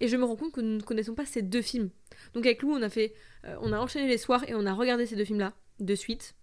Et 0.00 0.06
je 0.06 0.16
me 0.16 0.24
rends 0.24 0.36
compte 0.36 0.52
que 0.52 0.60
nous 0.60 0.76
ne 0.76 0.82
connaissons 0.82 1.14
pas 1.14 1.26
ces 1.26 1.42
deux 1.42 1.62
films. 1.62 1.90
Donc 2.34 2.46
avec 2.46 2.62
Lou, 2.62 2.70
on 2.70 2.82
a 2.82 2.88
fait, 2.88 3.14
euh, 3.44 3.56
on 3.60 3.72
a 3.72 3.78
enchaîné 3.78 4.06
les 4.06 4.18
soirs 4.18 4.48
et 4.48 4.54
on 4.54 4.64
a 4.64 4.72
regardé 4.72 5.06
ces 5.06 5.16
deux 5.16 5.24
films-là 5.24 5.54
de 5.80 5.94
suite. 5.96 6.34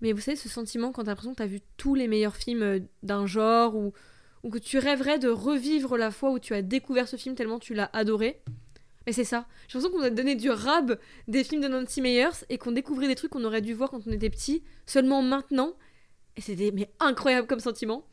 Mais 0.00 0.12
vous 0.12 0.20
savez, 0.20 0.36
ce 0.36 0.48
sentiment 0.48 0.90
quand 0.90 1.04
t'as 1.04 1.12
l'impression 1.12 1.32
que 1.32 1.38
t'as 1.38 1.46
vu 1.46 1.60
tous 1.76 1.94
les 1.94 2.08
meilleurs 2.08 2.36
films 2.36 2.62
euh, 2.62 2.80
d'un 3.04 3.26
genre 3.26 3.76
ou, 3.76 3.92
ou 4.42 4.50
que 4.50 4.58
tu 4.58 4.78
rêverais 4.78 5.20
de 5.20 5.28
revivre 5.28 5.96
la 5.96 6.10
fois 6.10 6.32
où 6.32 6.40
tu 6.40 6.54
as 6.54 6.62
découvert 6.62 7.06
ce 7.06 7.16
film 7.16 7.36
tellement 7.36 7.60
tu 7.60 7.74
l'as 7.74 7.90
adoré. 7.92 8.42
Mais 9.06 9.12
c'est 9.12 9.24
ça. 9.24 9.46
J'ai 9.68 9.78
l'impression 9.78 9.98
qu'on 9.98 10.04
a 10.04 10.10
donné 10.10 10.34
du 10.34 10.50
rab 10.50 10.98
des 11.28 11.44
films 11.44 11.60
de 11.60 11.68
Nancy 11.68 12.00
Meyers 12.00 12.44
et 12.48 12.58
qu'on 12.58 12.72
découvrait 12.72 13.06
des 13.06 13.14
trucs 13.14 13.30
qu'on 13.30 13.44
aurait 13.44 13.60
dû 13.60 13.74
voir 13.74 13.90
quand 13.90 14.06
on 14.06 14.12
était 14.12 14.30
petit, 14.30 14.62
seulement 14.86 15.22
maintenant. 15.22 15.74
Et 16.36 16.40
c'était 16.40 16.70
mais 16.72 16.90
incroyable 17.00 17.46
comme 17.46 17.60
sentiment. 17.60 18.06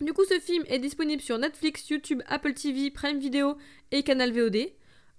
Du 0.00 0.12
coup, 0.12 0.24
ce 0.24 0.38
film 0.38 0.64
est 0.68 0.78
disponible 0.78 1.22
sur 1.22 1.38
Netflix, 1.38 1.88
YouTube, 1.88 2.22
Apple 2.26 2.54
TV, 2.54 2.90
Prime 2.90 3.18
Video 3.18 3.56
et 3.90 4.02
Canal 4.02 4.32
VOD. 4.32 4.72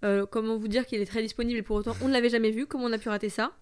Euh, 0.05 0.25
comment 0.25 0.57
vous 0.57 0.67
dire 0.67 0.85
qu'il 0.85 1.01
est 1.01 1.05
très 1.05 1.21
disponible 1.21 1.59
et 1.59 1.61
pour 1.61 1.75
autant 1.75 1.93
on 2.01 2.07
ne 2.07 2.13
l'avait 2.13 2.29
jamais 2.29 2.51
vu, 2.51 2.65
comment 2.65 2.85
on 2.85 2.93
a 2.93 2.97
pu 2.97 3.09
rater 3.09 3.27
ça? 3.27 3.57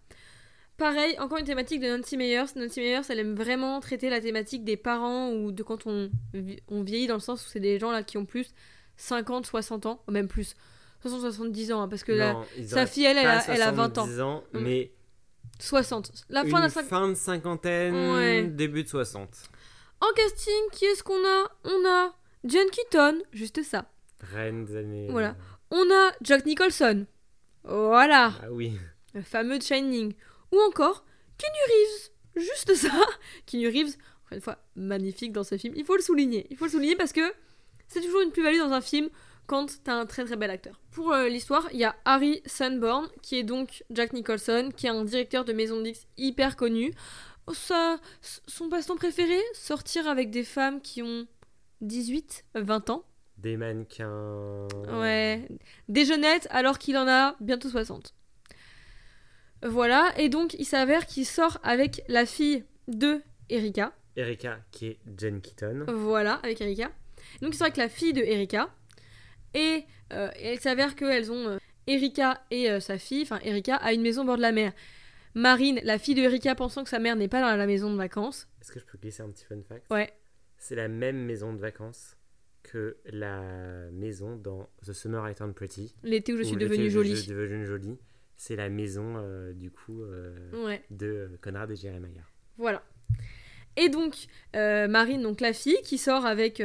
Pareil, 0.78 1.18
encore 1.18 1.40
une 1.40 1.46
thématique 1.46 1.80
de 1.82 1.88
Nancy 1.88 2.18
Meyers. 2.18 2.46
Nancy 2.56 2.82
Meyers, 2.82 3.02
elle 3.10 3.18
aime 3.18 3.34
vraiment 3.34 3.80
traiter 3.80 4.12
la 4.12 4.22
thématique 4.22 4.64
des 4.64 4.78
parents 4.78 5.32
ou 5.32 5.52
de 5.52 5.64
quand 5.64 5.88
on, 5.88 6.12
on 6.68 6.84
vieillit 6.84 7.08
dans 7.08 7.16
le 7.16 7.20
sens 7.20 7.44
où 7.44 7.50
c'est 7.50 7.60
des 7.60 7.80
gens 7.80 7.90
là 7.90 8.04
qui 8.04 8.20
ont 8.20 8.26
plus 8.26 8.54
50, 8.98 9.48
60 9.48 9.88
ans, 9.88 10.04
même 10.08 10.28
plus 10.28 10.50
60, 10.50 10.77
70 11.04 11.72
ans, 11.74 11.82
hein, 11.84 11.88
parce 11.88 12.04
que 12.04 12.12
Non, 12.12 12.44
sa 12.68 12.86
fille, 12.86 13.06
elle, 13.06 13.18
a, 13.20 13.44
elle 13.48 13.62
a 13.62 13.72
20 13.72 13.98
ans. 13.98 14.06
70 14.06 14.22
ans, 14.22 14.44
Mm. 14.54 14.60
mais 14.60 14.92
60. 15.60 16.12
La 16.30 16.44
une 16.44 16.50
fin 16.50 16.58
de 16.60 16.64
la 16.76 16.84
fin 16.84 17.08
de 17.10 17.14
cinquantaine, 17.16 18.14
Ouais. 18.14 18.44
début 18.44 18.84
de 18.84 18.90
60. 18.90 19.30
En 20.02 20.14
casting, 20.16 20.54
qui 20.72 20.86
est-ce 20.86 21.04
qu'on 21.04 21.14
a? 21.26 21.52
On 21.64 21.86
a 21.88 22.14
John 22.46 22.68
Keaton, 22.72 23.20
juste 23.34 23.64
ça. 23.64 23.90
Reine 24.34 24.66
des 24.66 24.76
années. 24.78 25.08
Voilà. 25.10 25.36
On 25.72 25.84
a 25.92 26.12
Jack 26.22 26.46
Nicholson. 26.46 27.06
Voilà, 27.64 28.34
Ah 28.44 28.52
oui. 28.52 28.74
le 29.14 29.22
fameux 29.22 29.60
Shining. 29.60 30.14
Ou 30.52 30.60
encore 30.62 31.04
Keanu 31.38 31.58
Reeves, 31.68 32.46
juste 32.48 32.74
ça. 32.76 32.92
Keanu 33.46 33.68
Reeves, 33.68 33.96
encore 34.26 34.34
une 34.36 34.42
fois, 34.42 34.58
magnifique 34.76 35.32
dans 35.34 35.44
ce 35.44 35.58
film. 35.58 35.74
Il 35.76 35.84
faut 35.86 35.96
le 35.96 36.02
souligner. 36.02 36.48
Il 36.50 36.58
faut 36.58 36.66
le 36.66 36.72
souligner 36.72 36.96
parce 36.96 37.12
que 37.12 37.22
c'est 37.88 38.02
toujours 38.02 38.22
une 38.22 38.32
plus-value 38.32 38.60
dans 38.60 38.72
un 38.72 38.82
film 38.82 39.10
quand 39.48 39.84
t'as 39.84 39.94
un 39.96 40.06
très 40.06 40.26
très 40.26 40.36
bel 40.36 40.52
acteur. 40.52 40.80
Pour 40.92 41.14
euh, 41.14 41.28
l'histoire, 41.28 41.68
il 41.72 41.80
y 41.80 41.86
a 41.86 41.96
Harry 42.06 42.42
Sunborn, 42.46 43.08
qui 43.22 43.38
est 43.38 43.44
donc 43.44 43.84
Jack 43.90 44.14
Nicholson, 44.14 44.70
qui 44.76 44.86
est 44.88 44.90
un 44.90 45.04
directeur 45.04 45.46
de 45.46 45.54
maison 45.54 45.78
de 45.78 45.84
disques 45.84 46.08
hyper 46.18 46.56
connu. 46.56 46.94
Oh, 47.48 47.54
Ça, 47.54 47.98
son 48.22 48.70
passe-temps 48.70 48.98
préféré, 48.98 49.40
sortir 49.54 50.08
avec 50.08 50.30
des 50.30 50.44
femmes 50.44 50.82
qui 50.82 51.02
ont 51.02 51.26
18, 51.82 52.46
20 52.56 52.90
ans. 52.90 53.04
Des 53.38 53.56
mannequins. 53.56 54.68
Ouais, 55.00 55.48
des 55.88 56.06
jeunettes 56.06 56.48
alors 56.52 56.78
qu'il 56.78 56.98
en 56.98 57.08
a 57.08 57.36
bientôt 57.40 57.70
60. 57.70 58.14
Voilà, 59.64 60.14
et 60.18 60.30
donc 60.30 60.56
il 60.56 60.66
s'avère 60.66 61.06
qu'il 61.06 61.26
sort 61.26 61.58
avec 61.64 62.04
la 62.08 62.26
fille 62.26 62.66
de 62.88 63.22
Erika. 63.50 63.94
Erika, 64.16 64.60
qui 64.72 64.88
est 64.88 65.00
Jen 65.18 65.40
Keaton. 65.42 65.86
Voilà, 65.88 66.36
avec 66.44 66.60
Erika. 66.62 66.92
Donc 67.42 67.54
il 67.54 67.54
sera 67.54 67.66
avec 67.66 67.78
la 67.78 67.90
fille 67.90 68.14
de 68.14 68.22
Erika. 68.22 68.70
Et, 69.54 69.84
euh, 70.14 70.30
il 70.42 70.60
s'avère 70.60 70.96
qu'elles 70.96 71.32
ont 71.32 71.48
euh, 71.50 71.58
Erika 71.88 72.42
et 72.52 72.70
euh, 72.70 72.80
sa 72.80 72.98
fille, 72.98 73.24
enfin 73.24 73.40
Erika, 73.44 73.76
a 73.76 73.94
une 73.94 74.02
maison 74.02 74.24
au 74.24 74.26
bord 74.26 74.38
de 74.38 74.42
la 74.42 74.52
mer. 74.52 74.74
Marine, 75.34 75.80
la 75.84 76.00
fille 76.00 76.16
de 76.16 76.22
Erika, 76.22 76.56
pensant 76.56 76.84
que 76.84 76.90
sa 76.90 77.00
mère 77.00 77.16
n'est 77.16 77.28
pas 77.28 77.42
dans 77.42 77.56
la 77.56 77.68
maison 77.68 77.92
de 77.92 77.98
vacances. 77.98 78.48
Est-ce 78.62 78.72
que 78.72 78.80
je 78.80 78.86
peux 78.86 78.98
glisser 78.98 79.24
un 79.24 79.30
petit 79.30 79.46
fun 79.46 79.62
fact? 79.68 79.86
Ouais. 79.92 80.12
C'est 80.58 80.76
la 80.76 80.88
même 80.88 81.18
maison 81.18 81.54
de 81.54 81.60
vacances 81.60 82.16
que 82.64 82.98
la 83.06 83.42
maison 83.92 84.36
dans 84.36 84.68
The 84.86 84.94
Summer 84.94 85.30
I 85.30 85.36
Turned 85.36 85.54
Pretty. 85.54 85.96
L'été 86.04 86.34
où 86.34 86.38
je 86.38 86.44
suis 86.44 86.58
devenue 86.58 86.88
où 86.88 86.90
jolie. 86.90 87.12
Je 87.12 87.16
suis 87.16 87.32
devenue 87.32 87.66
jolie. 87.66 87.98
C'est 88.36 88.56
la 88.56 88.70
maison, 88.70 89.16
euh, 89.18 89.54
du 89.54 89.72
coup, 89.72 90.04
Ouais. 90.54 90.84
de 90.90 91.38
Conrad 91.42 91.72
et 91.72 91.76
Jeremiah. 91.76 92.26
Voilà. 92.58 92.84
Et 93.78 93.90
donc, 93.90 94.16
Marine, 94.54 95.22
donc 95.22 95.40
la 95.40 95.54
fille, 95.54 95.78
qui 95.84 95.98
sort 96.00 96.26
avec 96.26 96.62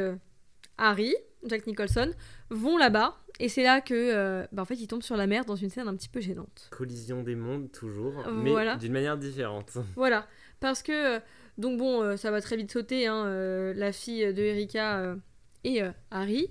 Harry, 0.79 1.15
Jack 1.47 1.67
Nicholson, 1.67 2.13
vont 2.51 2.77
là-bas. 2.77 3.17
Et 3.41 3.49
c'est 3.49 3.63
là 3.63 3.81
que, 3.81 3.95
euh, 3.95 4.47
bah, 4.53 4.63
en 4.63 4.65
fait, 4.65 4.75
ils 4.77 4.87
tombent 4.87 5.03
sur 5.03 5.17
la 5.17 5.27
mer 5.27 5.45
dans 5.45 5.57
une 5.57 5.71
scène 5.71 5.89
un 5.89 5.97
petit 5.97 6.09
peu 6.09 6.21
gênante. 6.21 6.69
Collision 6.71 7.23
des 7.23 7.35
mondes, 7.35 7.73
toujours, 7.73 8.15
mais 8.31 8.51
Voilà. 8.51 8.77
d'une 8.77 8.93
manière 8.93 9.17
différente. 9.19 9.73
Voilà. 9.97 10.27
Parce 10.61 10.83
que, 10.83 11.17
euh, 11.17 11.21
donc 11.59 11.79
bon, 11.79 12.03
euh, 12.03 12.17
ça 12.17 12.31
va 12.31 12.41
très 12.41 12.57
vite 12.57 12.71
sauter, 12.71 13.07
hein, 13.09 13.25
euh, 13.27 13.73
la 13.75 13.91
fille 13.93 14.33
de 14.33 14.43
Erika 14.43 14.99
euh, 15.01 15.17
et 15.65 15.81
Harry. 16.11 16.49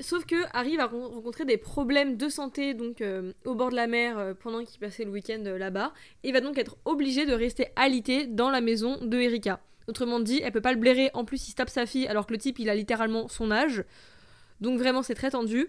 Sauf 0.00 0.24
que 0.26 0.36
Harry 0.52 0.76
va 0.76 0.86
ren- 0.86 1.08
rencontrer 1.08 1.44
des 1.46 1.56
problèmes 1.56 2.16
de 2.18 2.28
santé 2.28 2.74
donc 2.74 3.02
au 3.46 3.54
bord 3.54 3.70
de 3.70 3.76
la 3.76 3.86
mer 3.86 4.34
pendant 4.40 4.62
qu'il 4.62 4.78
passait 4.78 5.04
le 5.04 5.10
week-end 5.10 5.42
là-bas. 5.42 5.94
Et 6.22 6.28
il 6.28 6.32
va 6.34 6.42
donc 6.42 6.58
être 6.58 6.76
obligé 6.84 7.24
de 7.24 7.32
rester 7.32 7.68
alité 7.76 8.26
dans 8.26 8.50
la 8.50 8.60
maison 8.60 8.98
de 9.02 9.16
Erika. 9.18 9.58
Autrement 9.88 10.18
dit, 10.20 10.40
elle 10.42 10.52
peut 10.52 10.60
pas 10.60 10.72
le 10.72 10.78
blairer. 10.78 11.10
En 11.14 11.24
plus, 11.24 11.46
il 11.46 11.50
se 11.50 11.56
tape 11.56 11.70
sa 11.70 11.86
fille 11.86 12.06
alors 12.08 12.26
que 12.26 12.32
le 12.32 12.38
type 12.38 12.58
il 12.58 12.68
a 12.68 12.74
littéralement 12.74 13.28
son 13.28 13.50
âge. 13.50 13.84
Donc 14.60 14.78
vraiment, 14.78 15.02
c'est 15.02 15.14
très 15.14 15.30
tendu. 15.30 15.68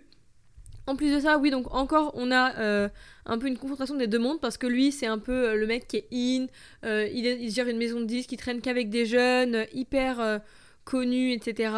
En 0.87 0.95
plus 0.95 1.13
de 1.13 1.19
ça, 1.19 1.37
oui, 1.37 1.49
donc 1.51 1.73
encore, 1.73 2.11
on 2.15 2.31
a 2.31 2.57
euh, 2.59 2.87
un 3.25 3.37
peu 3.37 3.47
une 3.47 3.57
confrontation 3.57 3.95
des 3.95 4.07
deux 4.07 4.19
mondes 4.19 4.39
parce 4.39 4.57
que 4.57 4.65
lui, 4.67 4.93
c'est 4.93 5.05
un 5.05 5.19
peu 5.19 5.49
euh, 5.49 5.55
le 5.55 5.67
mec 5.67 5.85
qui 5.87 5.97
est 5.97 6.07
in, 6.13 6.47
euh, 6.85 7.07
il, 7.13 7.27
est- 7.27 7.39
il 7.41 7.51
gère 7.51 7.67
une 7.67 7.77
maison 7.77 7.99
de 7.99 8.05
disques, 8.05 8.31
il 8.31 8.37
traîne 8.37 8.61
qu'avec 8.61 8.89
des 8.89 9.05
jeunes, 9.05 9.55
euh, 9.55 9.65
hyper 9.73 10.39
connus, 10.85 11.33
etc., 11.33 11.73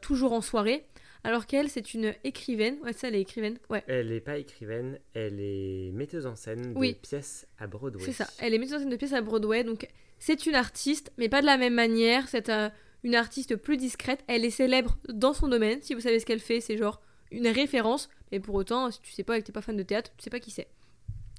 toujours 0.00 0.32
en 0.32 0.40
soirée. 0.40 0.84
Alors 1.24 1.46
qu'elle, 1.46 1.68
c'est 1.68 1.94
une 1.94 2.14
écrivaine. 2.24 2.76
Ouais, 2.84 2.92
ça, 2.92 3.08
elle 3.08 3.16
est 3.16 3.20
écrivaine. 3.20 3.58
Ouais, 3.70 3.82
Elle 3.88 4.08
n'est 4.10 4.20
pas 4.20 4.38
écrivaine, 4.38 4.98
elle 5.14 5.38
est 5.40 5.90
metteuse 5.92 6.26
en 6.26 6.36
scène 6.36 6.72
de 6.74 6.78
Oui. 6.78 6.94
pièces 7.02 7.46
à 7.58 7.66
Broadway. 7.66 8.04
c'est 8.04 8.12
ça. 8.12 8.28
Elle 8.38 8.54
est 8.54 8.58
metteuse 8.58 8.74
en 8.76 8.78
scène 8.80 8.88
de 8.90 8.96
pièces 8.96 9.12
à 9.12 9.20
Broadway, 9.20 9.64
donc 9.64 9.88
c'est 10.24 10.46
une 10.46 10.54
artiste, 10.54 11.10
mais 11.18 11.28
pas 11.28 11.40
de 11.40 11.46
la 11.46 11.56
même 11.56 11.74
manière. 11.74 12.28
C'est 12.28 12.48
euh, 12.48 12.68
une 13.02 13.16
artiste 13.16 13.56
plus 13.56 13.76
discrète. 13.76 14.22
Elle 14.28 14.44
est 14.44 14.50
célèbre 14.50 14.96
dans 15.08 15.32
son 15.32 15.48
domaine. 15.48 15.82
Si 15.82 15.94
vous 15.94 16.00
savez 16.00 16.20
ce 16.20 16.26
qu'elle 16.26 16.38
fait, 16.38 16.60
c'est 16.60 16.78
genre 16.78 17.02
une 17.32 17.48
référence. 17.48 18.08
Mais 18.30 18.38
pour 18.38 18.54
autant, 18.54 18.88
si 18.92 19.00
tu 19.00 19.10
sais 19.10 19.24
pas 19.24 19.36
et 19.36 19.40
que 19.40 19.46
t'es 19.46 19.52
pas 19.52 19.62
fan 19.62 19.76
de 19.76 19.82
théâtre, 19.82 20.12
tu 20.16 20.22
sais 20.22 20.30
pas 20.30 20.38
qui 20.38 20.52
c'est. 20.52 20.68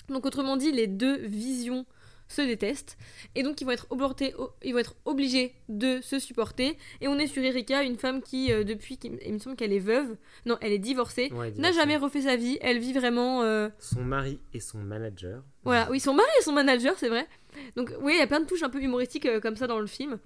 Donc 0.10 0.26
autrement 0.26 0.58
dit, 0.58 0.74
les 0.74 0.88
deux 0.88 1.16
visions 1.16 1.86
se 2.28 2.42
détestent 2.42 2.98
et 3.36 3.44
donc 3.44 3.62
ils 3.62 3.66
vont 3.66 3.72
être 3.72 3.88
obligés, 3.90 4.34
ils 4.64 4.74
vont 4.74 4.80
être 4.80 4.96
obligés 5.06 5.54
de 5.70 6.02
se 6.02 6.20
supporter 6.20 6.78
et 7.00 7.08
on 7.08 7.18
est 7.20 7.28
sur 7.28 7.44
Erika, 7.44 7.84
une 7.84 7.98
femme 7.98 8.22
qui 8.22 8.52
euh, 8.52 8.64
depuis 8.64 8.98
il 9.04 9.34
me 9.34 9.40
semble 9.40 9.56
qu'elle 9.56 9.74
est 9.74 9.80
veuve, 9.80 10.16
non, 10.46 10.58
elle 10.62 10.72
est 10.72 10.80
divorcée, 10.80 11.32
Ouais, 11.34 11.52
n'a 11.58 11.72
jamais 11.72 11.96
refait 11.98 12.22
sa 12.22 12.36
vie, 12.36 12.58
elle 12.62 12.80
vit 12.80 12.94
vraiment 12.94 13.44
euh, 13.44 13.70
Son 13.78 14.04
mari 14.04 14.40
et 14.54 14.60
son 14.62 14.80
manager. 14.80 15.44
voilà, 15.64 15.90
oui, 15.92 16.00
son 16.00 16.14
mari 16.14 16.30
et 16.40 16.44
son 16.44 16.54
manager, 16.54 16.98
c'est 16.98 17.10
vrai. 17.10 17.28
Donc, 17.76 17.94
oui, 18.02 18.14
il 18.16 18.20
y 18.20 18.22
a 18.22 18.28
plein 18.28 18.40
de 18.40 18.46
touches 18.46 18.64
un 18.64 18.70
peu 18.70 18.82
humoristiques 18.82 19.26
euh, 19.26 19.40
comme 19.40 19.56
ça 19.56 19.68
dans 19.68 19.80
le 19.80 19.88
film. 19.88 20.20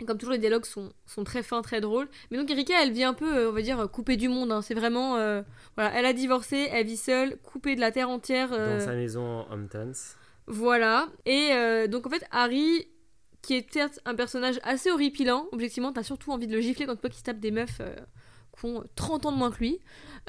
Et 0.00 0.04
comme 0.04 0.18
toujours, 0.18 0.32
les 0.32 0.38
dialogues 0.38 0.64
sont, 0.64 0.92
sont 1.06 1.22
très 1.22 1.42
fins, 1.42 1.62
très 1.62 1.80
drôles. 1.80 2.08
Mais 2.30 2.38
donc, 2.38 2.50
Erika, 2.50 2.82
elle 2.82 2.92
vit 2.92 3.04
un 3.04 3.14
peu, 3.14 3.36
euh, 3.36 3.50
on 3.50 3.52
va 3.52 3.62
dire, 3.62 3.78
euh, 3.78 3.86
coupée 3.86 4.16
du 4.16 4.28
monde. 4.28 4.50
hein. 4.50 4.62
C'est 4.62 4.74
vraiment. 4.74 5.16
euh, 5.16 5.42
voilà, 5.76 5.92
elle 5.96 6.06
a 6.06 6.12
divorcé, 6.12 6.68
elle 6.72 6.86
vit 6.86 6.96
seule, 6.96 7.36
coupée 7.38 7.76
de 7.76 7.80
la 7.80 7.92
terre 7.92 8.08
entière. 8.08 8.50
Dans 8.50 8.80
sa 8.80 8.94
maison 8.94 9.22
en 9.22 9.52
Hamptons. 9.52 9.92
Voilà. 10.46 11.08
Et 11.26 11.50
donc, 11.88 12.06
en 12.06 12.10
fait, 12.10 12.24
Harry, 12.32 12.88
qui 13.42 13.54
est 13.54 13.72
certes 13.72 14.00
un 14.04 14.14
personnage 14.14 14.58
assez 14.64 14.90
horripilant, 14.90 15.46
objectivement, 15.52 15.92
t'as 15.92 16.02
surtout 16.02 16.32
envie 16.32 16.46
de 16.46 16.52
le 16.54 16.60
gifler 16.60 16.86
quand 16.86 16.94
tu 16.96 17.00
vois 17.02 17.10
qu'il 17.10 17.18
se 17.18 17.24
tape 17.24 17.38
des 17.38 17.50
meufs 17.52 17.80
qui 18.62 18.66
ont 18.66 18.84
30 18.94 19.26
ans 19.26 19.32
de 19.32 19.36
moins 19.36 19.50
que 19.50 19.58
lui. 19.58 19.78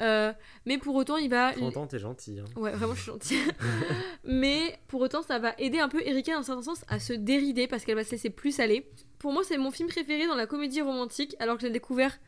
Euh, 0.00 0.32
mais 0.66 0.78
pour 0.78 0.94
autant, 0.96 1.16
il 1.16 1.30
va. 1.30 1.52
30 1.52 1.76
ans, 1.76 1.86
t'es 1.86 1.98
gentil. 1.98 2.40
hein. 2.40 2.60
Ouais, 2.60 2.72
vraiment, 2.72 2.94
je 2.94 3.02
suis 3.02 3.12
gentille. 3.12 3.38
Mais 4.24 4.78
pour 4.88 5.00
autant, 5.00 5.22
ça 5.22 5.38
va 5.38 5.54
aider 5.58 5.78
un 5.78 5.88
peu 5.88 6.02
Erika, 6.02 6.32
dans 6.32 6.40
un 6.40 6.42
certain 6.42 6.62
sens, 6.62 6.84
à 6.88 6.98
se 6.98 7.12
dérider 7.12 7.68
parce 7.68 7.84
qu'elle 7.84 7.94
va 7.94 8.04
se 8.04 8.10
laisser 8.10 8.30
plus 8.30 8.58
aller. 8.60 8.90
Pour 9.18 9.32
moi, 9.32 9.42
c'est 9.44 9.56
mon 9.56 9.70
film 9.70 9.88
préféré 9.88 10.26
dans 10.26 10.34
la 10.34 10.46
comédie 10.46 10.82
romantique, 10.82 11.36
alors 11.38 11.56
que 11.56 11.62
je 11.62 11.66
l'ai 11.68 11.72
découvert 11.72 12.18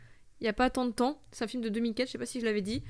il 0.40 0.44
n'y 0.44 0.48
a 0.48 0.52
pas 0.52 0.70
tant 0.70 0.84
de 0.84 0.92
temps. 0.92 1.20
C'est 1.32 1.44
un 1.44 1.48
film 1.48 1.62
de 1.62 1.68
2004, 1.68 2.06
je 2.08 2.12
sais 2.12 2.18
pas 2.18 2.26
si 2.26 2.40
je 2.40 2.44
l'avais 2.44 2.62
dit. 2.62 2.82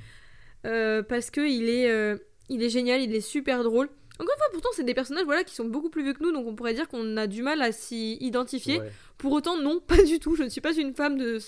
Euh, 0.64 1.02
parce 1.02 1.30
que 1.30 1.40
il 1.40 1.68
est, 1.68 1.88
euh, 1.88 2.16
il 2.48 2.62
est 2.62 2.70
génial, 2.70 3.00
il 3.00 3.14
est 3.14 3.20
super 3.20 3.62
drôle. 3.62 3.88
Encore 4.18 4.34
une 4.34 4.38
fois, 4.38 4.48
pourtant, 4.52 4.70
c'est 4.72 4.84
des 4.84 4.94
personnages 4.94 5.24
voilà, 5.24 5.44
qui 5.44 5.54
sont 5.54 5.66
beaucoup 5.66 5.90
plus 5.90 6.02
vieux 6.02 6.14
que 6.14 6.22
nous, 6.22 6.32
donc 6.32 6.46
on 6.46 6.54
pourrait 6.54 6.74
dire 6.74 6.88
qu'on 6.88 7.16
a 7.16 7.26
du 7.26 7.42
mal 7.42 7.60
à 7.62 7.70
s'y 7.70 8.14
identifier. 8.20 8.80
Ouais. 8.80 8.90
Pour 9.18 9.32
autant, 9.32 9.56
non, 9.56 9.80
pas 9.86 10.02
du 10.02 10.18
tout. 10.18 10.34
Je 10.34 10.42
ne 10.42 10.48
suis 10.48 10.60
pas 10.60 10.74
une 10.74 10.94
femme 10.94 11.18
de, 11.18 11.38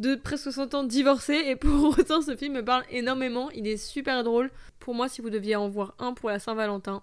de 0.00 0.14
presque 0.14 0.44
60 0.44 0.74
ans 0.74 0.84
divorcée 0.84 1.40
et 1.46 1.56
pour 1.56 1.98
autant, 1.98 2.22
ce 2.22 2.34
film 2.34 2.54
me 2.54 2.64
parle 2.64 2.84
énormément. 2.90 3.50
Il 3.50 3.68
est 3.68 3.76
super 3.76 4.24
drôle. 4.24 4.50
Pour 4.80 4.94
moi, 4.94 5.08
si 5.08 5.20
vous 5.20 5.30
deviez 5.30 5.56
en 5.56 5.68
voir 5.68 5.94
un 5.98 6.14
pour 6.14 6.30
la 6.30 6.38
Saint-Valentin, 6.38 7.02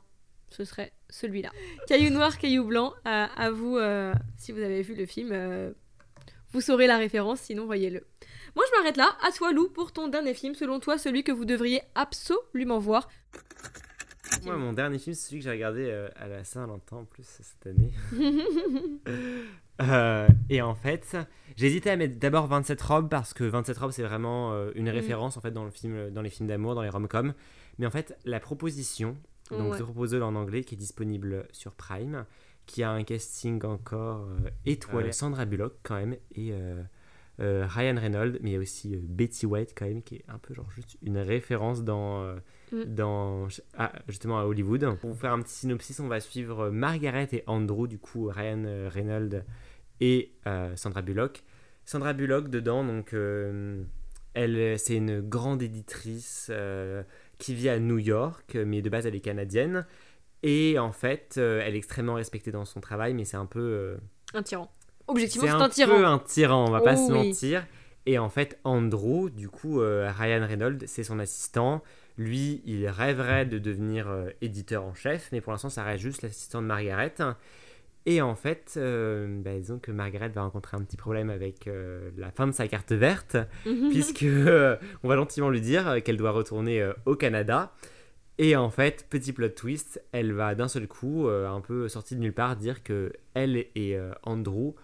ce 0.50 0.66
serait 0.66 0.92
celui-là. 1.10 1.52
Caillou 1.88 2.10
noir, 2.10 2.38
caillou 2.38 2.66
blanc. 2.66 2.94
À, 3.06 3.26
à 3.40 3.52
vous, 3.52 3.78
euh, 3.78 4.14
si 4.38 4.52
vous 4.52 4.62
avez 4.62 4.82
vu 4.82 4.96
le 4.96 5.06
film, 5.06 5.30
euh, 5.32 5.72
vous 6.52 6.62
saurez 6.62 6.88
la 6.88 6.98
référence, 6.98 7.42
sinon 7.42 7.66
voyez-le. 7.66 8.04
Moi, 8.56 8.66
je 8.72 8.78
m'arrête 8.80 8.98
là. 8.98 9.16
À 9.28 9.32
toi, 9.32 9.54
Lou, 9.54 9.70
pour 9.70 9.92
ton 9.92 10.08
dernier 10.08 10.34
film. 10.34 10.56
Selon 10.56 10.80
toi, 10.80 10.98
celui 10.98 11.24
que 11.24 11.32
vous 11.32 11.46
devriez 11.46 11.82
absolument 11.94 12.80
voir. 12.80 13.08
Moi, 14.44 14.58
mon 14.58 14.74
dernier 14.74 14.98
film, 14.98 15.14
c'est 15.14 15.30
celui 15.30 15.40
que 15.40 15.44
j'ai 15.44 15.52
regardé 15.52 15.86
euh, 15.86 16.10
à 16.16 16.28
la 16.28 16.44
Saint-Valentin 16.44 16.98
en 16.98 17.06
plus 17.06 17.24
cette 17.26 17.68
année. 17.68 17.94
Euh, 19.82 20.28
et 20.50 20.62
en 20.62 20.76
fait, 20.76 21.18
j'ai 21.56 21.68
hésité 21.68 21.90
à 21.90 21.96
mettre 21.96 22.18
d'abord 22.20 22.48
27 22.48 22.82
robes 22.82 23.10
parce 23.10 23.34
que 23.34 23.44
27 23.44 23.78
robes 23.78 23.92
c'est 23.92 24.04
vraiment 24.04 24.54
euh, 24.54 24.72
une 24.76 24.90
référence 24.90 25.38
en 25.38 25.42
fait 25.42 25.52
dans 25.52 25.66
le 25.66 25.72
film, 25.72 26.10
dans 26.12 26.22
les 26.22 26.30
films 26.30 26.48
d'amour, 26.48 26.76
dans 26.76 26.82
les 26.82 26.90
rom-coms. 26.90 27.34
Mais 27.80 27.86
en 27.86 27.92
fait, 27.92 28.18
la 28.26 28.40
proposition, 28.40 29.18
donc 29.52 29.74
Ouais. 29.74 29.80
The 29.80 29.84
Proposal 29.84 30.24
en 30.24 30.36
anglais, 30.36 30.64
qui 30.64 30.76
est 30.76 30.78
disponible 30.78 31.48
sur 31.52 31.74
Prime, 31.74 32.26
qui 32.66 32.84
a 32.84 32.92
un 32.92 33.04
casting 33.04 33.64
encore 33.66 34.28
euh, 34.28 34.50
étoilé. 34.66 35.08
Ouais. 35.08 35.14
Sandra 35.14 35.46
Bullock 35.46 35.76
quand 35.84 35.96
même 35.96 36.18
et 36.36 36.52
euh, 36.52 36.82
euh, 37.40 37.66
Ryan 37.68 37.96
Reynolds, 37.98 38.40
mais 38.42 38.50
il 38.50 38.54
y 38.54 38.58
a 38.58 38.60
aussi 38.60 38.96
euh, 38.96 39.00
Betty 39.04 39.46
White 39.46 39.74
quand 39.76 39.86
même 39.86 40.02
qui 40.02 40.16
est 40.16 40.26
un 40.28 40.38
peu 40.40 40.54
genre 40.54 40.70
juste 40.72 40.98
une 41.02 41.18
référence 41.18 41.84
dans 41.84 42.24
euh, 42.24 42.36
Mm. 42.72 42.84
dans 42.84 43.48
ah, 43.78 43.92
justement 44.08 44.40
à 44.40 44.44
Hollywood. 44.44 44.98
Pour 45.00 45.12
vous 45.12 45.16
faire 45.16 45.32
un 45.32 45.42
petit 45.42 45.54
synopsis, 45.54 46.00
on 46.00 46.08
va 46.08 46.20
suivre 46.20 46.70
Margaret 46.70 47.30
et 47.32 47.44
Andrew, 47.48 47.88
du 47.88 47.98
coup 47.98 48.26
Ryan 48.26 48.64
euh, 48.66 48.90
Reynolds 48.92 49.44
et 50.02 50.32
euh, 50.48 50.76
Sandra 50.76 51.02
Bullock. 51.02 51.44
Sandra 51.86 52.14
Bullock 52.14 52.50
dedans, 52.50 52.84
donc 52.84 53.14
euh, 53.14 53.84
elle, 54.34 54.78
c'est 54.78 54.96
une 54.96 55.22
grande 55.22 55.62
éditrice 55.62 56.48
euh, 56.52 57.04
qui 57.38 57.54
vit 57.54 57.70
à 57.70 57.80
New 57.80 57.98
York, 57.98 58.56
mais 58.66 58.82
de 58.82 58.90
base 58.90 59.06
elle 59.06 59.16
est 59.16 59.22
canadienne. 59.22 59.86
Et 60.44 60.78
en 60.78 60.92
fait, 60.92 61.36
euh, 61.38 61.62
elle 61.66 61.74
est 61.76 61.80
extrêmement 61.80 62.14
respectée 62.16 62.52
dans 62.52 62.66
son 62.66 62.80
travail, 62.80 63.14
mais 63.14 63.26
c'est 63.26 63.38
un 63.38 63.46
peu 63.48 63.60
euh, 63.60 63.98
Un 64.34 64.44
tyran. 64.44 64.70
Objectivement, 65.08 65.48
c'est 65.48 65.54
un, 65.54 65.62
un 65.62 65.70
tyran. 65.70 65.96
peu 65.96 66.06
un 66.06 66.20
tyran, 66.20 66.66
on 66.68 66.72
va 66.72 66.82
pas 66.82 66.96
Oh 66.98 67.08
se 67.08 67.12
oui. 67.14 67.28
mentir. 67.30 67.66
Et 68.06 68.20
en 68.20 68.30
fait, 68.30 68.60
Andrew, 68.64 69.30
du 69.30 69.50
coup, 69.50 69.82
euh, 69.82 70.12
Ryan 70.18 70.46
Reynolds, 70.46 70.84
c'est 70.86 71.04
son 71.04 71.20
assistant. 71.20 71.84
Lui, 72.18 72.62
il 72.66 72.88
rêverait 72.88 73.46
de 73.46 73.58
devenir 73.60 74.08
éditeur 74.42 74.84
en 74.84 74.94
chef, 74.94 75.30
mais 75.32 75.40
pour 75.42 75.52
l'instant, 75.54 75.70
ça 75.70 75.84
reste 75.84 76.02
juste 76.04 76.22
l'assistant 76.22 76.62
de 76.62 76.68
Margaret. 76.68 77.14
Et 78.10 78.22
en 78.22 78.36
fait, 78.36 78.76
euh, 78.78 79.42
bah, 79.44 79.60
disons 79.60 79.80
que 79.80 79.92
Margaret 79.92 80.30
va 80.30 80.44
rencontrer 80.44 80.78
un 80.78 80.82
petit 80.82 80.96
problème 80.96 81.30
avec 81.30 81.68
euh, 81.68 82.10
la 82.16 82.32
fin 82.32 82.48
de 82.48 82.54
sa 82.54 82.70
carte 82.70 82.94
verte, 82.94 83.36
puisque 83.90 84.24
euh, 84.24 84.78
on 85.04 85.10
va 85.10 85.18
gentiment 85.18 85.50
lui 85.50 85.60
dire 85.60 86.02
qu'elle 86.06 86.16
doit 86.16 86.32
retourner 86.32 86.90
au 87.06 87.18
Canada. 87.18 87.74
Et 88.38 88.56
en 88.56 88.70
fait, 88.70 89.08
petit 89.10 89.34
plot 89.34 89.50
twist, 89.50 90.02
elle 90.14 90.32
va 90.32 90.56
d'un 90.56 90.70
seul 90.70 90.88
coup, 90.88 91.28
un 91.28 91.60
peu 91.60 91.90
sortie 91.90 92.16
de 92.16 92.22
nulle 92.22 92.34
part, 92.34 92.56
dire 92.56 92.82
que 92.82 93.12
elle 93.34 93.58
et 93.76 94.00
Andrew 94.24 94.76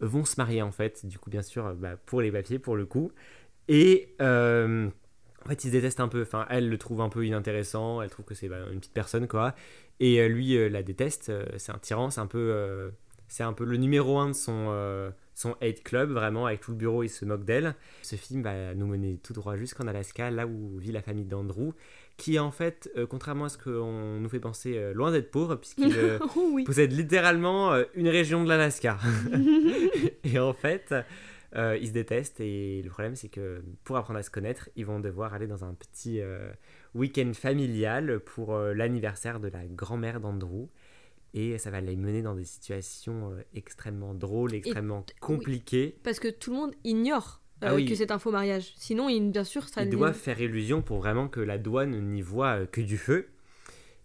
vont 0.00 0.24
se 0.24 0.34
marier 0.36 0.60
en 0.60 0.72
fait. 0.72 1.06
Du 1.06 1.18
coup, 1.20 1.30
bien 1.30 1.42
sûr, 1.42 1.74
bah, 1.74 1.96
pour 2.06 2.22
les 2.22 2.32
papiers, 2.32 2.58
pour 2.58 2.74
le 2.74 2.86
coup. 2.86 3.12
Et 3.68 4.16
en 5.44 5.48
fait, 5.48 5.62
ils 5.62 5.68
se 5.68 5.72
détestent 5.72 6.00
un 6.00 6.08
peu. 6.08 6.22
Enfin, 6.22 6.46
elle 6.48 6.68
le 6.68 6.78
trouve 6.78 7.02
un 7.02 7.08
peu 7.08 7.24
inintéressant. 7.24 8.02
Elle 8.02 8.10
trouve 8.10 8.24
que 8.24 8.34
c'est 8.34 8.48
bah, 8.48 8.66
une 8.72 8.80
petite 8.80 8.94
personne, 8.94 9.28
quoi. 9.28 9.54
Et 10.00 10.20
euh, 10.20 10.28
lui 10.28 10.56
euh, 10.56 10.68
la 10.68 10.82
déteste. 10.82 11.28
Euh, 11.28 11.44
c'est 11.56 11.72
un 11.72 11.78
tyran. 11.78 12.10
C'est 12.10 12.20
un 12.20 12.26
peu, 12.26 12.92
c'est 13.28 13.42
un 13.42 13.52
peu 13.52 13.64
le 13.64 13.76
numéro 13.76 14.18
un 14.18 14.28
de 14.28 14.34
son 14.34 15.12
son 15.34 15.56
hate 15.60 15.82
club. 15.82 16.10
Vraiment, 16.10 16.46
avec 16.46 16.60
tout 16.60 16.70
le 16.70 16.76
bureau, 16.76 17.02
il 17.02 17.08
se 17.08 17.24
moque 17.24 17.44
d'elle. 17.44 17.74
Ce 18.02 18.16
film 18.16 18.42
va 18.42 18.74
nous 18.74 18.86
mener 18.86 19.18
tout 19.22 19.32
droit 19.32 19.56
jusqu'en 19.56 19.86
Alaska, 19.86 20.30
là 20.30 20.46
où 20.46 20.78
vit 20.78 20.92
la 20.92 21.02
famille 21.02 21.24
d'Andrew, 21.24 21.74
qui 22.16 22.38
en 22.38 22.50
fait, 22.50 22.90
euh, 22.96 23.06
contrairement 23.06 23.46
à 23.46 23.48
ce 23.48 23.58
qu'on 23.58 24.20
nous 24.20 24.28
fait 24.28 24.40
penser, 24.40 24.76
euh, 24.76 24.92
loin 24.94 25.10
d'être 25.10 25.30
pauvre, 25.30 25.56
puisqu'il 25.56 25.92
euh, 25.96 26.18
oh 26.36 26.50
oui. 26.52 26.64
possède 26.64 26.92
littéralement 26.92 27.74
une 27.94 28.08
région 28.08 28.44
de 28.44 28.48
l'Alaska. 28.48 28.98
et 30.24 30.38
en 30.38 30.52
fait, 30.52 30.94
Euh, 31.56 31.76
ils 31.80 31.88
se 31.88 31.92
détestent 31.92 32.40
et 32.40 32.82
le 32.82 32.90
problème 32.90 33.14
c'est 33.14 33.28
que 33.28 33.62
pour 33.84 33.96
apprendre 33.96 34.18
à 34.18 34.22
se 34.24 34.30
connaître, 34.30 34.68
ils 34.74 34.84
vont 34.84 34.98
devoir 34.98 35.34
aller 35.34 35.46
dans 35.46 35.64
un 35.64 35.72
petit 35.74 36.20
euh, 36.20 36.50
week-end 36.94 37.30
familial 37.32 38.18
pour 38.20 38.54
euh, 38.54 38.74
l'anniversaire 38.74 39.38
de 39.38 39.48
la 39.48 39.64
grand-mère 39.66 40.20
d'Andrew. 40.20 40.68
Et 41.36 41.58
ça 41.58 41.70
va 41.70 41.80
les 41.80 41.96
mener 41.96 42.22
dans 42.22 42.34
des 42.34 42.44
situations 42.44 43.32
extrêmement 43.54 44.14
drôles, 44.14 44.54
extrêmement 44.54 45.04
compliquées. 45.20 45.96
Parce 46.04 46.20
que 46.20 46.28
tout 46.28 46.50
le 46.52 46.56
monde 46.56 46.74
ignore 46.84 47.40
Ah 47.60 47.74
oui. 47.74 47.86
que 47.86 47.94
c'est 47.96 48.12
un 48.12 48.20
faux 48.20 48.30
mariage. 48.30 48.72
Sinon, 48.76 49.08
il- 49.08 49.30
bien 49.32 49.42
sûr, 49.42 49.68
ça 49.68 49.82
Ils 49.82 49.90
doivent 49.90 50.14
faire 50.16 50.40
illusion 50.40 50.80
pour 50.82 50.98
vraiment 50.98 51.26
que 51.28 51.40
la 51.40 51.58
douane 51.58 51.98
n'y 52.10 52.22
voit 52.22 52.66
que 52.66 52.80
du 52.80 52.96
feu. 52.96 53.28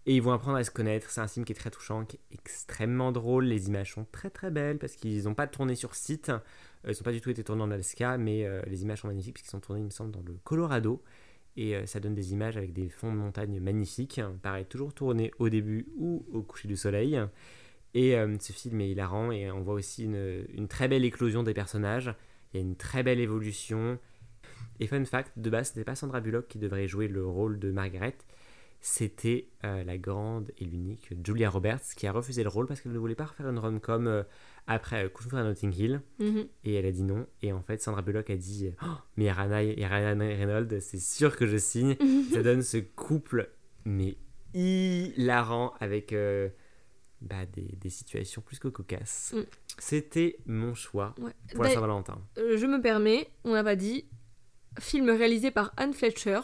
Et 0.05 0.15
ils 0.15 0.21
vont 0.21 0.31
apprendre 0.31 0.57
à 0.57 0.63
se 0.63 0.71
connaître. 0.71 1.09
C'est 1.11 1.21
un 1.21 1.27
film 1.27 1.45
qui 1.45 1.51
est 1.51 1.55
très 1.55 1.69
touchant, 1.69 2.05
qui 2.05 2.15
est 2.17 2.33
extrêmement 2.33 3.11
drôle. 3.11 3.45
Les 3.45 3.67
images 3.67 3.93
sont 3.93 4.05
très 4.11 4.29
très 4.29 4.49
belles 4.49 4.79
parce 4.79 4.95
qu'ils 4.95 5.23
n'ont 5.25 5.35
pas 5.35 5.47
tourné 5.47 5.75
sur 5.75 5.93
site. 5.93 6.29
Euh, 6.29 6.39
Ils 6.85 6.91
n'ont 6.91 7.03
pas 7.03 7.11
du 7.11 7.21
tout 7.21 7.29
été 7.29 7.43
tournés 7.43 7.61
en 7.63 7.71
Alaska, 7.71 8.17
mais 8.17 8.45
euh, 8.45 8.61
les 8.67 8.81
images 8.81 9.01
sont 9.01 9.07
magnifiques 9.07 9.35
parce 9.35 9.43
qu'ils 9.43 9.51
sont 9.51 9.59
tournés, 9.59 9.81
il 9.81 9.85
me 9.85 9.91
semble, 9.91 10.11
dans 10.11 10.23
le 10.25 10.33
Colorado. 10.43 11.03
Et 11.57 11.75
euh, 11.75 11.85
ça 11.85 11.99
donne 11.99 12.15
des 12.15 12.31
images 12.33 12.57
avec 12.57 12.73
des 12.73 12.89
fonds 12.89 13.11
de 13.11 13.17
montagne 13.17 13.59
magnifiques. 13.59 14.21
Pareil, 14.41 14.65
toujours 14.65 14.93
tourné 14.93 15.31
au 15.37 15.49
début 15.49 15.87
ou 15.97 16.25
au 16.31 16.41
coucher 16.41 16.67
du 16.67 16.77
soleil. 16.77 17.19
Et 17.93 18.13
ce 18.39 18.53
film 18.53 18.81
est 18.81 18.91
hilarant 18.91 19.31
et 19.31 19.49
on 19.51 19.61
voit 19.61 19.73
aussi 19.73 20.03
une, 20.03 20.45
une 20.53 20.67
très 20.67 20.87
belle 20.87 21.03
éclosion 21.03 21.41
des 21.41 21.55
personnages. 21.55 22.13
Il 22.53 22.57
y 22.57 22.59
a 22.59 22.61
une 22.61 22.75
très 22.75 23.01
belle 23.01 23.19
évolution. 23.19 23.97
Et 24.79 24.85
fun 24.85 25.03
fact, 25.05 25.37
de 25.37 25.49
base, 25.49 25.69
ce 25.69 25.73
n'était 25.73 25.85
pas 25.85 25.95
Sandra 25.95 26.21
Bullock 26.21 26.47
qui 26.47 26.59
devrait 26.59 26.87
jouer 26.87 27.07
le 27.07 27.25
rôle 27.25 27.57
de 27.57 27.71
Margaret. 27.71 28.15
C'était 28.81 29.49
euh, 29.65 29.83
la 29.83 29.97
grande 29.97 30.51
et 30.57 30.63
l'unique 30.65 31.09
Julia 31.25 31.49
Roberts 31.49 31.81
qui 31.97 32.07
a 32.07 32.11
refusé 32.13 32.43
le 32.43 32.49
rôle 32.49 32.65
parce 32.65 32.79
qu'elle 32.79 32.93
ne 32.93 32.97
voulait 32.97 33.15
pas 33.15 33.25
refaire 33.25 33.49
une 33.49 33.59
rom-com 33.59 34.07
euh, 34.07 34.23
après 34.67 35.03
euh, 35.05 35.37
à 35.37 35.43
Notting 35.43 35.73
Hill. 35.75 36.01
Mhm. 36.19 36.47
Et 36.63 36.75
elle 36.75 36.85
a 36.85 36.91
dit 36.91 37.03
non. 37.03 37.27
Et 37.41 37.51
en 37.51 37.61
fait, 37.61 37.81
Sandra 37.81 38.01
Bullock 38.01 38.29
a 38.29 38.37
dit 38.37 38.71
Oh, 38.81 38.85
Mais 39.17 39.25
il 39.25 39.27
y 39.27 39.29
a 39.29 39.87
Ryan- 39.89 40.17
Reynolds, 40.19 40.79
c'est 40.79 40.99
sûr 40.99 41.35
que 41.35 41.45
je 41.45 41.57
signe. 41.57 41.97
Ça 42.33 42.41
donne 42.41 42.61
ce 42.61 42.77
couple, 42.77 43.49
mais 43.83 44.15
hilarant 44.53 45.73
avec 45.79 46.13
euh, 46.13 46.49
bah, 47.21 47.45
des, 47.45 47.75
des 47.81 47.89
situations 47.89 48.41
plus 48.41 48.59
que 48.59 48.67
cocasses. 48.69 49.33
Mm. 49.35 49.41
C'était 49.77 50.37
mon 50.45 50.73
choix 50.73 51.15
Ouais. 51.19 51.31
pour 51.53 51.63
la 51.63 51.71
Saint-Valentin. 51.71 52.21
je 52.37 52.65
me 52.65 52.81
permets, 52.81 53.27
on 53.43 53.53
n'a 53.53 53.63
pas 53.63 53.75
dit, 53.75 54.05
film 54.79 55.09
réalisé 55.09 55.51
par 55.51 55.73
Anne 55.77 55.93
Fletcher. 55.93 56.39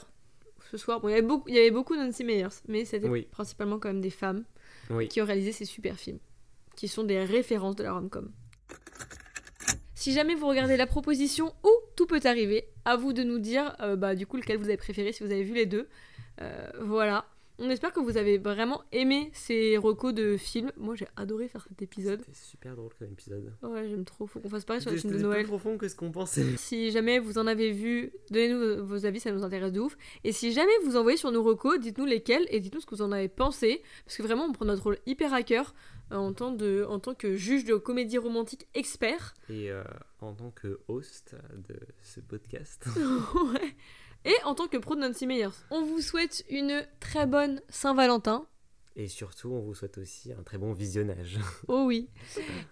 Ce 0.72 0.78
soir, 0.78 0.99
bon, 0.99 1.07
il 1.09 1.11
y 1.11 1.13
avait 1.13 1.22
beaucoup, 1.22 1.47
il 1.49 1.55
y 1.55 1.59
avait 1.59 1.72
beaucoup 1.72 1.95
Nancy 1.95 2.24
Meyers, 2.24 2.47
mais 2.68 2.86
c'était 2.86 3.07
Oui. 3.07 3.28
principalement 3.32 3.78
quand 3.80 3.89
même 3.89 4.01
des 4.01 4.09
femmes 4.09 4.43
Oui. 4.89 5.07
qui 5.07 5.22
ont 5.22 5.26
réalisé 5.26 5.51
ces 5.51 5.66
super 5.66 5.95
films, 5.97 6.20
qui 6.76 6.88
sont 6.88 7.03
des 7.03 7.24
références 7.24 7.76
de 7.76 7.84
la 7.84 7.93
rom-com. 7.93 8.32
Si 9.93 10.11
jamais 10.11 10.36
vous 10.36 10.47
regardez 10.47 10.76
la 10.78 10.88
proposition 10.88 11.53
ou 11.63 11.70
tout 11.95 12.05
peut 12.05 12.20
arriver, 12.26 12.66
à 12.84 12.97
vous 12.97 13.13
de 13.13 13.24
nous 13.24 13.39
dire 13.39 13.76
euh, 13.80 13.95
bah, 13.95 14.13
du 14.16 14.28
coup 14.28 14.38
lequel 14.38 14.57
vous 14.57 14.66
avez 14.66 14.78
préféré 14.78 15.11
si 15.13 15.24
vous 15.24 15.32
avez 15.32 15.43
vu 15.43 15.53
les 15.53 15.66
deux. 15.66 15.88
Euh, 16.41 16.70
voilà. 16.82 17.26
On 17.57 17.69
espère 17.69 17.93
que 17.93 18.01
vous 18.01 18.17
avez 18.17 18.37
vraiment 18.37 18.83
aimé 18.91 19.29
ces 19.33 19.77
recos 19.77 20.13
de 20.13 20.35
films. 20.35 20.71
Moi 20.75 20.95
j'ai 20.95 21.07
adoré 21.15 21.47
faire 21.47 21.65
cet 21.69 21.81
épisode. 21.81 22.19
C'était 22.25 22.37
super 22.37 22.75
drôle 22.75 22.91
comme 22.99 23.07
épisode. 23.07 23.53
Ouais, 23.63 23.87
j'aime 23.87 24.03
trop. 24.03 24.27
Faut 24.27 24.39
qu'on 24.41 24.49
fasse 24.49 24.65
pareil 24.65 24.81
sur 24.81 24.91
les 24.91 24.97
films 24.97 25.13
de 25.13 25.17
plus 25.17 25.23
Noël. 25.23 25.45
profond 25.45 25.77
que 25.77 25.87
ce 25.87 25.95
qu'on 25.95 26.11
pensait. 26.11 26.43
Si 26.57 26.91
jamais 26.91 27.19
vous 27.19 27.37
en 27.37 27.47
avez 27.47 27.71
vu, 27.71 28.11
donnez-nous 28.29 28.59
vos- 28.59 28.83
vos 28.85 29.05
avis, 29.05 29.19
ça 29.21 29.31
nous 29.31 29.43
intéresse 29.43 29.71
de 29.71 29.79
ouf. 29.79 29.97
Et 30.25 30.31
si 30.33 30.51
jamais 30.51 30.71
vous 30.83 30.97
envoyez 30.97 31.17
sur 31.17 31.31
nos 31.31 31.43
recos, 31.43 31.79
dites-nous 31.79 32.05
lesquels 32.05 32.45
et 32.49 32.59
dites-nous 32.59 32.81
ce 32.81 32.85
que 32.85 32.95
vous 32.95 33.01
en 33.01 33.11
avez 33.13 33.29
pensé. 33.29 33.81
Parce 34.05 34.17
que 34.17 34.23
vraiment, 34.23 34.43
on 34.45 34.51
prend 34.51 34.65
notre 34.65 34.83
rôle 34.83 34.97
hyper 35.05 35.33
à 35.33 35.41
cœur 35.41 35.73
euh, 36.11 36.15
en, 36.17 36.33
tant 36.33 36.51
de, 36.51 36.85
en 36.89 36.99
tant 36.99 37.13
que 37.15 37.35
juge 37.35 37.63
de 37.63 37.75
comédie 37.75 38.17
romantique 38.17 38.67
expert. 38.73 39.33
Et 39.49 39.71
euh, 39.71 39.83
en 40.19 40.33
tant 40.33 40.51
que 40.51 40.79
host 40.89 41.35
de 41.55 41.79
ce 42.03 42.19
podcast, 42.19 42.85
Ouais 43.53 43.75
et 44.26 44.36
en 44.43 44.55
tant 44.55 44.67
que 44.67 44.78
pro 44.78 44.95
de 44.95 44.99
Nancy 45.01 45.28
Meyers. 45.28 45.49
On 45.71 45.84
vous 45.84 46.01
souhaite 46.01 46.43
une 46.49 46.86
très 46.99 47.26
bonne 47.26 47.61
Saint-Valentin. 47.69 48.45
Et 48.97 49.07
surtout, 49.07 49.49
on 49.51 49.59
vous 49.59 49.76
souhaite 49.76 49.97
aussi 49.97 50.32
un 50.32 50.41
très 50.43 50.57
bon 50.57 50.71
visionnage. 50.73 51.38
Oh 51.67 51.84
oui. 51.86 52.09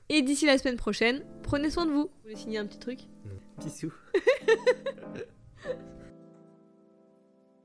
Et 0.09 0.21
d'ici 0.21 0.45
la 0.45 0.57
semaine 0.57 0.77
prochaine, 0.77 1.25
prenez 1.43 1.69
soin 1.69 1.85
de 1.85 1.91
vous. 1.91 2.03
Vous 2.03 2.21
voulez 2.23 2.35
signer 2.35 2.57
un 2.59 2.65
petit 2.65 2.79
truc? 2.79 2.99
Bisous. 3.59 3.93